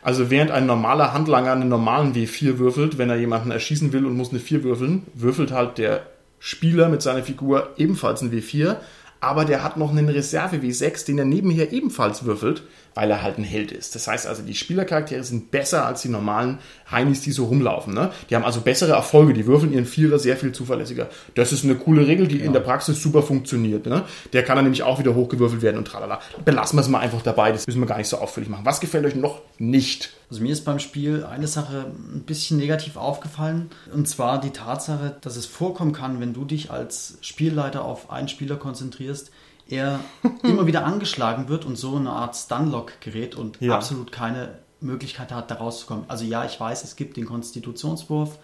Also 0.04 0.30
während 0.30 0.52
ein 0.52 0.66
normaler 0.66 1.14
Handlanger 1.14 1.52
einen 1.52 1.70
normalen 1.70 2.14
W4 2.14 2.58
würfelt, 2.58 2.98
wenn 2.98 3.10
er 3.10 3.18
jemanden 3.18 3.52
erschießen 3.52 3.94
will 3.94 4.06
und 4.06 4.18
muss 4.18 4.32
eine 4.32 4.40
4 4.40 4.64
würfeln, 4.64 5.04
würfelt 5.14 5.52
halt 5.52 5.78
der 5.78 6.04
Spieler 6.40 6.90
mit 6.90 7.02
seiner 7.04 7.24
Figur 7.24 7.70
ebenfalls 7.78 8.22
ein 8.22 8.32
W4, 8.32 8.78
aber 9.20 9.46
der 9.46 9.64
hat 9.64 9.78
noch 9.78 9.92
einen 9.92 10.10
Reserve 10.10 10.58
W6, 10.58 11.06
den 11.06 11.20
er 11.20 11.26
nebenher 11.26 11.72
ebenfalls 11.72 12.26
würfelt, 12.26 12.64
weil 12.94 13.10
er 13.10 13.22
halt 13.22 13.38
ein 13.38 13.44
Held 13.44 13.72
ist. 13.72 13.96
Das 13.96 14.08
heißt 14.08 14.28
also, 14.28 14.44
die 14.44 14.56
Spielercharaktere 14.56 15.24
sind 15.24 15.52
besser 15.52 15.86
als 15.86 16.02
die 16.02 16.10
normalen 16.10 16.60
Heinis, 16.90 17.22
die 17.22 17.32
so 17.32 17.46
rumlaufen. 17.46 17.94
Ne? 17.94 18.12
Die 18.30 18.36
haben 18.36 18.44
also 18.44 18.62
bessere 18.62 18.94
Erfolge, 18.94 19.34
die 19.34 19.46
würfeln 19.46 19.74
ihren 19.74 19.86
Vierer 19.86 20.20
sehr 20.20 20.38
viel 20.38 20.52
zuverlässiger. 20.52 21.10
Das 21.36 21.52
ist 21.52 21.64
eine 21.64 21.76
coole 21.76 22.08
Regel, 22.08 22.28
die 22.28 22.40
in 22.40 22.54
der 22.54 22.60
Praxis 22.60 23.02
super 23.02 23.22
funktioniert. 23.22 23.86
Ne? 23.86 24.04
Der 24.34 24.44
kann 24.44 24.56
dann 24.56 24.66
nämlich 24.66 24.84
auch 24.84 25.00
wieder 25.00 25.16
hochgewürfelt 25.16 25.62
werden 25.62 25.78
und 25.78 25.86
tralala. 25.86 26.20
Belassen 26.44 26.78
wir 26.78 26.82
es 26.82 26.90
mal 26.90 27.00
einfach 27.00 27.22
dabei, 27.22 27.52
das 27.52 27.68
müssen 27.68 27.80
wir 27.80 27.88
gar 27.88 27.98
nicht 27.98 28.10
so 28.10 28.18
auffällig 28.18 28.50
machen. 28.50 28.66
Was 28.66 28.80
gefällt 28.80 29.06
euch 29.06 29.16
noch 29.16 29.42
nicht? 29.58 30.12
Also 30.30 30.44
mir 30.44 30.54
ist 30.54 30.64
beim 30.64 30.80
Spiel 30.80 31.26
eine 31.26 31.48
Sache 31.48 31.88
ein 32.14 32.22
bisschen 32.22 32.58
negativ 32.58 32.96
aufgefallen. 32.96 33.70
Und 33.94 34.08
zwar 34.08 34.40
die 34.40 34.52
Tatsache, 34.52 35.18
dass 35.22 35.36
es 35.36 35.46
vorkommen 35.46 35.92
kann, 35.92 36.22
wenn 36.22 36.34
du 36.34 36.46
dich 36.46 36.72
als 36.72 37.18
Spielleiter 37.22 37.84
auf 37.84 38.12
einen 38.12 38.30
Spieler 38.30 38.56
konzentrierst, 38.56 39.32
er 39.72 40.00
immer 40.44 40.68
wieder 40.68 40.86
angeschlagen 40.86 41.50
wird 41.50 41.66
und 41.66 41.78
so 41.78 41.96
eine 41.96 42.12
Art 42.12 42.36
Stunlock 42.36 43.00
gerät 43.02 43.36
und 43.36 43.60
Ja. 43.62 43.76
absolut 43.76 44.12
keine 44.12 44.60
Möglichkeit 44.80 45.32
hat, 45.32 45.50
da 45.52 45.56
rauszukommen. 45.56 46.06
Also 46.08 46.26
ja, 46.26 46.46
ich 46.46 46.60
weiß, 46.60 46.84
es 46.84 46.96
gibt 46.96 47.16
den 47.18 47.26
Konstitutionswurf, 47.26 48.38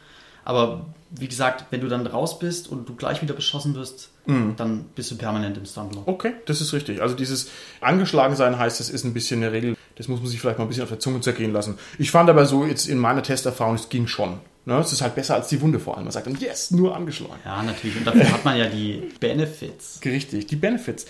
aber 0.45 0.85
wie 1.11 1.27
gesagt, 1.27 1.65
wenn 1.71 1.81
du 1.81 1.87
dann 1.87 2.05
raus 2.07 2.39
bist 2.39 2.67
und 2.69 2.87
du 2.87 2.95
gleich 2.95 3.21
wieder 3.21 3.33
beschossen 3.33 3.75
wirst, 3.75 4.09
dann 4.57 4.85
bist 4.93 5.09
du 5.09 5.15
permanent 5.17 5.57
im 5.57 5.65
Stunlock. 5.65 6.05
Okay, 6.05 6.33
das 6.45 6.59
ist 6.59 6.73
richtig. 6.73 7.01
Also 7.01 7.15
dieses 7.15 7.49
angeschlagen 7.79 8.35
sein 8.35 8.57
heißt, 8.59 8.79
das 8.79 8.89
ist 8.89 9.05
ein 9.05 9.13
bisschen 9.13 9.41
eine 9.41 9.53
Regel. 9.53 9.77
Das 9.95 10.09
muss 10.09 10.19
man 10.19 10.27
sich 10.29 10.39
vielleicht 10.41 10.57
mal 10.59 10.65
ein 10.65 10.67
bisschen 10.67 10.83
auf 10.83 10.89
der 10.89 10.99
Zunge 10.99 11.21
zergehen 11.21 11.53
lassen. 11.53 11.77
Ich 11.97 12.11
fand 12.11 12.29
aber 12.29 12.45
so 12.45 12.65
jetzt 12.65 12.87
in 12.87 12.97
meiner 12.99 13.23
Testerfahrung, 13.23 13.75
es 13.75 13.87
ging 13.89 14.05
schon. 14.07 14.39
Ne? 14.67 14.77
Es 14.79 14.91
ist 14.91 15.01
halt 15.01 15.15
besser 15.15 15.35
als 15.35 15.47
die 15.47 15.61
Wunde 15.61 15.79
vor 15.79 15.95
allem. 15.95 16.03
Man 16.03 16.11
sagt 16.11 16.27
dann, 16.27 16.37
yes, 16.37 16.71
nur 16.71 16.93
angeschlagen. 16.93 17.39
Ja, 17.45 17.63
natürlich. 17.63 17.95
Und 17.95 18.05
dafür 18.05 18.29
hat 18.29 18.43
man 18.43 18.57
ja 18.57 18.65
die 18.65 19.01
Benefits. 19.17 20.01
Richtig, 20.05 20.47
die 20.47 20.57
Benefits. 20.57 21.05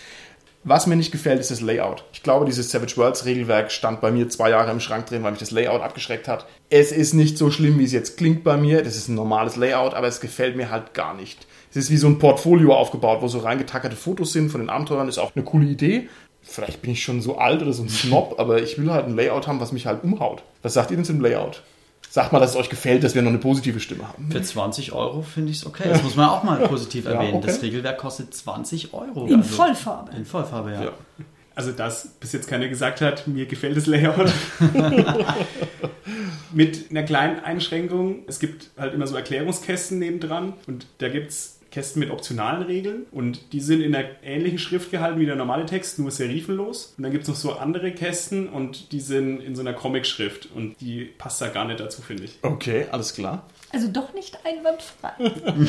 Was 0.64 0.86
mir 0.86 0.96
nicht 0.96 1.12
gefällt, 1.12 1.40
ist 1.40 1.50
das 1.50 1.62
Layout. 1.62 2.04
Ich 2.14 2.22
glaube, 2.22 2.46
dieses 2.46 2.70
Savage 2.70 2.98
Worlds 2.98 3.26
Regelwerk 3.26 3.72
stand 3.72 4.00
bei 4.00 4.12
mir 4.12 4.30
zwei 4.30 4.52
Jahre 4.52 4.70
im 4.70 4.80
Schrank 4.80 5.08
drin, 5.08 5.24
weil 5.24 5.32
mich 5.32 5.40
das 5.40 5.50
Layout 5.50 5.82
abgeschreckt 5.82 6.28
hat. 6.28 6.46
Es 6.70 6.92
ist 6.92 7.14
nicht 7.14 7.40
so 7.40 7.50
schlimm, 7.50 7.80
wie 7.80 7.86
es 7.86 7.94
jetzt 7.94 8.18
klingt 8.18 8.44
bei 8.44 8.58
mir. 8.58 8.84
Das 8.84 8.96
ist 8.96 9.08
ein 9.08 9.16
normales 9.16 9.56
Layout, 9.56 9.96
aber 9.96 10.08
es 10.08 10.20
gefällt 10.20 10.56
mir 10.56 10.70
halt 10.70 10.94
gar 10.94 11.16
nicht. 11.16 11.48
Es 11.72 11.78
ist 11.78 11.90
wie 11.90 11.98
so 11.98 12.08
ein 12.08 12.20
Portfolio 12.20 12.76
aufgebaut, 12.76 13.24
wo 13.24 13.28
so 13.28 13.40
reingetackerte 13.40 13.96
Fotos 13.96 14.34
sind 14.34 14.52
von 14.52 14.62
den 14.62 14.70
Abenteuern. 14.70 15.10
Ist 15.10 15.18
auch 15.18 15.36
eine 15.36 15.44
coole 15.44 15.66
Idee. 15.66 16.10
Vielleicht 16.44 16.84
bin 16.84 16.92
ich 16.92 17.02
schon 17.02 17.22
so 17.22 17.40
alt 17.40 17.64
oder 17.64 17.74
so 17.74 17.82
ein 17.82 17.90
Snob, 17.90 18.36
aber 18.38 18.62
ich 18.62 18.78
will 18.78 18.92
halt 18.92 19.08
ein 19.08 19.16
Layout 19.16 19.48
haben, 19.48 19.60
was 19.60 19.72
mich 19.72 19.88
halt 19.88 20.04
umhaut. 20.04 20.44
Was 20.62 20.76
sagt 20.76 20.92
ihr 20.92 20.98
denn 20.98 21.06
zum 21.06 21.22
Layout? 21.22 21.64
Sagt 22.10 22.32
mal, 22.34 22.40
dass 22.40 22.52
es 22.52 22.56
euch 22.56 22.70
gefällt, 22.70 23.04
dass 23.04 23.16
wir 23.16 23.22
noch 23.22 23.30
eine 23.30 23.38
positive 23.38 23.80
Stimme 23.80 24.08
haben. 24.08 24.32
Für 24.32 24.42
20 24.42 24.92
Euro 24.94 25.22
finde 25.22 25.52
ich 25.52 25.58
es 25.58 25.66
okay. 25.66 25.90
Das 25.90 26.02
muss 26.04 26.16
man 26.16 26.30
auch 26.30 26.44
mal 26.44 26.58
positiv 26.68 27.06
Ja, 27.06 27.12
erwähnen. 27.12 27.36
okay. 27.36 27.48
Das 27.48 27.62
Regelwerk 27.62 27.98
kostet 27.98 28.34
20 28.34 28.94
Euro. 28.94 29.26
In 29.28 29.36
Also- 29.38 29.56
Vollfarbe. 29.56 30.16
In 30.16 30.26
Vollfarbe, 30.26 30.72
ja. 30.72 30.84
Ja. 30.86 30.92
Also, 31.54 31.72
dass 31.72 32.08
bis 32.20 32.34
jetzt 32.34 32.48
keiner 32.48 32.68
gesagt 32.68 33.02
hat, 33.02 33.28
mir 33.28 33.46
gefällt 33.48 33.76
das 33.78 33.88
Layout. 33.88 34.32
Mit 36.54 36.90
einer 36.92 37.04
kleinen 37.04 37.40
Einschränkung. 37.40 38.20
Es 38.28 38.40
gibt 38.40 38.70
halt 38.78 38.94
immer 38.94 39.08
so 39.08 39.16
Erklärungskästen 39.16 40.00
nebendran 40.00 40.54
und 40.68 40.88
da 41.00 41.10
gibt 41.10 41.32
es 41.32 41.57
Kästen 41.72 42.00
mit 42.00 42.12
optionalen 42.12 42.64
Regeln 42.64 43.06
und 43.12 43.54
die 43.54 43.60
sind 43.60 43.82
in 43.82 43.96
einer 43.96 44.08
ähnlichen 44.24 44.60
Schrift 44.60 44.92
gehalten 44.92 45.20
wie 45.20 45.26
der 45.26 45.36
normale 45.36 45.66
Text, 45.66 46.00
nur 46.00 46.12
serifenlos. 46.12 46.94
Und 46.98 47.04
dann 47.04 47.12
gibt 47.12 47.24
es 47.24 47.30
noch 47.30 47.36
so 47.36 47.54
andere 47.54 47.92
Kästen 47.92 48.48
und 48.48 48.92
die 48.92 49.00
sind 49.00 49.42
in 49.42 49.56
so 49.56 49.62
einer 49.62 49.74
Comic-Schrift 49.74 50.50
und 50.54 50.80
die 50.80 51.06
passt 51.06 51.42
da 51.42 51.50
gar 51.50 51.66
nicht 51.66 51.80
dazu, 51.80 52.02
finde 52.02 52.24
ich. 52.24 52.40
Okay, 52.42 52.88
alles 52.92 53.14
klar. 53.14 53.44
Also 53.72 53.88
doch 53.90 54.14
nicht 54.14 54.40
einwandfrei. 54.46 55.12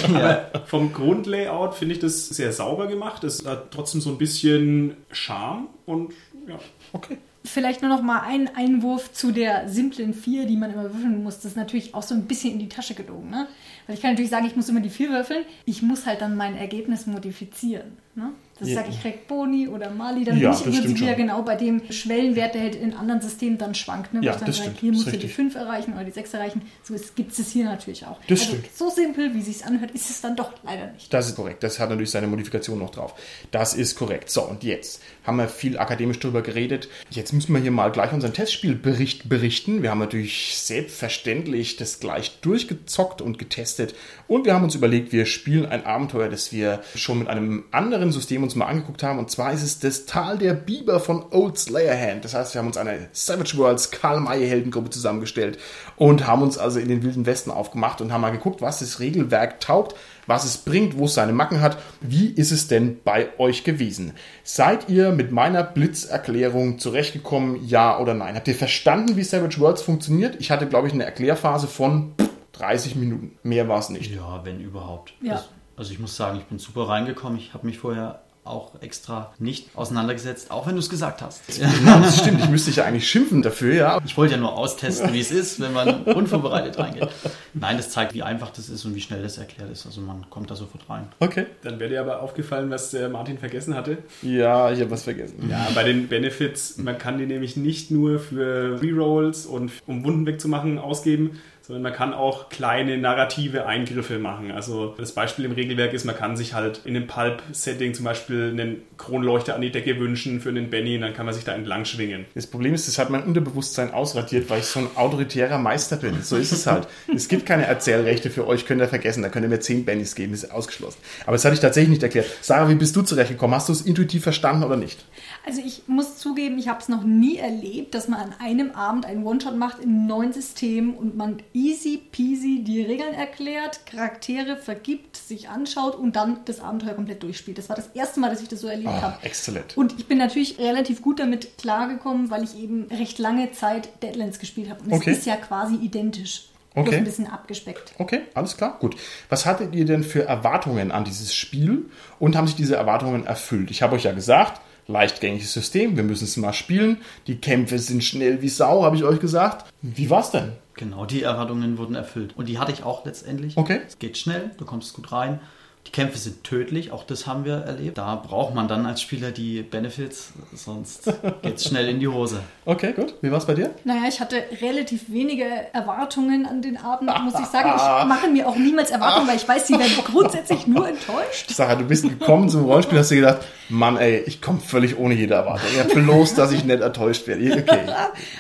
Aber 0.15 0.67
vom 0.67 0.93
Grundlayout 0.93 1.75
finde 1.75 1.95
ich 1.95 2.01
das 2.01 2.29
sehr 2.29 2.53
sauber 2.53 2.87
gemacht. 2.87 3.25
Es 3.25 3.45
hat 3.45 3.71
trotzdem 3.73 4.01
so 4.01 4.11
ein 4.11 4.19
bisschen 4.19 4.97
Charme 5.11 5.67
und 5.87 6.13
ja. 6.47 6.59
Okay. 6.93 7.19
Vielleicht 7.45 7.83
nur 7.83 7.91
noch 7.91 8.03
mal 8.03 8.21
ein 8.21 8.55
Einwurf 8.55 9.13
zu 9.13 9.33
der 9.33 9.69
simplen 9.69 10.13
4, 10.13 10.47
die 10.47 10.57
man 10.57 10.73
immer 10.73 10.85
würfeln 10.85 11.23
muss. 11.23 11.37
Das 11.37 11.47
ist 11.47 11.57
natürlich 11.57 11.95
auch 11.95 12.03
so 12.03 12.15
ein 12.15 12.27
bisschen 12.27 12.53
in 12.53 12.59
die 12.59 12.69
Tasche 12.69 12.95
gelogen. 12.95 13.31
Ne? 13.31 13.47
Weil 13.89 13.97
ich 13.97 14.03
kann 14.03 14.11
natürlich 14.11 14.31
sagen, 14.31 14.47
ich 14.47 14.55
muss 14.55 14.69
immer 14.69 14.81
die 14.81 14.91
4 14.91 15.09
würfeln. 15.09 15.45
Ich 15.65 15.81
muss 15.81 16.05
halt 16.05 16.21
dann 16.21 16.37
mein 16.37 16.57
Ergebnis 16.57 17.07
modifizieren. 17.07 17.97
Ne? 18.19 18.31
Das 18.59 18.69
Ja. 18.71 18.75
sage 18.75 18.89
ich 18.91 19.01
krieg 19.01 19.29
Boni 19.29 19.69
oder 19.69 19.89
Mali, 19.91 20.25
dann 20.25 20.37
Ja, 20.37 20.51
bin 20.51 20.73
ich 20.73 20.79
stimmt 20.81 20.99
wieder 21.01 21.09
schon. 21.11 21.17
genau 21.17 21.43
bei 21.43 21.55
dem 21.55 21.81
Schwellenwert, 21.93 22.55
der 22.57 22.63
halt 22.63 22.75
in 22.75 22.93
anderen 22.93 23.21
Systemen 23.21 23.57
dann 23.57 23.77
schwankt. 23.77 24.13
Ne? 24.13 24.21
Ja, 24.25 24.33
ich 24.33 24.39
dann 24.39 24.47
das 24.47 24.57
sage, 24.57 24.71
stimmt. 24.71 24.81
hier 24.81 24.91
Das 24.91 24.99
muss 24.99 25.07
ist 25.07 25.13
ich 25.13 25.21
die 25.21 25.27
richtig. 25.27 25.37
5 25.37 25.55
erreichen 25.55 25.93
oder 25.93 26.03
die 26.03 26.11
6 26.11 26.35
erreichen. 26.35 26.63
So 26.83 26.95
gibt 27.15 27.39
es 27.39 27.53
hier 27.53 27.67
natürlich 27.67 28.05
auch. 28.05 28.19
Das 28.27 28.41
also 28.41 28.55
stimmt. 28.55 28.77
so 28.77 28.91
simpel, 28.91 29.33
wie 29.33 29.39
es 29.39 29.45
sich 29.47 29.65
anhört, 29.65 29.93
ist 29.93 30.11
es 30.11 30.21
dann 30.21 30.35
doch 30.35 30.51
leider 30.65 30.91
nicht. 30.91 31.15
Das 31.15 31.29
ist 31.29 31.37
korrekt. 31.37 31.63
Das 31.63 31.79
hat 31.79 31.89
natürlich 31.91 32.11
seine 32.11 32.27
Modifikation 32.27 32.81
noch 32.81 32.91
drauf. 32.91 33.15
Das 33.53 33.75
ist 33.75 33.95
korrekt. 33.95 34.29
So, 34.29 34.43
und 34.43 34.65
jetzt 34.65 35.03
haben 35.25 35.37
wir 35.37 35.47
viel 35.47 35.79
akademisch 35.79 36.19
drüber 36.19 36.43
geredet. 36.43 36.89
Jetzt 37.11 37.33
müssen 37.33 37.53
wir 37.55 37.61
hier 37.61 37.71
mal 37.71 37.93
gleich 37.93 38.13
unseren 38.13 38.33
Testspielbericht 38.33 39.29
berichten. 39.29 39.85
Wir 39.85 39.91
haben 39.91 40.01
natürlich 40.01 40.57
selbstverständlich 40.57 41.77
das 41.77 42.01
gleich 42.01 42.41
durchgezockt 42.41 43.23
und 43.23 43.39
getestet. 43.39 43.95
Und 44.27 44.47
wir 44.47 44.55
haben 44.55 44.65
uns 44.65 44.75
überlegt, 44.75 45.13
wir 45.13 45.27
spielen 45.27 45.67
ein 45.67 45.87
Abenteuer, 45.87 46.29
das 46.29 46.51
wir 46.53 46.81
schon 46.97 47.21
mit 47.21 47.29
einem 47.29 47.65
anderen 47.71 48.08
System 48.13 48.43
uns 48.43 48.55
mal 48.55 48.67
angeguckt 48.67 49.03
haben. 49.03 49.19
Und 49.19 49.31
zwar 49.31 49.53
ist 49.53 49.63
es 49.63 49.79
das 49.79 50.07
Tal 50.07 50.39
der 50.39 50.55
Biber 50.55 51.01
von 51.01 51.25
Old 51.31 51.59
Slayerhand. 51.59 52.25
Das 52.25 52.35
heißt, 52.35 52.55
wir 52.55 52.61
haben 52.61 52.67
uns 52.67 52.77
eine 52.77 53.09
Savage 53.13 53.57
Worlds 53.57 53.91
Karl 53.91 54.21
May 54.21 54.47
Heldengruppe 54.47 54.91
zusammengestellt 54.91 55.59
und 55.97 56.27
haben 56.27 56.43
uns 56.43 56.59
also 56.59 56.79
in 56.79 56.89
den 56.89 57.03
wilden 57.03 57.27
Westen 57.27 57.51
aufgemacht 57.51 58.01
und 58.01 58.13
haben 58.13 58.21
mal 58.21 58.31
geguckt, 58.31 58.63
was 58.63 58.81
das 58.81 59.01
Regelwerk 59.01 59.61
taugt, 59.61 59.95
was 60.27 60.45
es 60.45 60.59
bringt, 60.59 60.97
wo 60.99 61.07
es 61.07 61.15
seine 61.15 61.33
Macken 61.33 61.61
hat. 61.61 61.79
Wie 62.01 62.29
ist 62.29 62.53
es 62.53 62.69
denn 62.69 63.01
bei 63.05 63.29
euch 63.39 63.65
gewesen? 63.65 64.13
Seid 64.45 64.89
ihr 64.89 65.13
mit 65.13 65.33
meiner 65.33 65.65
Blitzerklärung 65.65 66.79
zurechtgekommen, 66.79 67.67
ja 67.67 67.99
oder 67.99 68.15
nein? 68.15 68.35
Habt 68.35 68.49
ihr 68.49 68.55
verstanden, 68.55 69.17
wie 69.17 69.25
Savage 69.25 69.59
Worlds 69.59 69.83
funktioniert? 69.83 70.37
Ich 70.39 70.51
hatte, 70.51 70.67
glaube 70.67 70.89
ich, 70.89 70.95
eine 70.95 71.05
Erklärphase 71.05 71.67
von 71.67 72.15
30 72.53 72.97
Minuten. 72.97 73.39
Mehr 73.43 73.69
war 73.69 73.79
es 73.79 73.89
nicht. 73.89 74.15
Ja, 74.15 74.45
wenn 74.45 74.61
überhaupt. 74.61 75.15
Ja. 75.23 75.35
Das, 75.35 75.49
also 75.79 75.93
ich 75.93 75.99
muss 75.99 76.17
sagen, 76.17 76.39
ich 76.39 76.45
bin 76.45 76.59
super 76.59 76.89
reingekommen. 76.89 77.39
Ich 77.39 77.55
habe 77.55 77.67
mich 77.67 77.79
vorher 77.79 78.21
auch 78.45 78.81
extra 78.81 79.33
nicht 79.39 79.77
auseinandergesetzt, 79.77 80.51
auch 80.51 80.67
wenn 80.67 80.75
du 80.75 80.81
es 80.81 80.89
gesagt 80.89 81.23
hast. 81.23 81.43
Ja, 81.59 82.01
das 82.01 82.19
stimmt. 82.19 82.41
Ich 82.41 82.49
müsste 82.49 82.71
dich 82.71 82.77
ja 82.77 82.85
eigentlich 82.85 83.09
schimpfen 83.09 83.43
dafür, 83.43 83.75
ja. 83.75 84.01
Ich 84.05 84.17
wollte 84.17 84.35
ja 84.35 84.41
nur 84.41 84.57
austesten, 84.57 85.13
wie 85.13 85.21
es 85.21 85.31
ist, 85.31 85.61
wenn 85.61 85.73
man 85.73 86.05
unvorbereitet 86.05 86.79
reingeht. 86.79 87.09
Nein, 87.53 87.77
das 87.77 87.91
zeigt, 87.91 88.15
wie 88.15 88.23
einfach 88.23 88.51
das 88.51 88.69
ist 88.69 88.85
und 88.85 88.95
wie 88.95 89.01
schnell 89.01 89.23
das 89.23 89.39
erklärt 89.39 89.71
ist. 89.71 89.85
Also 89.87 90.01
man 90.01 90.29
kommt 90.31 90.51
da 90.51 90.55
sofort 90.55 90.89
rein. 90.89 91.09
Okay. 91.21 91.47
Dann 91.63 91.79
wäre 91.79 91.91
dir 91.91 92.01
aber 92.01 92.23
aufgefallen, 92.23 92.71
was 92.71 92.91
der 92.91 93.09
Martin 93.09 93.39
vergessen 93.39 93.75
hatte. 93.75 93.99
Ja, 94.23 94.71
ich 94.71 94.81
habe 94.81 94.91
was 94.91 95.05
vergessen. 95.05 95.49
Ja, 95.51 95.69
bei 95.75 95.85
den 95.85 96.09
Benefits, 96.09 96.79
man 96.79 96.97
kann 96.97 97.19
die 97.19 97.27
nämlich 97.27 97.57
nicht 97.57 97.91
nur 97.91 98.19
für 98.19 98.81
Rerolls 98.81 99.47
und 99.47 99.71
um 99.87 100.05
Wunden 100.05 100.27
wegzumachen 100.27 100.79
ausgeben, 100.79 101.39
sondern 101.69 101.83
man 101.83 101.93
kann 101.93 102.15
auch 102.15 102.49
kleine 102.49 102.97
narrative 102.97 103.67
Eingriffe 103.67 104.19
machen. 104.19 104.51
Also 104.51 104.95
das 104.97 105.13
Beispiel 105.13 105.45
im 105.45 105.53
Regelwerk 105.53 105.93
ist, 105.93 106.07
man 106.07 106.17
kann 106.17 106.35
sich 106.35 106.55
halt 106.55 106.81
in 106.87 106.97
einem 106.97 107.07
Pulp-Setting 107.07 107.93
zum 107.93 108.07
Beispiel 108.07 108.49
einen 108.51 108.81
Kronleuchter 108.97 109.55
an 109.55 109.61
die 109.61 109.71
Decke 109.71 109.99
wünschen 109.99 110.41
für 110.41 110.49
einen 110.49 110.71
Benny 110.71 110.95
und 110.95 111.03
dann 111.03 111.13
kann 111.13 111.27
man 111.27 111.35
sich 111.35 111.45
da 111.45 111.55
entlang 111.55 111.85
schwingen. 111.85 112.25
Das 112.35 112.47
Problem 112.47 112.73
ist, 112.73 112.89
das 112.89 112.99
hat 112.99 113.11
mein 113.11 113.23
Unterbewusstsein 113.23 113.93
ausradiert, 113.93 114.49
weil 114.49 114.61
ich 114.61 114.65
so 114.65 114.81
ein 114.81 114.89
autoritärer 114.95 115.59
Meister 115.59 115.97
bin. 115.97 116.23
So 116.23 116.37
ist 116.37 116.53
es 116.53 116.67
halt. 116.67 116.89
es 117.15 117.29
gibt 117.29 117.45
keine 117.45 117.67
Erzählrechte 117.67 118.31
für 118.31 118.47
euch, 118.47 118.65
könnt 118.65 118.81
ihr 118.81 118.89
vergessen. 118.89 119.23
Da 119.23 119.29
könnt 119.29 119.45
ihr 119.45 119.51
mir 119.51 119.61
zehn 119.61 119.85
Bennys 119.85 120.15
geben, 120.15 120.33
ist 120.33 120.51
ausgeschlossen. 120.51 120.99
Aber 121.27 121.33
das 121.33 121.45
hatte 121.45 121.53
ich 121.53 121.61
tatsächlich 121.61 121.91
nicht 121.91 122.03
erklärt. 122.03 122.29
Sarah, 122.41 122.71
wie 122.71 122.77
bist 122.77 122.97
du 122.97 123.03
zurechtgekommen? 123.03 123.55
Hast 123.55 123.69
du 123.69 123.75
es 123.75 123.83
intuitiv 123.83 124.23
verstanden 124.23 124.65
oder 124.65 124.77
nicht? 124.77 125.05
Also 125.49 125.63
ich 125.65 125.85
muss 125.87 126.19
zugeben, 126.19 126.59
ich 126.59 126.69
habe 126.69 126.81
es 126.81 126.91
noch 126.91 127.05
nie 127.05 127.39
erlebt, 127.39 127.95
dass 127.95 128.07
man 128.07 128.21
an 128.21 128.35
einem 128.39 128.73
Abend 128.73 129.07
einen 129.07 129.25
One-Shot 129.25 129.57
macht 129.57 129.79
in 129.79 129.89
einem 129.89 130.07
neuen 130.07 130.33
System 130.35 130.93
und 130.93 131.17
man 131.17 131.39
easy 131.55 131.97
peasy 132.13 132.63
die 132.63 132.83
Regeln 132.83 133.15
erklärt, 133.15 133.81
Charaktere 133.87 134.59
vergibt, 134.59 135.17
sich 135.17 135.49
anschaut 135.49 135.95
und 135.97 136.17
dann 136.17 136.41
das 136.45 136.61
Abenteuer 136.61 136.93
komplett 136.93 137.23
durchspielt. 137.23 137.57
Das 137.57 137.71
war 137.71 137.77
das 137.77 137.89
erste 137.95 138.21
Mal, 138.21 138.29
dass 138.29 138.43
ich 138.43 138.49
das 138.49 138.61
so 138.61 138.69
erlebt 138.69 138.91
Ah, 138.91 139.01
habe. 139.01 139.19
exzellent. 139.23 139.75
Und 139.79 139.99
ich 139.99 140.07
bin 140.07 140.19
natürlich 140.19 140.59
relativ 140.59 141.01
gut 141.01 141.19
damit 141.19 141.57
klargekommen, 141.57 142.31
weil 142.31 142.45
ich 142.45 142.55
eben 142.59 142.83
recht 142.91 143.19
lange 143.19 143.51
Zeit 143.53 143.89
Deadlands 144.03 144.39
gespielt 144.41 144.69
habe. 144.69 144.83
Und 144.85 144.93
Okay. 144.93 145.13
es 145.13 145.19
ist 145.21 145.27
ja 145.27 145.37
quasi 145.37 145.77
identisch. 145.77 146.49
Bloß 146.75 146.87
Okay. 146.89 146.97
ein 146.99 147.05
bisschen 147.05 147.27
abgespeckt. 147.27 147.95
Okay, 147.97 148.21
alles 148.35 148.57
klar, 148.59 148.77
gut. 148.79 148.97
Was 149.31 149.47
hattet 149.47 149.75
ihr 149.75 149.87
denn 149.87 150.05
für 150.05 150.25
Erwartungen 150.27 150.93
an 150.93 151.05
dieses 151.05 151.35
Spiel 151.35 151.87
und 152.19 152.37
haben 152.37 152.47
sich 152.47 152.55
diese 152.57 152.77
Erwartungen 152.77 153.25
erfüllt? 153.25 153.71
Ich 153.71 153.81
habe 153.81 153.97
euch 153.97 154.05
ja 154.05 154.13
gesagt, 154.13 154.61
leichtgängiges 154.89 155.53
System, 155.53 155.97
wir 155.97 156.03
müssen 156.03 156.25
es 156.25 156.37
mal 156.37 156.53
spielen. 156.53 156.99
Die 157.27 157.37
Kämpfe 157.37 157.79
sind 157.79 158.03
schnell 158.03 158.43
wie 158.43 158.49
Sau, 158.49 158.83
habe 158.83 158.97
ich 158.97 159.05
euch 159.05 159.21
gesagt. 159.21 159.71
Wie 159.83 160.11
war's 160.11 160.31
denn? 160.31 160.53
Genau, 160.75 161.05
die 161.05 161.23
Erwartungen 161.23 161.77
wurden 161.77 161.95
erfüllt. 161.95 162.35
Und 162.37 162.49
die 162.49 162.59
hatte 162.59 162.73
ich 162.73 162.83
auch 162.85 163.05
letztendlich. 163.05 163.57
Okay. 163.57 163.81
Es 163.87 163.99
geht 163.99 164.17
schnell, 164.17 164.51
du 164.59 164.65
kommst 164.65 164.95
gut 164.95 165.13
rein. 165.13 165.41
Die 165.87 165.93
Kämpfe 165.93 166.19
sind 166.19 166.45
tödlich, 166.45 166.93
auch 166.93 167.03
das 167.03 167.27
haben 167.27 167.47
wir 167.47 167.55
erlebt. 167.55 167.97
Da 167.97 168.15
braucht 168.17 168.55
man 168.55 168.69
dann 168.69 168.85
als 168.85 169.01
Spieler 169.01 169.31
die 169.31 169.63
Benefits, 169.63 170.35
sonst 170.55 171.11
geht's 171.43 171.65
schnell 171.65 171.89
in 171.89 171.99
die 171.99 172.09
Hose. 172.09 172.41
Okay, 172.67 172.93
gut. 172.93 173.15
Wie 173.23 173.33
war's 173.33 173.47
bei 173.47 173.55
dir? 173.55 173.71
Naja, 173.85 174.03
ich 174.07 174.21
hatte 174.21 174.37
relativ 174.61 175.11
wenige 175.11 175.47
Erwartungen 175.73 176.45
an 176.45 176.61
den 176.61 176.77
Abend, 176.77 177.11
muss 177.25 177.41
ich 177.41 177.47
sagen. 177.47 177.71
Ich 177.75 177.83
mache 178.09 178.29
mir 178.29 178.47
auch 178.47 178.57
niemals 178.57 178.91
Erwartungen, 178.91 179.29
weil 179.29 179.37
ich 179.37 179.49
weiß, 179.49 179.67
sie 179.67 179.79
werden 179.79 179.95
grundsätzlich 180.05 180.67
nur 180.67 180.87
enttäuscht. 180.87 181.51
Sarah, 181.51 181.77
du 181.77 181.85
bist 181.85 182.03
gekommen 182.03 182.51
zum 182.51 182.67
Rollenspiel, 182.67 182.99
hast 182.99 183.11
dir 183.11 183.17
gedacht, 183.17 183.39
Mann, 183.71 183.97
ey, 183.97 184.19
ich 184.27 184.43
komme 184.43 184.61
völlig 184.61 184.99
ohne 184.99 185.15
jede 185.15 185.35
Erwartung. 185.35 185.69
Ja, 185.75 185.85
bloß, 185.85 186.35
dass 186.35 186.53
ich 186.53 186.65
nicht 186.65 186.83
enttäuscht 186.83 187.27
werde. 187.27 187.63
Okay. 187.63 187.81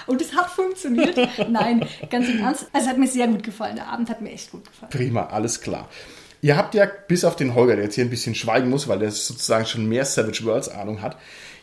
Und 0.06 0.20
es 0.20 0.34
hat 0.34 0.50
funktioniert. 0.50 1.16
Nein, 1.48 1.86
ganz 2.10 2.28
im 2.28 2.40
Ernst. 2.40 2.66
Also 2.74 2.84
es 2.84 2.88
hat 2.90 2.98
mir 2.98 3.08
sehr 3.08 3.26
gut 3.28 3.42
gefallen. 3.42 3.76
Der 3.76 3.88
Abend 3.88 4.10
hat 4.10 4.20
mir 4.20 4.32
echt 4.32 4.50
gut 4.50 4.66
gefallen. 4.66 4.90
Prima, 4.90 5.26
alles 5.26 5.60
klar. 5.62 5.88
Ihr 6.40 6.56
habt 6.56 6.74
ja, 6.74 6.86
bis 7.08 7.24
auf 7.24 7.36
den 7.36 7.54
Holger, 7.54 7.76
der 7.76 7.84
jetzt 7.84 7.94
hier 7.94 8.04
ein 8.04 8.10
bisschen 8.10 8.34
schweigen 8.34 8.70
muss, 8.70 8.88
weil 8.88 8.98
der 8.98 9.10
sozusagen 9.10 9.66
schon 9.66 9.88
mehr 9.88 10.04
Savage 10.04 10.44
Worlds 10.44 10.68
Ahnung 10.68 11.02
hat, 11.02 11.16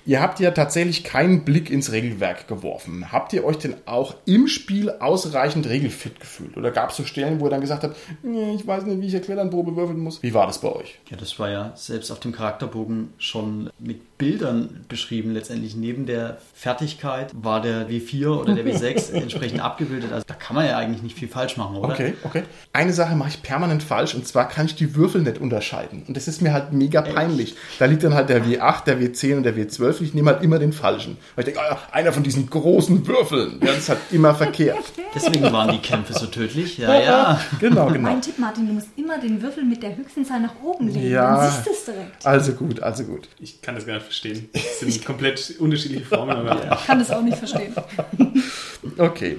ihr 0.06 0.22
habt 0.22 0.40
ja 0.40 0.52
tatsächlich 0.52 1.04
keinen 1.04 1.44
Blick 1.46 1.70
ins 1.70 1.92
Regelwerk 1.92 2.48
geworfen. 2.48 3.12
Habt 3.12 3.34
ihr 3.34 3.44
euch 3.44 3.58
denn 3.58 3.76
auch 3.86 4.16
im 4.26 4.48
Spiel 4.48 4.92
ausreichend 4.92 5.68
regelfit 5.68 6.20
gefühlt? 6.20 6.58
Oder 6.58 6.72
gab 6.72 6.92
es 6.92 6.98
so 6.98 7.06
Stellen, 7.06 7.40
wo 7.40 7.48
ihr 7.48 7.50
dann 7.50 7.62
gesagt 7.62 7.84
habt, 7.84 7.96
ich 8.24 8.68
weiß 8.68 8.86
nicht, 8.86 9.02
wie 9.02 9.08
ich 9.08 9.16
eine 9.16 9.24
Kletternprobe 9.24 9.76
würfeln 9.76 10.00
muss? 10.00 10.22
Wie 10.22 10.34
war 10.34 10.48
das 10.48 10.60
bei 10.60 10.72
euch? 10.72 11.00
Ja, 11.10 11.18
das 11.18 11.38
war 11.40 11.50
ja 11.50 11.72
selbst 11.76 12.12
auf 12.12 12.20
dem 12.20 12.32
Charakterbogen 12.32 13.14
schon 13.18 13.70
mit 13.80 14.15
Bildern 14.18 14.86
beschrieben. 14.88 15.34
Letztendlich 15.34 15.76
neben 15.76 16.06
der 16.06 16.38
Fertigkeit 16.54 17.32
war 17.34 17.62
der 17.62 17.90
W4 17.90 18.28
oder 18.30 18.56
der 18.56 18.66
W6 18.66 19.12
entsprechend 19.14 19.62
abgebildet. 19.62 20.12
Also 20.14 20.26
da 20.28 20.34
kann 20.34 20.56
man 20.56 20.66
ja 20.66 20.78
eigentlich 20.78 21.02
nicht 21.02 21.18
viel 21.18 21.28
falsch 21.28 21.58
machen, 21.58 21.76
oder? 21.76 21.94
Okay, 21.94 22.14
okay. 22.24 22.44
Eine 22.72 22.94
Sache 22.94 23.16
mache 23.16 23.30
ich 23.30 23.42
permanent 23.42 23.84
falsch 23.84 24.16
und 24.16 24.28
zwar 24.28 24.48
kann 24.48 24.66
ich 24.66 24.76
die 24.76 24.96
Würfel 24.96 25.22
nicht 25.22 25.40
unterscheiden. 25.40 26.04
Und 26.08 26.16
das 26.16 26.28
ist 26.28 26.42
mir 26.42 26.54
halt 26.54 26.72
mega 26.72 27.02
peinlich. 27.02 27.56
Da 27.80 27.86
liegt 27.86 28.04
dann 28.04 28.14
halt 28.14 28.30
der 28.30 28.46
W8, 28.46 28.86
der 28.86 29.00
W10 29.00 29.38
und 29.38 29.44
der 29.44 29.56
W12 29.56 30.00
und 30.00 30.02
ich 30.06 30.14
nehme 30.14 30.32
halt 30.32 30.44
immer 30.44 30.60
den 30.60 30.72
falschen. 30.72 31.18
Weil 31.36 31.48
ich 31.48 31.54
denke, 31.54 31.70
ah, 31.70 31.80
einer 31.92 32.14
von 32.14 32.24
diesen 32.24 32.50
großen 32.50 33.06
Würfeln. 33.08 33.60
Ja, 33.62 33.68
das 33.68 33.78
ist 33.80 33.90
halt 33.90 34.00
immer 34.12 34.34
verkehrt. 34.34 34.84
Deswegen 35.16 35.52
waren 35.52 35.72
die 35.72 35.80
Kämpfe 35.80 36.14
so 36.14 36.26
tödlich. 36.28 36.78
Ja, 36.78 37.00
ja. 37.02 37.42
Genau, 37.60 37.88
genau. 37.92 38.00
Mein 38.00 38.22
Tipp, 38.22 38.38
Martin, 38.40 38.68
du 38.68 38.74
musst 38.74 38.90
immer 38.96 39.18
den 39.18 39.42
Würfel 39.42 39.64
mit 39.64 39.84
der 39.84 39.96
höchsten 39.96 40.26
Zahl 40.26 40.42
nach 40.42 40.56
oben 40.64 40.88
legen. 40.88 41.10
Ja. 41.10 41.38
Dann 41.38 41.52
siehst 41.52 41.68
du 41.68 41.72
es 41.72 41.86
direkt. 41.86 42.26
Also 42.26 42.54
gut, 42.54 42.80
also 42.82 43.04
gut. 43.04 43.28
Ich 43.40 43.62
kann 43.62 43.76
das 43.76 43.86
gar 43.86 43.96
nicht 43.96 44.05
verstehen. 44.06 44.50
Das 44.54 44.80
sind 44.80 45.06
komplett 45.06 45.56
unterschiedliche 45.60 46.06
Formen, 46.06 46.36
aber 46.36 46.78
Ich 46.80 46.86
kann 46.86 47.00
das 47.00 47.12
auch 47.12 47.22
nicht 47.22 47.38
verstehen. 47.38 47.74
Okay. 48.98 49.38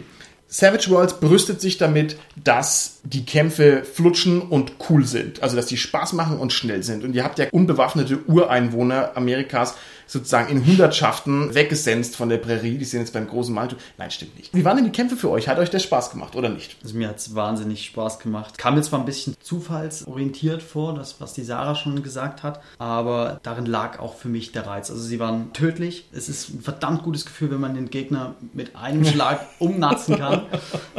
Savage 0.49 0.91
Worlds 0.91 1.19
brüstet 1.21 1.61
sich 1.61 1.77
damit, 1.77 2.17
dass 2.43 3.01
die 3.03 3.25
Kämpfe 3.25 3.85
flutschen 3.85 4.41
und 4.41 4.73
cool 4.89 5.05
sind. 5.05 5.43
Also, 5.43 5.57
dass 5.57 5.67
die 5.67 5.77
Spaß 5.77 6.13
machen 6.13 6.39
und 6.39 6.53
schnell 6.53 6.83
sind. 6.83 7.05
Und 7.05 7.15
ihr 7.15 7.25
habt 7.25 7.39
ja 7.39 7.47
unbewaffnete 7.51 8.19
Ureinwohner 8.27 9.17
Amerikas 9.17 9.75
sozusagen 10.07 10.51
in 10.51 10.65
Hundertschaften 10.65 11.55
weggesenzt 11.55 12.17
von 12.17 12.29
der 12.29 12.39
Prärie. 12.39 12.79
Die 12.79 12.85
sind 12.85 13.01
jetzt 13.01 13.13
beim 13.13 13.27
großen 13.27 13.55
Manitou. 13.55 13.77
Nein, 13.99 14.11
stimmt 14.11 14.37
nicht. 14.37 14.55
Wie 14.55 14.65
waren 14.65 14.77
denn 14.77 14.85
die 14.85 14.93
Kämpfe 14.93 15.17
für 15.17 15.31
euch? 15.31 15.49
Hat 15.49 15.59
euch 15.59 15.71
das 15.71 15.83
Spaß 15.83 16.11
gemacht 16.11 16.37
oder 16.37 16.49
nicht? 16.49 16.77
Also 16.83 16.97
mir 16.97 17.09
hat 17.09 17.19
es 17.19 17.35
wahnsinnig 17.35 17.85
Spaß 17.87 18.19
gemacht. 18.21 18.59
Kam 18.59 18.75
mir 18.75 18.83
zwar 18.83 19.01
ein 19.01 19.05
bisschen 19.05 19.35
zufallsorientiert 19.41 20.63
vor, 20.63 20.95
das, 20.95 21.21
was 21.21 21.35
die 21.35 21.43
Sarah 21.43 21.75
schon 21.75 22.03
gesagt 22.03 22.43
hat, 22.43 22.61
aber 22.79 23.41
darin 23.43 23.67
lag 23.67 23.99
auch 23.99 24.15
für 24.15 24.29
mich 24.29 24.53
der 24.53 24.67
Reiz. 24.67 24.91
Also 24.91 25.03
sie 25.03 25.19
waren 25.19 25.53
tödlich. 25.53 26.07
Es 26.13 26.29
ist 26.29 26.51
ein 26.51 26.61
verdammt 26.61 27.03
gutes 27.03 27.25
Gefühl, 27.25 27.51
wenn 27.51 27.61
man 27.61 27.75
den 27.75 27.91
Gegner 27.91 28.35
mit 28.53 28.77
einem 28.77 29.05
Schlag 29.17 29.47
umnatzen 29.59 30.17
kann. 30.17 30.43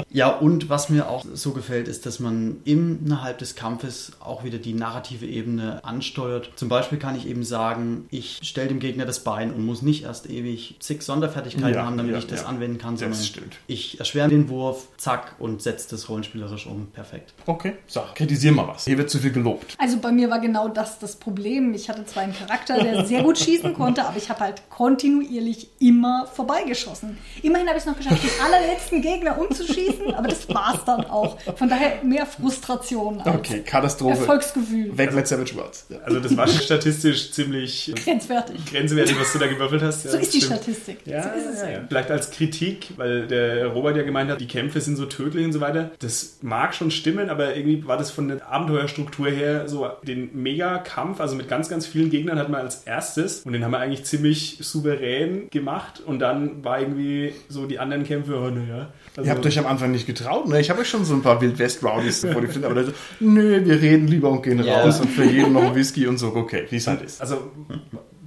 Ja, 0.09 0.29
und 0.29 0.69
was 0.69 0.89
mir 0.89 1.09
auch 1.09 1.25
so 1.33 1.51
gefällt, 1.51 1.87
ist, 1.87 2.05
dass 2.05 2.19
man 2.19 2.57
innerhalb 2.65 3.37
des 3.37 3.55
Kampfes 3.55 4.13
auch 4.19 4.43
wieder 4.43 4.57
die 4.57 4.73
narrative 4.73 5.25
Ebene 5.25 5.83
ansteuert. 5.83 6.51
Zum 6.55 6.69
Beispiel 6.69 6.97
kann 6.97 7.15
ich 7.15 7.27
eben 7.27 7.43
sagen, 7.43 8.05
ich 8.09 8.39
stelle 8.41 8.67
dem 8.67 8.79
Gegner 8.79 8.96
das 9.05 9.19
Bein 9.23 9.51
und 9.53 9.65
muss 9.65 9.81
nicht 9.81 10.03
erst 10.03 10.29
ewig 10.29 10.75
zig 10.79 11.01
Sonderfertigkeiten 11.01 11.73
Ja, 11.73 11.85
haben, 11.85 11.97
damit 11.97 12.13
ja, 12.13 12.17
ich 12.19 12.27
das 12.27 12.41
ja. 12.41 12.47
anwenden 12.47 12.77
kann, 12.77 12.93
Das 12.93 13.01
sondern 13.01 13.21
stimmt. 13.23 13.55
ich 13.67 13.99
erschwere 13.99 14.29
den 14.29 14.49
Wurf, 14.49 14.87
zack, 14.97 15.35
und 15.39 15.61
setze 15.61 15.89
das 15.91 16.09
rollenspielerisch 16.09 16.65
um. 16.67 16.87
Perfekt. 16.87 17.33
Okay, 17.45 17.73
sag, 17.87 18.15
kritisier 18.15 18.51
mal 18.51 18.67
was. 18.67 18.85
Hier 18.85 18.97
wird 18.97 19.09
zu 19.09 19.19
viel 19.19 19.31
gelobt. 19.31 19.75
Also 19.77 19.97
bei 19.99 20.11
mir 20.11 20.29
war 20.29 20.39
genau 20.39 20.67
das 20.67 20.99
das 20.99 21.15
Problem. 21.17 21.73
Ich 21.73 21.89
hatte 21.89 22.05
zwar 22.05 22.23
einen 22.23 22.33
Charakter, 22.33 22.81
der 22.83 23.05
sehr 23.05 23.23
gut 23.23 23.37
schießen 23.37 23.73
konnte, 23.73 24.03
aber 24.05 24.17
ich 24.17 24.29
habe 24.29 24.39
halt 24.41 24.61
kontinuierlich 24.69 25.69
immer 25.79 26.27
vorbeigeschossen. 26.33 27.17
Immerhin 27.43 27.67
habe 27.67 27.77
ich 27.77 27.83
es 27.83 27.87
noch 27.89 27.97
geschafft, 27.97 28.23
den 28.23 28.29
allerletzten 28.43 29.01
Gegner 29.01 29.39
umzuschießen, 29.39 30.13
aber 30.13 30.27
das 30.27 30.47
war 30.49 30.75
es 30.75 30.83
dann 30.85 31.05
auch. 31.05 31.37
Von 31.55 31.69
daher 31.69 32.03
mehr 32.03 32.25
Frustration 32.25 33.21
als 33.21 33.35
Okay, 33.37 33.61
Katastrophe. 33.61 34.17
Erfolgsgefühl. 34.19 34.97
Weg 34.97 35.13
mit 35.13 35.27
Savage 35.27 35.55
Worlds. 35.55 35.85
Ja. 35.89 35.97
also 35.99 36.19
das 36.19 36.35
war 36.35 36.47
schon 36.47 36.61
statistisch 36.61 37.31
ziemlich 37.31 37.91
Grenzwertig. 38.03 38.65
grenzwertig, 38.65 38.65
was 38.95 39.33
du 39.33 39.39
da 39.39 39.47
gewürfelt 39.47 39.81
hast. 39.81 40.05
Ja, 40.05 40.11
So 40.11 40.17
ist 40.17 40.33
die 40.33 40.41
stimmt. 40.41 40.61
Statistik. 40.61 40.97
Ja, 41.05 41.23
so 41.23 41.29
ist 41.29 41.55
es 41.55 41.61
ja, 41.61 41.69
ja. 41.69 41.79
Vielleicht 41.87 42.11
als 42.11 42.31
Kritik, 42.31 42.91
weil 42.97 43.27
der 43.27 43.67
Robert 43.67 43.97
ja 43.97 44.03
gemeint 44.03 44.29
hat, 44.31 44.39
die 44.39 44.47
Kämpfe 44.47 44.79
sind 44.81 44.95
so 44.95 45.05
tödlich 45.05 45.45
und 45.45 45.53
so 45.53 45.59
weiter. 45.61 45.91
Das 45.99 46.37
mag 46.41 46.73
schon 46.75 46.91
stimmen, 46.91 47.29
aber 47.29 47.55
irgendwie 47.55 47.85
war 47.87 47.97
das 47.97 48.11
von 48.11 48.27
der 48.27 48.47
Abenteuerstruktur 48.47 49.27
her 49.29 49.67
so 49.67 49.87
den 50.03 50.29
Mega-Kampf, 50.41 51.19
also 51.19 51.35
mit 51.35 51.47
ganz, 51.49 51.69
ganz 51.69 51.85
vielen 51.85 52.09
Gegnern 52.09 52.37
hat 52.39 52.49
man 52.49 52.61
als 52.61 52.83
erstes 52.83 53.41
und 53.41 53.53
den 53.53 53.63
haben 53.63 53.71
wir 53.71 53.79
eigentlich 53.79 54.03
ziemlich 54.05 54.57
souverän 54.61 55.49
gemacht 55.49 56.01
und 56.05 56.19
dann 56.19 56.63
war 56.63 56.79
irgendwie 56.79 57.33
so 57.49 57.65
die 57.65 57.79
anderen 57.79 58.03
Kämpfe, 58.03 58.35
oh 58.37 58.49
naja. 58.49 58.91
Also, 59.15 59.27
Ihr 59.29 59.35
habt 59.35 59.45
euch 59.45 59.57
am 59.59 59.65
Anfang 59.65 59.91
nicht 59.91 60.05
getraut, 60.05 60.47
ne? 60.47 60.59
Ich 60.59 60.69
habe 60.69 60.81
euch 60.81 60.89
schon 60.89 61.03
so 61.05 61.13
ein 61.15 61.21
paar 61.23 61.41
Wild-West-Rowdies 61.41 62.25
vor 62.31 62.41
die 62.41 62.47
Flinte, 62.47 62.67
aber 62.67 62.75
da 62.75 62.83
so, 62.87 62.91
nö, 63.19 63.65
wir 63.65 63.81
reden 63.81 64.07
lieber 64.07 64.29
und 64.29 64.43
gehen 64.43 64.63
Ja. 64.63 64.81
raus 64.81 64.99
und 64.99 65.09
für 65.09 65.23
jeden 65.25 65.53
noch 65.53 65.63
ein 65.63 65.75
Whisky 65.75 66.05
und 66.07 66.17
so, 66.17 66.35
okay, 66.35 66.65
wie 66.69 66.75
es 66.77 66.87
halt 66.87 67.01
ist. 67.01 67.19
Also, 67.21 67.51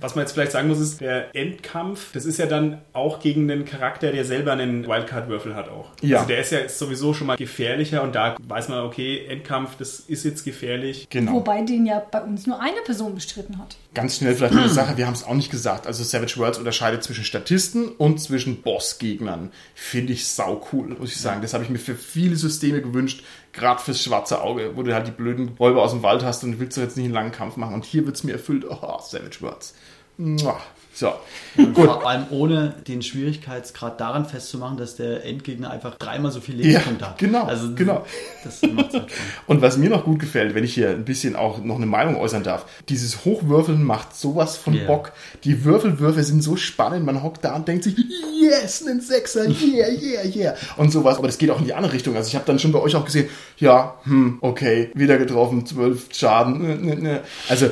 was 0.01 0.15
man 0.15 0.25
jetzt 0.25 0.33
vielleicht 0.33 0.53
sagen 0.53 0.69
muss, 0.69 0.81
ist, 0.81 1.01
der 1.01 1.35
Endkampf, 1.35 2.13
das 2.13 2.25
ist 2.25 2.39
ja 2.39 2.47
dann 2.47 2.81
auch 2.93 3.21
gegen 3.21 3.51
einen 3.51 3.65
Charakter, 3.65 4.13
der 4.13 4.25
selber 4.25 4.53
einen 4.53 4.87
Wildcard-Würfel 4.87 5.55
hat 5.55 5.69
auch. 5.69 5.91
Ja. 6.01 6.19
Also 6.19 6.29
der 6.29 6.41
ist 6.41 6.53
ja 6.53 6.59
jetzt 6.59 6.79
sowieso 6.79 7.13
schon 7.13 7.27
mal 7.27 7.37
gefährlicher 7.37 8.03
und 8.03 8.15
da 8.15 8.37
weiß 8.43 8.69
man, 8.69 8.81
okay, 8.81 9.27
Endkampf, 9.27 9.77
das 9.77 10.01
ist 10.01 10.25
jetzt 10.25 10.45
gefährlich. 10.45 11.07
Genau. 11.11 11.33
Wobei 11.35 11.63
den 11.63 11.87
ja 11.87 12.03
bei 12.11 12.23
uns 12.23 12.47
nur 12.47 12.61
eine 12.61 12.81
Person 12.85 13.15
bestritten 13.15 13.59
hat. 13.59 13.77
Ganz 13.93 14.17
schnell 14.17 14.35
vielleicht 14.35 14.55
eine 14.55 14.69
Sache, 14.69 14.97
wir 14.97 15.07
haben 15.07 15.15
es 15.15 15.25
auch 15.25 15.35
nicht 15.35 15.51
gesagt. 15.51 15.87
Also 15.87 16.03
Savage 16.05 16.37
Worlds 16.37 16.59
unterscheidet 16.59 17.03
zwischen 17.03 17.25
Statisten 17.25 17.89
und 17.89 18.21
zwischen 18.21 18.63
Bossgegnern. 18.63 19.51
Finde 19.75 20.13
ich 20.13 20.27
sau 20.29 20.67
cool, 20.73 20.97
muss 20.99 21.13
ich 21.13 21.21
sagen. 21.21 21.43
Das 21.43 21.55
habe 21.55 21.65
ich 21.65 21.71
mir 21.71 21.79
für 21.79 21.95
viele 21.95 22.37
Systeme 22.37 22.81
gewünscht, 22.81 23.25
gerade 23.53 23.83
fürs 23.83 24.03
schwarze 24.03 24.43
Auge, 24.43 24.77
wo 24.77 24.83
du 24.83 24.95
halt 24.95 25.07
die 25.07 25.13
blöden 25.13 25.49
Räuber 25.59 25.83
aus 25.83 25.91
dem 25.91 26.03
Wald 26.03 26.23
hast 26.23 26.45
und 26.45 26.61
willst 26.61 26.77
du 26.77 26.81
jetzt 26.81 26.97
nicht 26.97 27.07
einen 27.07 27.15
langen 27.15 27.33
Kampf 27.33 27.57
machen. 27.57 27.75
Und 27.75 27.85
hier 27.85 28.07
wird 28.07 28.17
es 28.17 28.25
mir 28.25 28.33
erfüllt. 28.33 28.65
Oh, 28.69 28.99
Savage 29.01 29.41
Worlds. 29.41 29.75
So, 30.92 31.14
Und 31.56 31.72
gut. 31.72 31.85
vor 31.87 32.06
allem 32.06 32.26
ohne 32.30 32.74
den 32.87 33.00
Schwierigkeitsgrad 33.00 34.00
daran 34.00 34.26
festzumachen, 34.26 34.76
dass 34.76 34.96
der 34.96 35.24
Endgegner 35.24 35.70
einfach 35.70 35.94
dreimal 35.96 36.30
so 36.33 36.40
viel 36.40 36.56
Ja, 36.61 36.66
Lebenspunkte 36.66 37.06
hat. 37.06 37.18
genau, 37.18 37.44
Also 37.44 37.74
genau. 37.74 38.04
Das 38.44 38.61
macht 38.62 38.92
halt. 38.92 39.06
Und 39.46 39.62
was 39.62 39.78
mir 39.78 39.88
noch 39.88 40.04
gut 40.04 40.18
gefällt, 40.18 40.54
wenn 40.54 40.64
ich 40.64 40.74
hier 40.74 40.90
ein 40.90 41.04
bisschen 41.04 41.37
auch 41.37 41.62
noch 41.64 41.76
eine 41.76 41.87
Meinung 41.87 42.16
äußern 42.16 42.42
darf, 42.42 42.66
dieses 42.88 43.24
Hochwürfeln 43.24 43.83
macht 43.85 44.14
sowas 44.16 44.56
von 44.56 44.74
Ja. 44.74 44.87
Bock. 44.88 45.12
Die 45.44 45.64
Würfelwürfe 45.64 46.22
sind 46.24 46.42
so 46.42 46.56
spannend, 46.56 47.06
man 47.06 47.22
hockt 47.22 47.44
da 47.44 47.54
und 47.54 47.66
denkt 47.68 47.85
sich, 47.85 47.94
yes, 48.42 48.85
ein 48.87 49.00
Sechser, 49.00 49.44
yeah, 49.48 49.88
yeah, 49.88 50.24
yeah. 50.35 50.54
Und 50.76 50.90
sowas. 50.90 51.16
Aber 51.18 51.29
das 51.29 51.38
geht 51.38 51.50
auch 51.50 51.60
in 51.60 51.64
die 51.66 51.73
andere 51.75 51.92
Richtung. 51.94 52.16
Also 52.16 52.29
ich 52.29 52.35
habe 52.35 52.44
dann 52.46 52.58
schon 52.58 52.73
bei 52.73 52.81
euch 52.81 52.96
auch 52.96 53.04
gesehen, 53.06 53.29
ja, 53.58 53.94
hm, 54.02 54.38
okay, 54.42 54.90
wieder 54.94 55.16
getroffen, 55.18 55.64
zwölf 55.64 56.08
Schaden. 56.12 56.60
nö, 56.60 56.75
nö, 56.75 56.94
nö. 57.00 57.18
Also 57.48 57.71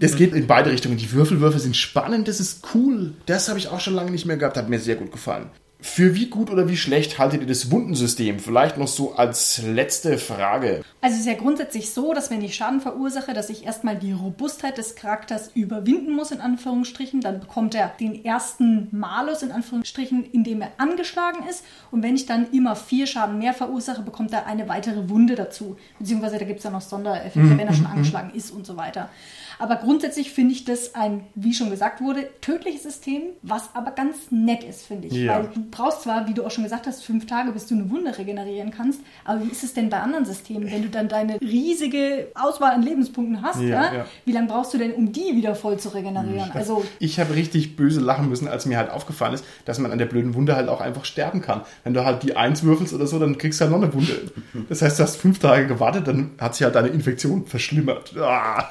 das 0.00 0.16
geht 0.16 0.34
in 0.34 0.46
beide 0.46 0.70
Richtungen. 0.70 0.96
Die 0.96 1.12
Würfelwürfe 1.12 1.58
sind 1.58 1.76
spannend, 1.76 2.28
das 2.28 2.40
ist 2.40 2.66
cool. 2.74 3.14
Das 3.26 3.48
habe 3.48 3.58
ich 3.58 3.68
auch 3.68 3.80
schon 3.80 3.94
lange 3.94 4.10
nicht 4.10 4.26
mehr 4.26 4.36
gehabt, 4.36 4.56
hat 4.56 4.68
mir 4.68 4.78
sehr 4.78 4.96
gut 4.96 5.12
gefallen. 5.12 5.50
Für 5.84 6.14
wie 6.14 6.30
gut 6.30 6.48
oder 6.48 6.66
wie 6.66 6.78
schlecht 6.78 7.18
haltet 7.18 7.42
ihr 7.42 7.46
das 7.46 7.70
Wundensystem? 7.70 8.38
Vielleicht 8.38 8.78
noch 8.78 8.88
so 8.88 9.16
als 9.16 9.60
letzte 9.62 10.16
Frage. 10.16 10.82
Also 11.02 11.16
es 11.16 11.20
ist 11.20 11.26
ja 11.26 11.34
grundsätzlich 11.34 11.90
so, 11.90 12.14
dass 12.14 12.30
wenn 12.30 12.40
ich 12.40 12.54
Schaden 12.54 12.80
verursache, 12.80 13.34
dass 13.34 13.50
ich 13.50 13.66
erstmal 13.66 13.94
die 13.94 14.12
Robustheit 14.12 14.78
des 14.78 14.94
Charakters 14.94 15.50
überwinden 15.54 16.12
muss, 16.12 16.30
in 16.30 16.40
Anführungsstrichen. 16.40 17.20
Dann 17.20 17.38
bekommt 17.38 17.74
er 17.74 17.92
den 18.00 18.24
ersten 18.24 18.88
Malus, 18.92 19.42
in 19.42 19.52
Anführungsstrichen, 19.52 20.24
indem 20.32 20.62
er 20.62 20.72
angeschlagen 20.78 21.46
ist. 21.50 21.64
Und 21.90 22.02
wenn 22.02 22.14
ich 22.14 22.24
dann 22.24 22.50
immer 22.50 22.76
vier 22.76 23.06
Schaden 23.06 23.38
mehr 23.38 23.52
verursache, 23.52 24.00
bekommt 24.00 24.32
er 24.32 24.46
eine 24.46 24.70
weitere 24.70 25.10
Wunde 25.10 25.34
dazu. 25.34 25.76
Beziehungsweise 25.98 26.38
da 26.38 26.46
gibt 26.46 26.60
es 26.60 26.64
ja 26.64 26.70
noch 26.70 26.80
Sondereffekte, 26.80 27.40
mhm. 27.40 27.58
wenn 27.58 27.68
er 27.68 27.74
schon 27.74 27.84
angeschlagen 27.84 28.30
ist 28.34 28.52
und 28.52 28.64
so 28.64 28.78
weiter. 28.78 29.10
Aber 29.58 29.76
grundsätzlich 29.76 30.32
finde 30.32 30.52
ich 30.52 30.64
das 30.64 30.94
ein, 30.94 31.24
wie 31.34 31.54
schon 31.54 31.70
gesagt 31.70 32.00
wurde, 32.00 32.28
tödliches 32.40 32.82
System, 32.82 33.22
was 33.42 33.70
aber 33.74 33.92
ganz 33.92 34.30
nett 34.30 34.64
ist, 34.64 34.86
finde 34.86 35.08
ich. 35.08 35.14
Ja. 35.14 35.36
Weil 35.36 35.50
du 35.54 35.64
brauchst 35.70 36.02
zwar, 36.02 36.28
wie 36.28 36.34
du 36.34 36.44
auch 36.44 36.50
schon 36.50 36.64
gesagt 36.64 36.86
hast, 36.86 37.04
fünf 37.04 37.26
Tage, 37.26 37.52
bis 37.52 37.66
du 37.66 37.74
eine 37.74 37.90
Wunde 37.90 38.16
regenerieren 38.16 38.70
kannst, 38.70 39.00
aber 39.24 39.42
wie 39.44 39.48
ist 39.48 39.64
es 39.64 39.74
denn 39.74 39.90
bei 39.90 39.98
anderen 39.98 40.24
Systemen, 40.24 40.70
wenn 40.70 40.82
du 40.82 40.88
dann 40.88 41.08
deine 41.08 41.40
riesige 41.40 42.28
Auswahl 42.34 42.72
an 42.72 42.82
Lebenspunkten 42.82 43.42
hast? 43.42 43.60
Ja, 43.60 43.94
ja? 43.94 44.06
Wie 44.24 44.32
lange 44.32 44.48
brauchst 44.48 44.74
du 44.74 44.78
denn, 44.78 44.92
um 44.92 45.12
die 45.12 45.34
wieder 45.36 45.54
voll 45.54 45.78
zu 45.78 45.90
regenerieren? 45.90 46.48
Das, 46.48 46.56
also, 46.56 46.84
ich 46.98 47.18
habe 47.20 47.34
richtig 47.34 47.76
böse 47.76 48.00
lachen 48.00 48.28
müssen, 48.28 48.48
als 48.48 48.66
mir 48.66 48.78
halt 48.78 48.90
aufgefallen 48.90 49.34
ist, 49.34 49.44
dass 49.64 49.78
man 49.78 49.92
an 49.92 49.98
der 49.98 50.06
blöden 50.06 50.34
Wunde 50.34 50.56
halt 50.56 50.68
auch 50.68 50.80
einfach 50.80 51.04
sterben 51.04 51.40
kann. 51.40 51.62
Wenn 51.84 51.94
du 51.94 52.04
halt 52.04 52.22
die 52.22 52.36
Eins 52.36 52.62
würfelst 52.62 52.92
oder 52.94 53.06
so, 53.06 53.18
dann 53.18 53.38
kriegst 53.38 53.60
du 53.60 53.64
halt 53.64 53.72
noch 53.72 53.82
eine 53.82 53.92
Wunde. 53.92 54.12
Das 54.68 54.82
heißt, 54.82 54.98
du 54.98 55.02
hast 55.02 55.16
fünf 55.16 55.40
Tage 55.40 55.66
gewartet, 55.66 56.08
dann 56.08 56.30
hat 56.38 56.54
sich 56.54 56.64
halt 56.64 56.74
deine 56.74 56.88
Infektion 56.88 57.46
verschlimmert. 57.46 58.14
Ah. 58.16 58.70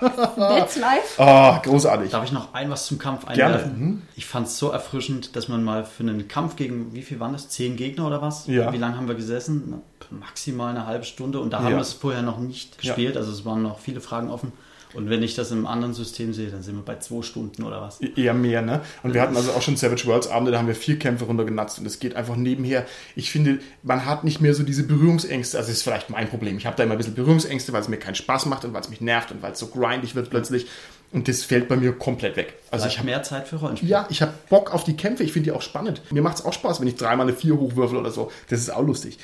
That's 0.74 0.80
life. 0.80 1.21
Ah, 1.21 1.59
großartig. 1.63 2.11
Darf 2.11 2.26
ich 2.26 2.32
noch 2.32 2.53
ein 2.53 2.69
was 2.69 2.86
zum 2.86 2.99
Kampf 2.99 3.26
einwerfen? 3.26 3.80
Mhm. 3.80 4.01
Ich 4.15 4.26
fand 4.26 4.47
es 4.47 4.57
so 4.57 4.69
erfrischend, 4.69 5.36
dass 5.36 5.47
man 5.47 5.63
mal 5.63 5.86
für 5.86 6.03
einen 6.03 6.28
Kampf 6.28 6.55
gegen, 6.55 6.93
wie 6.93 7.01
viel 7.01 7.19
waren 7.19 7.34
das? 7.34 7.49
Zehn 7.49 7.76
Gegner 7.76 8.07
oder 8.07 8.21
was? 8.21 8.47
Ja. 8.47 8.71
Wie 8.74 8.78
lange 8.78 8.97
haben 8.97 9.07
wir 9.07 9.15
gesessen? 9.15 9.82
Maximal 10.09 10.69
eine 10.69 10.86
halbe 10.86 11.05
Stunde. 11.05 11.39
Und 11.39 11.51
da 11.51 11.59
haben 11.59 11.71
ja. 11.71 11.78
wir 11.78 11.82
es 11.82 11.93
vorher 11.93 12.21
noch 12.21 12.39
nicht 12.39 12.78
gespielt. 12.78 13.15
Ja. 13.15 13.21
Also 13.21 13.32
es 13.32 13.45
waren 13.45 13.63
noch 13.63 13.80
viele 13.80 14.01
Fragen 14.01 14.30
offen. 14.30 14.51
Und 14.94 15.10
wenn 15.10 15.24
ich 15.24 15.36
das 15.36 15.52
im 15.52 15.66
anderen 15.66 15.94
System 15.94 16.34
sehe, 16.34 16.50
dann 16.50 16.62
sind 16.62 16.76
wir 16.76 16.84
bei 16.84 16.98
zwei 16.98 17.22
Stunden 17.22 17.64
oder 17.64 17.82
was. 17.82 18.00
Eher 18.02 18.34
mehr, 18.34 18.62
ne? 18.62 18.82
Und 19.02 19.14
wir 19.14 19.22
hatten 19.22 19.36
also 19.36 19.52
auch 19.52 19.62
schon 19.62 19.76
Savage 19.76 20.06
Worlds 20.06 20.28
Abende, 20.28 20.52
da 20.52 20.60
haben 20.60 20.68
wir 20.68 20.76
vier 20.76 21.00
Kämpfe 21.00 21.26
runtergenatzt 21.26 21.80
und 21.80 21.86
es 21.86 22.00
geht 22.00 22.16
einfach 22.16 22.36
nebenher. 22.36 22.86
Ich 23.16 23.32
finde, 23.32 23.60
man 23.82 24.06
hat 24.06 24.24
nicht 24.24 24.41
mehr 24.41 24.54
so 24.54 24.64
diese 24.64 24.84
Berührungsängste. 24.84 25.58
Also 25.58 25.70
das 25.70 25.78
ist 25.78 25.84
vielleicht 25.84 26.10
mein 26.10 26.30
Problem. 26.30 26.58
Ich 26.58 26.66
habe 26.66 26.76
da 26.76 26.84
immer 26.84 26.94
ein 26.94 26.98
bisschen 26.98 27.16
Berührungsängste, 27.16 27.74
weil 27.74 27.82
es 27.82 27.88
mir 27.88 27.98
keinen 27.98 28.16
Spaß 28.16 28.46
macht 28.46 28.66
und 28.66 28.74
weil 28.74 28.82
es 28.82 28.89
mich 28.89 29.02
nervt 29.02 29.32
und 29.32 29.41
weil 29.41 29.54
es 29.54 29.60
so 29.60 29.68
grindig 29.68 30.16
wird 30.16 30.30
plötzlich. 30.30 30.68
Und 31.14 31.28
das 31.28 31.43
fällt 31.43 31.68
bei 31.68 31.76
mir 31.76 31.93
komplett 31.93 32.36
weg. 32.36 32.55
Also 32.72 32.88
ich 32.88 32.97
habe 32.97 33.05
mehr 33.05 33.22
Zeit 33.22 33.47
für 33.47 33.57
Rollenspiele. 33.57 33.91
Ja, 33.91 34.07
ich 34.09 34.22
habe 34.22 34.34
Bock 34.49 34.74
auf 34.74 34.84
die 34.84 34.95
Kämpfe. 34.95 35.24
Ich 35.24 35.32
finde 35.32 35.51
die 35.51 35.55
auch 35.55 35.61
spannend. 35.61 36.01
Mir 36.11 36.24
macht 36.24 36.38
es 36.38 36.45
auch 36.45 36.53
Spaß, 36.53 36.82
wenn 36.82 36.88
ich 36.88 36.95
dreimal 36.95 37.28
eine 37.28 37.36
vier 37.36 37.55
hochwürfel 37.57 37.97
oder 37.97 38.11
so. 38.11 38.32
Das 38.49 38.59
ist 38.59 38.72
auch 38.72 38.82
lustig. 38.82 39.20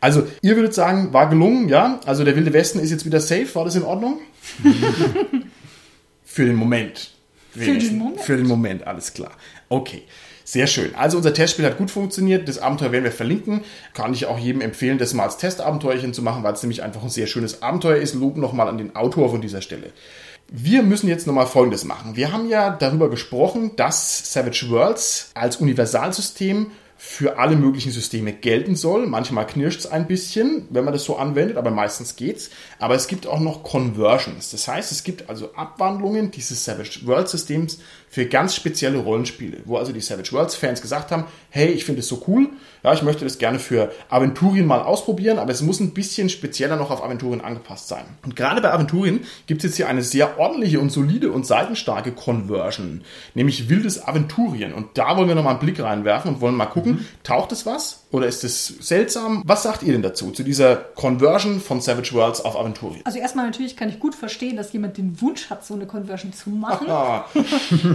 Also, 0.00 0.26
ihr 0.40 0.56
würdet 0.56 0.74
sagen, 0.74 1.12
war 1.12 1.28
gelungen, 1.28 1.68
ja? 1.68 2.00
Also, 2.06 2.24
der 2.24 2.34
Wilde 2.34 2.52
Westen 2.52 2.80
ist 2.80 2.90
jetzt 2.90 3.04
wieder 3.04 3.20
safe. 3.20 3.54
War 3.54 3.64
das 3.64 3.76
in 3.76 3.84
Ordnung? 3.84 4.20
für 6.24 6.46
den 6.46 6.56
Moment. 6.56 7.10
Für 7.50 7.78
den 7.78 7.98
Moment? 7.98 8.20
Für 8.20 8.36
den 8.36 8.46
Moment, 8.46 8.86
alles 8.86 9.12
klar. 9.12 9.32
Okay. 9.68 10.02
Sehr 10.46 10.66
schön. 10.66 10.94
Also 10.94 11.16
unser 11.16 11.32
Testspiel 11.32 11.64
hat 11.64 11.78
gut 11.78 11.90
funktioniert. 11.90 12.46
Das 12.48 12.58
Abenteuer 12.58 12.92
werden 12.92 13.04
wir 13.04 13.12
verlinken. 13.12 13.62
Kann 13.94 14.12
ich 14.12 14.26
auch 14.26 14.38
jedem 14.38 14.60
empfehlen, 14.60 14.98
das 14.98 15.14
mal 15.14 15.24
als 15.24 15.38
Testabenteuerchen 15.38 16.12
zu 16.12 16.20
machen, 16.20 16.42
weil 16.42 16.52
es 16.52 16.62
nämlich 16.62 16.82
einfach 16.82 17.02
ein 17.02 17.08
sehr 17.08 17.26
schönes 17.26 17.62
Abenteuer 17.62 17.96
ist. 17.96 18.14
Lob 18.14 18.36
nochmal 18.36 18.68
an 18.68 18.76
den 18.76 18.94
Autor 18.94 19.30
von 19.30 19.40
dieser 19.40 19.62
Stelle. 19.62 19.90
Wir 20.48 20.82
müssen 20.82 21.08
jetzt 21.08 21.26
nochmal 21.26 21.46
Folgendes 21.46 21.84
machen. 21.84 22.16
Wir 22.16 22.32
haben 22.32 22.48
ja 22.48 22.70
darüber 22.70 23.08
gesprochen, 23.10 23.76
dass 23.76 24.32
Savage 24.32 24.66
Worlds 24.68 25.30
als 25.34 25.56
Universalsystem 25.56 26.70
für 26.96 27.38
alle 27.38 27.56
möglichen 27.56 27.90
Systeme 27.92 28.32
gelten 28.32 28.76
soll. 28.76 29.06
Manchmal 29.06 29.46
knirscht 29.46 29.80
es 29.80 29.86
ein 29.86 30.06
bisschen, 30.06 30.66
wenn 30.70 30.84
man 30.84 30.94
das 30.94 31.04
so 31.04 31.16
anwendet, 31.16 31.56
aber 31.56 31.70
meistens 31.70 32.16
geht's. 32.16 32.50
Aber 32.78 32.94
es 32.94 33.08
gibt 33.08 33.26
auch 33.26 33.40
noch 33.40 33.62
Conversions. 33.62 34.50
Das 34.50 34.68
heißt, 34.68 34.90
es 34.90 35.02
gibt 35.02 35.28
also 35.28 35.54
Abwandlungen 35.54 36.30
dieses 36.30 36.64
Savage 36.64 37.00
Worlds 37.04 37.32
Systems 37.32 37.78
für 38.14 38.26
ganz 38.26 38.54
spezielle 38.54 38.98
Rollenspiele, 38.98 39.62
wo 39.64 39.76
also 39.76 39.92
die 39.92 40.00
Savage 40.00 40.30
Worlds 40.30 40.54
Fans 40.54 40.80
gesagt 40.80 41.10
haben, 41.10 41.24
hey, 41.50 41.72
ich 41.72 41.84
finde 41.84 41.98
es 41.98 42.06
so 42.06 42.22
cool, 42.28 42.48
ja, 42.84 42.92
ich 42.92 43.02
möchte 43.02 43.24
das 43.24 43.38
gerne 43.38 43.58
für 43.58 43.90
Aventurien 44.08 44.66
mal 44.66 44.82
ausprobieren, 44.82 45.40
aber 45.40 45.50
es 45.50 45.62
muss 45.62 45.80
ein 45.80 45.94
bisschen 45.94 46.28
spezieller 46.28 46.76
noch 46.76 46.92
auf 46.92 47.02
Aventurien 47.02 47.40
angepasst 47.40 47.88
sein. 47.88 48.04
Und 48.24 48.36
gerade 48.36 48.60
bei 48.60 48.72
Aventurien 48.72 49.24
gibt 49.48 49.64
es 49.64 49.70
jetzt 49.70 49.76
hier 49.78 49.88
eine 49.88 50.02
sehr 50.02 50.38
ordentliche 50.38 50.78
und 50.78 50.90
solide 50.90 51.32
und 51.32 51.44
seitenstarke 51.44 52.12
Conversion, 52.12 53.02
nämlich 53.34 53.68
wildes 53.68 54.06
Aventurien. 54.06 54.74
Und 54.74 54.96
da 54.96 55.16
wollen 55.16 55.26
wir 55.26 55.34
nochmal 55.34 55.54
einen 55.54 55.60
Blick 55.60 55.82
reinwerfen 55.82 56.34
und 56.34 56.40
wollen 56.40 56.54
mal 56.54 56.66
gucken, 56.66 56.92
mhm. 56.92 57.06
taucht 57.24 57.50
es 57.50 57.66
was? 57.66 58.03
Oder 58.14 58.28
ist 58.28 58.44
es 58.44 58.68
seltsam? 58.80 59.42
Was 59.44 59.64
sagt 59.64 59.82
ihr 59.82 59.92
denn 59.92 60.02
dazu, 60.02 60.30
zu 60.30 60.44
dieser 60.44 60.76
Conversion 60.76 61.58
von 61.58 61.80
Savage 61.80 62.12
Worlds 62.12 62.42
auf 62.42 62.56
Aventurien? 62.56 63.00
Also 63.02 63.18
erstmal 63.18 63.46
natürlich 63.46 63.76
kann 63.76 63.88
ich 63.88 63.98
gut 63.98 64.14
verstehen, 64.14 64.56
dass 64.56 64.72
jemand 64.72 64.96
den 64.98 65.20
Wunsch 65.20 65.50
hat, 65.50 65.66
so 65.66 65.74
eine 65.74 65.86
Conversion 65.86 66.32
zu 66.32 66.50
machen. 66.50 66.86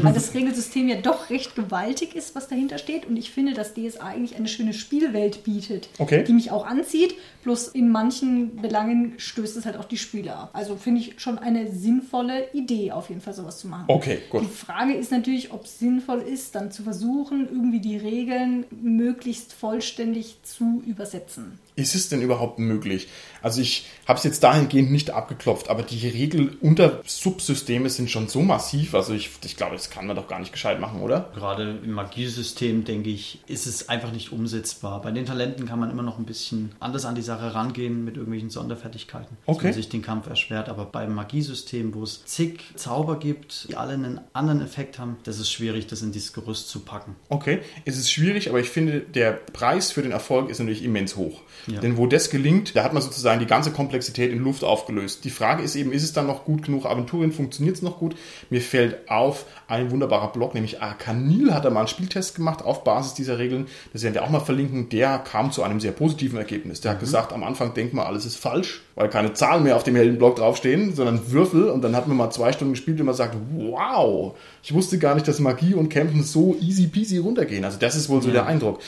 weil 0.04 0.14
das 0.14 0.34
Regelsystem 0.34 0.90
ja 0.90 0.98
doch 0.98 1.30
recht 1.30 1.56
gewaltig 1.56 2.16
ist, 2.16 2.36
was 2.36 2.50
dahinter 2.50 2.80
steht. 2.80 3.06
Und 3.06 3.16
ich 3.16 3.32
finde, 3.32 3.54
dass 3.54 3.74
DSA 3.76 4.08
eigentlich 4.08 4.36
eine 4.36 4.50
schöne 4.50 4.74
Spielwelt 4.74 5.46
bietet, 5.46 5.88
okay. 6.00 6.26
die 6.26 6.34
mich 6.34 6.52
auch 6.52 6.68
anzieht. 6.68 7.16
Bloß 7.44 7.70
in 7.70 7.90
manchen 7.90 8.58
Belangen 8.58 9.14
stößt 9.16 9.56
es 9.56 9.66
halt 9.66 9.78
auch 9.78 9.86
die 9.86 9.98
Spieler 9.98 10.36
ab. 10.36 10.50
Also 10.52 10.76
finde 10.76 11.00
ich 11.00 11.22
schon 11.22 11.40
eine 11.40 11.72
sinnvolle 11.72 12.52
Idee, 12.52 12.92
auf 12.92 13.08
jeden 13.08 13.22
Fall 13.22 13.34
sowas 13.34 13.60
zu 13.60 13.70
machen. 13.70 13.86
Okay, 13.88 14.20
gut. 14.30 14.42
Die 14.42 14.48
Frage 14.48 14.96
ist 14.96 15.12
natürlich, 15.12 15.54
ob 15.54 15.64
es 15.64 15.80
sinnvoll 15.80 16.20
ist, 16.20 16.56
dann 16.56 16.74
zu 16.74 16.84
versuchen, 16.84 17.48
irgendwie 17.50 17.80
die 17.80 17.96
Regeln 17.96 18.66
möglichst 18.82 19.54
vollständig 19.54 20.09
vollständig 20.10 20.38
zu 20.44 20.84
übersetzen. 20.86 21.60
Ist 21.80 21.96
es 21.96 22.10
denn 22.10 22.22
überhaupt 22.22 22.60
möglich? 22.60 23.08
Also 23.42 23.62
ich 23.62 23.88
habe 24.06 24.18
es 24.18 24.24
jetzt 24.24 24.44
dahingehend 24.44 24.92
nicht 24.92 25.12
abgeklopft, 25.12 25.70
aber 25.70 25.84
die 25.84 26.08
Regel-Unter-Subsysteme 26.08 27.90
sind 27.90 28.12
schon 28.12 28.28
so 28.28 28.42
massiv, 28.42 28.94
also 28.96 29.14
ich, 29.14 29.30
ich 29.46 29.56
glaube, 29.56 29.76
das 29.76 29.90
kann 29.90 30.08
man 30.08 30.16
doch 30.16 30.28
gar 30.28 30.40
nicht 30.40 30.52
gescheit 30.52 30.80
machen, 30.80 31.02
oder? 31.02 31.30
Gerade 31.34 31.80
im 31.84 31.92
Magiesystem, 31.92 32.84
denke 32.84 33.10
ich, 33.10 33.40
ist 33.48 33.66
es 33.66 33.88
einfach 33.88 34.12
nicht 34.12 34.34
umsetzbar. 34.34 35.02
Bei 35.02 35.12
den 35.12 35.26
Talenten 35.26 35.66
kann 35.68 35.80
man 35.80 35.90
immer 35.90 36.04
noch 36.04 36.20
ein 36.20 36.26
bisschen 36.26 36.74
anders 36.82 37.06
an 37.06 37.16
die 37.16 37.22
Sache 37.22 37.54
rangehen 37.54 38.04
mit 38.04 38.18
irgendwelchen 38.18 38.50
Sonderfertigkeiten, 38.50 39.38
okay. 39.46 39.56
dass 39.56 39.64
man 39.64 39.74
sich 39.74 39.90
den 39.90 40.02
Kampf 40.02 40.28
erschwert. 40.28 40.68
Aber 40.68 40.86
beim 40.86 41.14
Magiesystem, 41.14 41.94
wo 41.94 42.04
es 42.04 42.26
zig 42.26 42.60
Zauber 42.76 43.20
gibt, 43.20 43.70
die 43.70 43.78
alle 43.78 43.94
einen 43.94 44.20
anderen 44.34 44.62
Effekt 44.62 45.00
haben, 45.00 45.18
das 45.24 45.40
ist 45.40 45.50
schwierig, 45.50 45.88
das 45.88 46.02
in 46.02 46.12
dieses 46.12 46.34
Gerüst 46.34 46.68
zu 46.70 46.80
packen. 46.82 47.16
Okay, 47.30 47.60
es 47.86 47.98
ist 47.98 48.12
schwierig, 48.12 48.50
aber 48.50 48.60
ich 48.60 48.70
finde, 48.70 49.00
der 49.00 49.32
Preis 49.32 49.92
für 49.92 50.02
den 50.02 50.12
Erfolg 50.12 50.50
ist 50.50 50.60
natürlich 50.60 50.84
immens 50.84 51.16
hoch. 51.16 51.42
Ja. 51.72 51.80
Denn 51.80 51.98
wo 51.98 52.08
das 52.08 52.30
gelingt, 52.30 52.76
da 52.76 52.84
hat 52.84 52.94
man 52.94 53.02
sozusagen 53.02 53.40
die 53.40 53.46
ganze 53.46 53.72
Komplexität 53.72 54.32
in 54.32 54.40
Luft 54.40 54.64
aufgelöst. 54.64 55.24
Die 55.24 55.30
Frage 55.30 55.64
ist 55.64 55.76
eben, 55.76 55.92
ist 55.92 56.04
es 56.04 56.14
dann 56.14 56.28
noch 56.28 56.46
gut 56.46 56.64
genug? 56.64 56.86
Aventurien 56.86 57.32
funktioniert 57.32 57.76
es 57.76 57.82
noch 57.82 58.00
gut? 58.00 58.16
Mir 58.50 58.62
fällt 58.62 59.10
auf 59.10 59.46
ein 59.68 59.92
wunderbarer 59.92 60.32
Blog, 60.32 60.54
nämlich 60.54 60.82
Arcanil 60.82 61.54
hat 61.54 61.66
da 61.66 61.70
mal 61.70 61.82
einen 61.82 61.88
Spieltest 61.88 62.36
gemacht 62.36 62.64
auf 62.64 62.84
Basis 62.84 63.14
dieser 63.14 63.38
Regeln. 63.38 63.68
Das 63.94 64.04
werden 64.04 64.16
wir 64.16 64.24
auch 64.24 64.30
mal 64.30 64.40
verlinken. 64.40 64.90
Der 64.90 65.20
kam 65.20 65.52
zu 65.52 65.64
einem 65.64 65.80
sehr 65.80 65.92
positiven 65.92 66.38
Ergebnis. 66.38 66.82
Der 66.82 66.92
mhm. 66.92 66.96
hat 66.96 67.00
gesagt, 67.02 67.34
am 67.34 67.44
Anfang 67.44 67.74
denkt 67.74 67.94
man, 67.94 68.06
alles 68.06 68.26
ist 68.26 68.38
falsch, 68.38 68.82
weil 68.96 69.10
keine 69.10 69.34
Zahlen 69.34 69.64
mehr 69.64 69.76
auf 69.76 69.84
dem 69.84 69.96
Heldenblock 69.96 70.38
draufstehen, 70.38 70.96
sondern 70.96 71.32
Würfel. 71.32 71.70
Und 71.70 71.84
dann 71.84 71.96
hat 71.96 72.08
man 72.08 72.18
mal 72.18 72.32
zwei 72.32 72.52
Stunden 72.52 72.74
gespielt 72.74 73.00
und 73.00 73.06
man 73.06 73.16
sagt, 73.16 73.36
wow, 73.58 74.36
ich 74.64 74.74
wusste 74.74 74.98
gar 74.98 75.16
nicht, 75.16 75.28
dass 75.28 75.40
Magie 75.40 75.74
und 75.74 75.90
Kämpfen 75.90 76.24
so 76.24 76.56
easy 76.60 76.88
peasy 76.88 77.18
runtergehen. 77.18 77.64
Also 77.64 77.78
das 77.80 77.96
ist 77.96 78.10
wohl 78.10 78.22
so 78.22 78.30
ja. 78.30 78.36
der 78.36 78.46
Eindruck. 78.48 78.80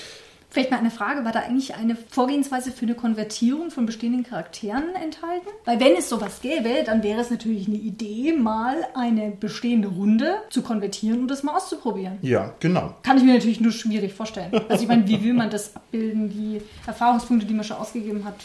Vielleicht 0.54 0.70
mal 0.70 0.78
eine 0.78 0.92
Frage, 0.92 1.24
war 1.24 1.32
da 1.32 1.40
eigentlich 1.40 1.76
eine 1.76 1.96
Vorgehensweise 2.10 2.74
für 2.74 2.82
eine 2.82 2.94
Konvertierung 2.94 3.72
von 3.72 3.86
bestehenden 3.86 4.24
Charakteren 4.24 4.94
enthalten? 5.02 5.48
Weil 5.64 5.80
wenn 5.80 5.96
es 5.96 6.10
sowas 6.10 6.42
gäbe, 6.42 6.84
dann 6.86 7.04
wäre 7.04 7.22
es 7.22 7.30
natürlich 7.30 7.70
eine 7.70 7.78
Idee, 7.78 8.34
mal 8.34 8.76
eine 8.94 9.32
bestehende 9.32 9.88
Runde 9.88 10.36
zu 10.50 10.62
konvertieren 10.62 11.22
und 11.22 11.30
das 11.30 11.44
mal 11.44 11.56
auszuprobieren. 11.56 12.18
Ja, 12.22 12.54
genau. 12.60 12.94
Kann 13.02 13.18
ich 13.18 13.24
mir 13.24 13.36
natürlich 13.36 13.62
nur 13.62 13.72
schwierig 13.72 14.14
vorstellen. 14.14 14.52
Also 14.68 14.84
ich 14.84 14.90
meine, 14.90 15.08
wie 15.08 15.24
will 15.24 15.34
man 15.34 15.50
das 15.50 15.74
abbilden? 15.74 16.30
Die 16.30 16.62
Erfahrungspunkte, 16.86 17.48
die 17.48 17.54
man 17.54 17.64
schon 17.64 17.78
ausgegeben 17.78 18.26
hat, 18.26 18.36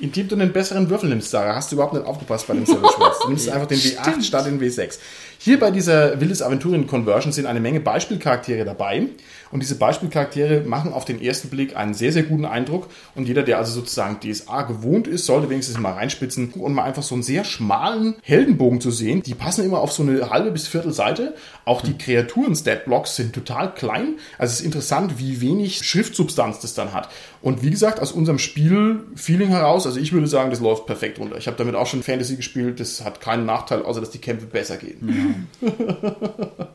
indem 0.00 0.28
du 0.28 0.36
einen 0.36 0.52
besseren 0.52 0.88
Würfel 0.90 1.08
nimmst, 1.08 1.30
Sarah, 1.30 1.56
hast 1.56 1.72
du 1.72 1.76
überhaupt 1.76 1.94
nicht 1.94 2.06
aufgepasst 2.06 2.46
bei 2.46 2.54
dem 2.54 2.66
Savage 2.66 3.00
Worlds. 3.00 3.18
Du 3.20 3.28
nimmst 3.28 3.48
einfach 3.48 3.66
den 3.66 3.78
W8 3.78 4.22
statt 4.22 4.46
den 4.46 4.60
W6. 4.60 4.98
Hier 5.40 5.60
bei 5.60 5.70
dieser 5.70 6.20
Wildes 6.20 6.42
Aventurien 6.42 6.88
Conversion 6.88 7.32
sind 7.32 7.46
eine 7.46 7.60
Menge 7.60 7.78
Beispielcharaktere 7.78 8.64
dabei. 8.64 9.06
Und 9.52 9.62
diese 9.62 9.76
Beispielcharaktere 9.76 10.60
machen 10.62 10.92
auf 10.92 11.04
den 11.04 11.22
ersten 11.22 11.48
Blick 11.48 11.76
einen 11.76 11.94
sehr, 11.94 12.12
sehr 12.12 12.24
guten 12.24 12.44
Eindruck. 12.44 12.88
Und 13.14 13.28
jeder, 13.28 13.44
der 13.44 13.58
also 13.58 13.72
sozusagen 13.72 14.18
DSA 14.20 14.62
gewohnt 14.62 15.06
ist, 15.06 15.26
sollte 15.26 15.48
wenigstens 15.48 15.78
mal 15.78 15.92
reinspitzen 15.92 16.50
und 16.54 16.74
mal 16.74 16.82
einfach 16.82 17.04
so 17.04 17.14
einen 17.14 17.22
sehr 17.22 17.44
schmalen 17.44 18.16
Heldenbogen 18.22 18.80
zu 18.80 18.90
sehen. 18.90 19.22
Die 19.22 19.34
passen 19.34 19.64
immer 19.64 19.78
auf 19.78 19.92
so 19.92 20.02
eine 20.02 20.28
halbe 20.28 20.50
bis 20.50 20.66
viertel 20.66 20.92
Seite. 20.92 21.34
Auch 21.64 21.82
die 21.82 21.96
Kreaturen-Stat-Blocks 21.96 23.14
sind 23.14 23.32
total 23.32 23.72
klein. 23.72 24.16
Also 24.38 24.52
es 24.52 24.60
ist 24.60 24.66
interessant, 24.66 25.18
wie 25.18 25.40
wenig 25.40 25.78
Schriftsubstanz 25.78 26.58
das 26.58 26.74
dann 26.74 26.92
hat. 26.92 27.08
Und 27.40 27.62
wie 27.62 27.70
gesagt, 27.70 28.00
aus 28.00 28.10
unserem 28.10 28.40
Spiel-Feeling 28.40 29.50
heraus, 29.50 29.86
Also 29.86 30.00
ich 30.00 30.12
würde 30.12 30.26
sagen, 30.26 30.50
das 30.50 30.58
läuft 30.60 30.86
perfekt 30.86 31.20
runter. 31.20 31.38
Ich 31.38 31.46
habe 31.46 31.56
damit 31.56 31.76
auch 31.76 31.86
schon 31.86 32.02
Fantasy 32.02 32.34
gespielt. 32.36 32.80
Das 32.80 33.04
hat 33.04 33.20
keinen 33.20 33.46
Nachteil, 33.46 33.82
außer 33.82 34.00
dass 34.00 34.10
die 34.10 34.18
Kämpfe 34.18 34.46
besser 34.46 34.76
gehen. 34.76 35.08
Ja, 35.08 35.27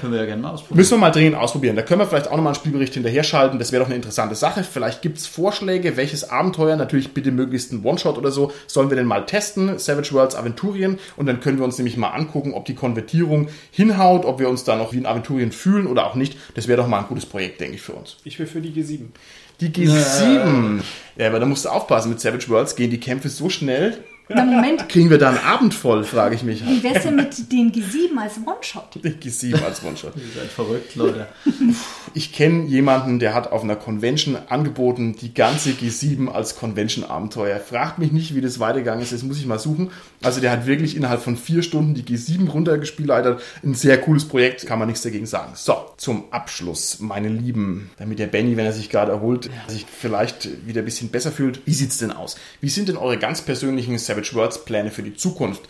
können 0.00 0.12
wir 0.12 0.20
ja 0.20 0.26
gerne 0.26 0.42
mal 0.42 0.50
ausprobieren. 0.50 0.76
Müssen 0.76 0.90
wir 0.92 0.98
mal 0.98 1.10
dringend 1.10 1.36
ausprobieren. 1.36 1.76
Da 1.76 1.82
können 1.82 2.00
wir 2.00 2.06
vielleicht 2.06 2.28
auch 2.28 2.36
nochmal 2.36 2.52
einen 2.52 2.60
Spielbericht 2.60 2.94
hinterher 2.94 3.22
schalten. 3.22 3.58
Das 3.58 3.72
wäre 3.72 3.82
doch 3.82 3.88
eine 3.88 3.96
interessante 3.96 4.34
Sache. 4.34 4.64
Vielleicht 4.64 5.02
gibt 5.02 5.18
es 5.18 5.26
Vorschläge, 5.26 5.96
welches 5.96 6.28
Abenteuer, 6.28 6.76
natürlich 6.76 7.12
bitte 7.12 7.32
möglichst 7.32 7.72
ein 7.72 7.84
One-Shot 7.84 8.18
oder 8.18 8.30
so, 8.30 8.52
sollen 8.66 8.90
wir 8.90 8.96
denn 8.96 9.06
mal 9.06 9.26
testen, 9.26 9.78
Savage 9.78 10.12
Worlds 10.12 10.34
Aventurien. 10.34 10.98
Und 11.16 11.26
dann 11.26 11.40
können 11.40 11.58
wir 11.58 11.64
uns 11.64 11.78
nämlich 11.78 11.96
mal 11.96 12.10
angucken, 12.10 12.54
ob 12.54 12.64
die 12.64 12.74
Konvertierung 12.74 13.48
hinhaut, 13.70 14.24
ob 14.24 14.38
wir 14.38 14.48
uns 14.48 14.64
da 14.64 14.76
noch 14.76 14.92
wie 14.92 14.98
ein 14.98 15.06
Aventurien 15.06 15.52
fühlen 15.52 15.86
oder 15.86 16.06
auch 16.06 16.14
nicht. 16.14 16.36
Das 16.54 16.68
wäre 16.68 16.80
doch 16.80 16.88
mal 16.88 16.98
ein 16.98 17.06
gutes 17.06 17.26
Projekt, 17.26 17.60
denke 17.60 17.76
ich, 17.76 17.82
für 17.82 17.92
uns. 17.92 18.16
Ich 18.24 18.38
will 18.38 18.46
für 18.46 18.60
die 18.60 18.70
G7. 18.70 19.06
Die 19.60 19.68
G7. 19.68 20.80
Ja, 21.16 21.28
aber 21.28 21.38
da 21.38 21.46
musst 21.46 21.66
du 21.66 21.68
aufpassen. 21.68 22.08
Mit 22.08 22.20
Savage 22.20 22.48
Worlds 22.48 22.76
gehen 22.76 22.90
die 22.90 23.00
Kämpfe 23.00 23.28
so 23.28 23.50
schnell. 23.50 23.98
Na, 24.32 24.44
Moment, 24.44 24.88
Kriegen 24.88 25.10
wir 25.10 25.18
da 25.18 25.30
einen 25.30 25.38
Abend 25.38 25.74
voll, 25.74 26.04
frage 26.04 26.36
ich 26.36 26.44
mich. 26.44 26.64
wie 26.64 26.82
wär's 26.84 27.02
denn 27.02 27.16
mit 27.16 27.50
den 27.50 27.72
G7 27.72 28.16
als 28.16 28.36
One-Shot? 28.38 29.00
Die 29.02 29.08
G7 29.10 29.60
als 29.64 29.82
One-Shot. 29.82 30.12
Ihr 30.14 30.40
seid 30.40 30.50
verrückt, 30.50 30.94
Leute. 30.94 31.26
Ich 32.14 32.32
kenne 32.32 32.66
jemanden, 32.66 33.18
der 33.18 33.34
hat 33.34 33.50
auf 33.50 33.64
einer 33.64 33.74
Convention 33.74 34.36
angeboten, 34.48 35.16
die 35.20 35.34
ganze 35.34 35.70
G7 35.70 36.28
als 36.28 36.56
Convention-Abenteuer. 36.56 37.58
Fragt 37.58 37.98
mich 37.98 38.12
nicht, 38.12 38.34
wie 38.36 38.40
das 38.40 38.60
weitergegangen 38.60 39.02
ist, 39.02 39.12
das 39.12 39.24
muss 39.24 39.38
ich 39.38 39.46
mal 39.46 39.58
suchen. 39.58 39.90
Also 40.22 40.40
der 40.40 40.52
hat 40.52 40.66
wirklich 40.66 40.96
innerhalb 40.96 41.22
von 41.22 41.36
vier 41.36 41.62
Stunden 41.62 41.94
die 41.94 42.02
G7 42.04 42.48
runtergespielleitet. 42.48 43.40
Ein 43.64 43.74
sehr 43.74 43.98
cooles 44.00 44.26
Projekt, 44.26 44.64
kann 44.64 44.78
man 44.78 44.86
nichts 44.88 45.02
dagegen 45.02 45.26
sagen. 45.26 45.52
So, 45.56 45.74
zum 45.96 46.24
Abschluss, 46.30 47.00
meine 47.00 47.28
Lieben, 47.28 47.90
damit 47.98 48.20
der 48.20 48.26
Benny, 48.28 48.56
wenn 48.56 48.66
er 48.66 48.72
sich 48.72 48.90
gerade 48.90 49.10
erholt, 49.10 49.50
sich 49.66 49.86
vielleicht 49.90 50.66
wieder 50.66 50.82
ein 50.82 50.84
bisschen 50.84 51.08
besser 51.10 51.32
fühlt. 51.32 51.66
Wie 51.66 51.74
sieht's 51.74 51.98
denn 51.98 52.12
aus? 52.12 52.36
Wie 52.60 52.68
sind 52.68 52.88
denn 52.88 52.96
eure 52.96 53.18
ganz 53.18 53.40
persönlichen 53.42 53.98
Savage 54.20 54.34
Worlds 54.34 54.64
Pläne 54.64 54.90
für 54.90 55.02
die 55.02 55.14
Zukunft? 55.14 55.62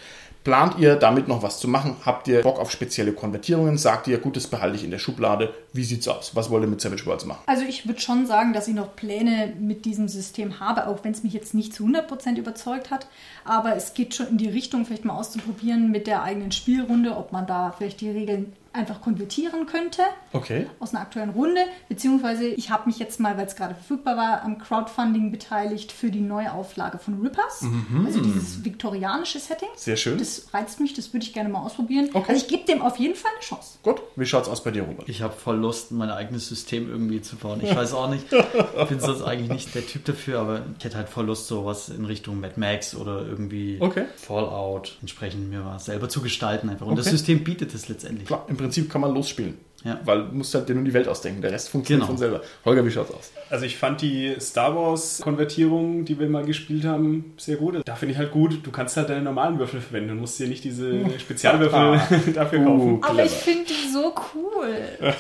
Plant 0.43 0.79
ihr 0.79 0.97
damit 0.97 1.29
noch 1.29 1.43
was 1.43 1.61
zu 1.61 1.69
machen? 1.69 1.97
Habt 2.07 2.27
ihr 2.27 2.41
Bock 2.41 2.59
auf 2.59 2.71
spezielle 2.71 3.13
Konvertierungen? 3.13 3.77
Sagt 3.77 4.09
ihr, 4.09 4.17
gut, 4.17 4.37
das 4.37 4.47
behalte 4.47 4.77
ich 4.77 4.85
in 4.85 4.91
der 4.91 4.99
Schublade. 4.99 5.53
Wie 5.75 5.85
sieht's 5.85 6.09
aus? 6.09 6.35
Was 6.35 6.49
wollt 6.49 6.65
ihr 6.65 6.67
mit 6.67 6.81
Savage 6.81 7.05
Worlds 7.05 7.27
machen? 7.27 7.43
Also 7.45 7.65
ich 7.65 7.87
würde 7.87 8.01
schon 8.01 8.27
sagen, 8.27 8.55
dass 8.55 8.67
ich 8.67 8.75
noch 8.75 8.97
Pläne 8.97 9.53
mit 9.61 9.85
diesem 9.85 10.09
System 10.09 10.59
habe, 10.59 10.87
auch 10.87 11.05
wenn 11.05 11.13
es 11.13 11.23
mich 11.23 11.35
jetzt 11.35 11.53
nicht 11.53 11.75
zu 11.75 11.85
100% 11.85 12.39
überzeugt 12.39 12.91
hat. 12.91 13.07
Aber 13.45 13.77
es 13.77 13.93
geht 13.93 14.15
schon 14.15 14.29
in 14.29 14.39
die 14.39 14.49
Richtung, 14.49 14.87
vielleicht 14.87 15.05
mal 15.05 15.19
auszuprobieren 15.19 15.91
mit 15.91 16.07
der 16.07 16.23
eigenen 16.23 16.53
Spielrunde, 16.53 17.17
ob 17.17 17.33
man 17.33 17.47
da 17.47 17.75
vielleicht 17.77 18.01
die 18.01 18.11
Regeln 18.11 18.55
einfach 18.73 19.01
konvertieren 19.01 19.67
könnte 19.67 20.03
Okay. 20.33 20.67
aus 20.79 20.91
einer 20.95 21.01
aktuellen 21.03 21.31
Runde. 21.31 21.61
Beziehungsweise 21.89 22.47
ich 22.47 22.71
habe 22.71 22.87
mich 22.89 22.99
jetzt 22.99 23.19
mal, 23.19 23.37
weil 23.37 23.47
es 23.47 23.57
gerade 23.57 23.75
verfügbar 23.75 24.17
war, 24.17 24.43
am 24.43 24.59
Crowdfunding 24.59 25.31
beteiligt 25.33 25.91
für 25.93 26.11
die 26.11 26.21
Neuauflage 26.21 26.99
von 26.99 27.21
Rippers. 27.21 27.65
Also 28.07 28.21
dieses 28.21 28.65
viktorianische 28.65 29.39
Setting. 29.41 29.69
Sehr 29.77 29.97
schön. 29.97 30.19
Das 30.19 30.53
reizt 30.55 30.81
mich, 30.81 30.95
das 30.95 31.13
würde 31.13 31.25
ich 31.27 31.33
gerne 31.33 31.49
mal 31.49 31.61
ausprobieren. 31.63 32.11
Okay. 32.13 32.33
Also 32.33 32.43
ich 32.45 32.49
gebe 32.49 32.65
dem 32.65 32.81
auf 32.83 32.97
jeden 32.99 33.15
Fall 33.17 33.31
eine 33.35 33.41
Chance. 33.45 33.79
Gut, 33.83 34.01
wie 34.17 34.25
schaut's 34.27 34.49
aus 34.49 34.63
bei 34.63 34.71
dir, 34.71 34.83
Robert? 34.85 35.09
Ich 35.09 35.23
habe 35.23 35.33
voll 35.35 35.57
Lust, 35.57 35.91
mein 35.93 36.11
eigenes 36.11 36.49
System 36.49 36.89
irgendwie 36.89 37.21
zu 37.21 37.37
bauen. 37.37 37.61
Ich 37.63 37.75
weiß 37.75 37.93
auch 37.95 38.09
nicht, 38.09 38.27
ich 38.33 38.89
bin 38.89 39.01
sonst 39.01 39.23
eigentlich 39.23 39.51
nicht 39.51 39.75
der 39.75 39.87
Typ 39.87 40.05
dafür, 40.05 40.39
aber 40.41 40.63
ich 40.79 40.85
hätte 40.85 40.97
halt 40.97 41.09
voll 41.09 41.27
Lust, 41.27 41.49
sowas 41.49 41.89
in 41.89 42.05
Richtung 42.05 42.41
Mad 42.41 42.55
Max 42.57 42.95
oder 42.95 43.27
irgendwie 43.27 43.79
Okay. 43.81 44.05
Fallout 44.17 44.97
entsprechend 45.01 45.51
mir 45.51 45.65
was 45.65 45.87
selber 45.87 46.09
zu 46.09 46.21
gestalten 46.23 46.69
einfach. 46.71 46.87
Und 46.87 46.97
das. 46.97 47.07
System 47.11 47.43
bietet 47.43 47.75
es 47.75 47.89
letztendlich. 47.89 48.29
Klar, 48.29 48.45
im 48.49 48.60
Prinzip 48.61 48.91
kann 48.91 49.01
man 49.01 49.15
losspielen. 49.15 49.55
Ja. 49.83 49.99
Weil 50.05 50.27
du 50.27 50.35
musst 50.35 50.55
halt 50.55 50.69
dir 50.69 50.75
nur 50.75 50.85
die 50.85 50.93
Welt 50.93 51.09
ausdenken. 51.09 51.41
Der 51.41 51.53
Rest 51.53 51.71
funktioniert 51.71 52.03
Genau. 52.03 52.09
von 52.13 52.19
selber. 52.19 52.43
Holger, 52.67 52.85
wie 52.85 52.91
schaut's 52.91 53.11
aus? 53.13 53.33
Also 53.49 53.65
ich 53.65 53.79
fand 53.79 54.03
die 54.03 54.35
Star 54.39 54.77
Wars 54.77 55.21
Konvertierung, 55.23 56.05
die 56.05 56.19
wir 56.21 56.29
mal 56.29 56.45
gespielt 56.45 56.85
haben, 56.85 57.33
sehr 57.39 57.57
gut. 57.57 57.81
Da 57.87 57.95
finde 57.97 58.13
ich 58.13 58.19
halt 58.19 58.31
gut, 58.31 58.59
du 58.63 58.71
kannst 58.71 58.99
halt 58.99 59.09
deine 59.09 59.23
normalen 59.23 59.59
Würfel 59.59 59.81
verwenden. 59.81 60.11
Du 60.11 60.15
musst 60.17 60.39
dir 60.39 60.49
nicht 60.49 60.65
diese 60.65 61.01
Spezialwürfel 61.19 62.33
dafür 62.35 62.59
kaufen. 62.63 62.93
Uh. 62.93 63.01
Aber 63.03 63.25
ich 63.25 63.31
finde 63.33 63.65
die 63.69 63.91
so 63.91 64.15
cool. 64.35 64.69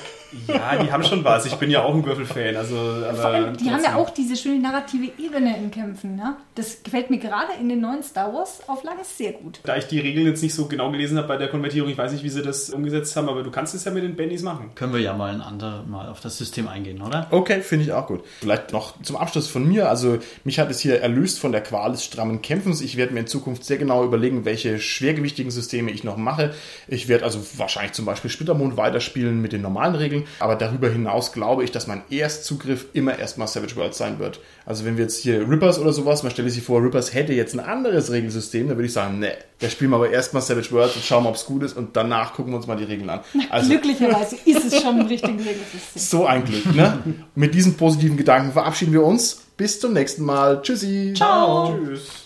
Ja, 0.46 0.76
die 0.82 0.90
haben 0.92 1.02
schon 1.04 1.24
was. 1.24 1.46
Ich 1.46 1.54
bin 1.56 1.70
ja 1.70 1.82
auch 1.82 1.94
ein 1.94 2.04
Würfelfan. 2.04 2.56
Also, 2.56 2.76
aber 2.76 3.14
Vor 3.14 3.26
allem, 3.26 3.56
die 3.56 3.70
haben 3.70 3.82
ja 3.82 3.96
auch 3.96 4.10
diese 4.10 4.36
schöne 4.36 4.60
narrative 4.60 5.10
Ebene 5.18 5.56
in 5.56 5.70
Kämpfen. 5.70 6.18
Ja? 6.18 6.36
Das 6.54 6.82
gefällt 6.82 7.10
mir 7.10 7.18
gerade 7.18 7.52
in 7.60 7.68
den 7.68 7.80
neuen 7.80 8.02
Star 8.02 8.32
Wars 8.32 8.60
Auflagen 8.66 9.00
sehr 9.02 9.32
gut. 9.32 9.60
Da 9.64 9.76
ich 9.76 9.86
die 9.86 9.98
Regeln 9.98 10.26
jetzt 10.26 10.42
nicht 10.42 10.54
so 10.54 10.66
genau 10.66 10.90
gelesen 10.90 11.18
habe 11.18 11.28
bei 11.28 11.36
der 11.36 11.48
Konvertierung, 11.48 11.90
ich 11.90 11.98
weiß 11.98 12.12
nicht, 12.12 12.24
wie 12.24 12.28
sie 12.28 12.42
das 12.42 12.70
umgesetzt 12.70 13.16
haben, 13.16 13.28
aber 13.28 13.42
du 13.42 13.50
kannst 13.50 13.74
es 13.74 13.84
ja 13.84 13.92
mit 13.92 14.02
den 14.02 14.16
Bennys 14.16 14.42
machen. 14.42 14.70
Können 14.74 14.92
wir 14.92 15.00
ja 15.00 15.14
mal 15.14 15.32
ein 15.32 15.40
andermal 15.40 16.08
auf 16.08 16.20
das 16.20 16.38
System 16.38 16.68
eingehen, 16.68 17.02
oder? 17.02 17.26
Okay, 17.30 17.60
finde 17.62 17.84
ich 17.84 17.92
auch 17.92 18.06
gut. 18.06 18.22
Vielleicht 18.40 18.72
noch 18.72 19.00
zum 19.02 19.16
Abschluss 19.16 19.48
von 19.48 19.66
mir. 19.66 19.88
Also, 19.88 20.18
mich 20.44 20.58
hat 20.58 20.70
es 20.70 20.80
hier 20.80 21.00
erlöst 21.00 21.38
von 21.38 21.52
der 21.52 21.62
Qual 21.62 21.92
des 21.92 22.04
strammen 22.04 22.42
Kämpfens. 22.42 22.80
Ich 22.80 22.96
werde 22.96 23.12
mir 23.14 23.20
in 23.20 23.26
Zukunft 23.26 23.64
sehr 23.64 23.78
genau 23.78 24.04
überlegen, 24.04 24.44
welche 24.44 24.78
schwergewichtigen 24.78 25.50
Systeme 25.50 25.90
ich 25.90 26.04
noch 26.04 26.16
mache. 26.16 26.54
Ich 26.88 27.08
werde 27.08 27.24
also 27.24 27.40
wahrscheinlich 27.56 27.92
zum 27.92 28.04
Beispiel 28.04 28.30
Splittermond 28.30 28.76
weiterspielen 28.76 29.40
mit 29.40 29.52
den 29.52 29.62
normalen 29.62 29.94
Regeln. 29.94 30.19
Aber 30.38 30.56
darüber 30.56 30.88
hinaus 30.88 31.32
glaube 31.32 31.64
ich, 31.64 31.70
dass 31.72 31.86
mein 31.86 32.02
Erstzugriff 32.10 32.86
immer 32.92 33.18
erstmal 33.18 33.48
Savage 33.48 33.76
Worlds 33.76 33.98
sein 33.98 34.18
wird. 34.18 34.40
Also, 34.66 34.84
wenn 34.84 34.96
wir 34.96 35.04
jetzt 35.04 35.20
hier 35.22 35.48
Rippers 35.48 35.78
oder 35.78 35.92
sowas, 35.92 36.22
man 36.22 36.30
stelle 36.32 36.50
sich 36.50 36.62
vor, 36.62 36.82
Rippers 36.82 37.12
hätte 37.14 37.32
jetzt 37.32 37.54
ein 37.54 37.60
anderes 37.60 38.10
Regelsystem, 38.10 38.68
dann 38.68 38.76
würde 38.76 38.86
ich 38.86 38.92
sagen, 38.92 39.18
ne, 39.18 39.32
da 39.58 39.68
spielen 39.68 39.90
wir 39.90 39.96
aber 39.96 40.10
erstmal 40.10 40.42
Savage 40.42 40.70
Worlds 40.72 40.96
und 40.96 41.04
schauen, 41.04 41.26
ob 41.26 41.34
es 41.34 41.44
gut 41.44 41.62
ist 41.62 41.76
und 41.76 41.96
danach 41.96 42.34
gucken 42.34 42.52
wir 42.52 42.56
uns 42.56 42.66
mal 42.66 42.76
die 42.76 42.84
Regeln 42.84 43.10
an. 43.10 43.20
Also, 43.50 43.68
Glücklicherweise 43.70 44.36
ist 44.44 44.64
es 44.72 44.80
schon 44.80 45.00
ein 45.00 45.06
richtiges 45.06 45.46
Regelsystem. 45.46 45.80
so 45.94 46.26
ein 46.26 46.44
Glück, 46.44 46.74
ne? 46.74 46.98
Mit 47.34 47.54
diesen 47.54 47.76
positiven 47.76 48.16
Gedanken 48.16 48.52
verabschieden 48.52 48.92
wir 48.92 49.02
uns. 49.02 49.42
Bis 49.56 49.78
zum 49.78 49.92
nächsten 49.92 50.24
Mal. 50.24 50.62
Tschüssi. 50.62 51.12
Ciao. 51.14 51.78
Tschüss. 51.84 52.19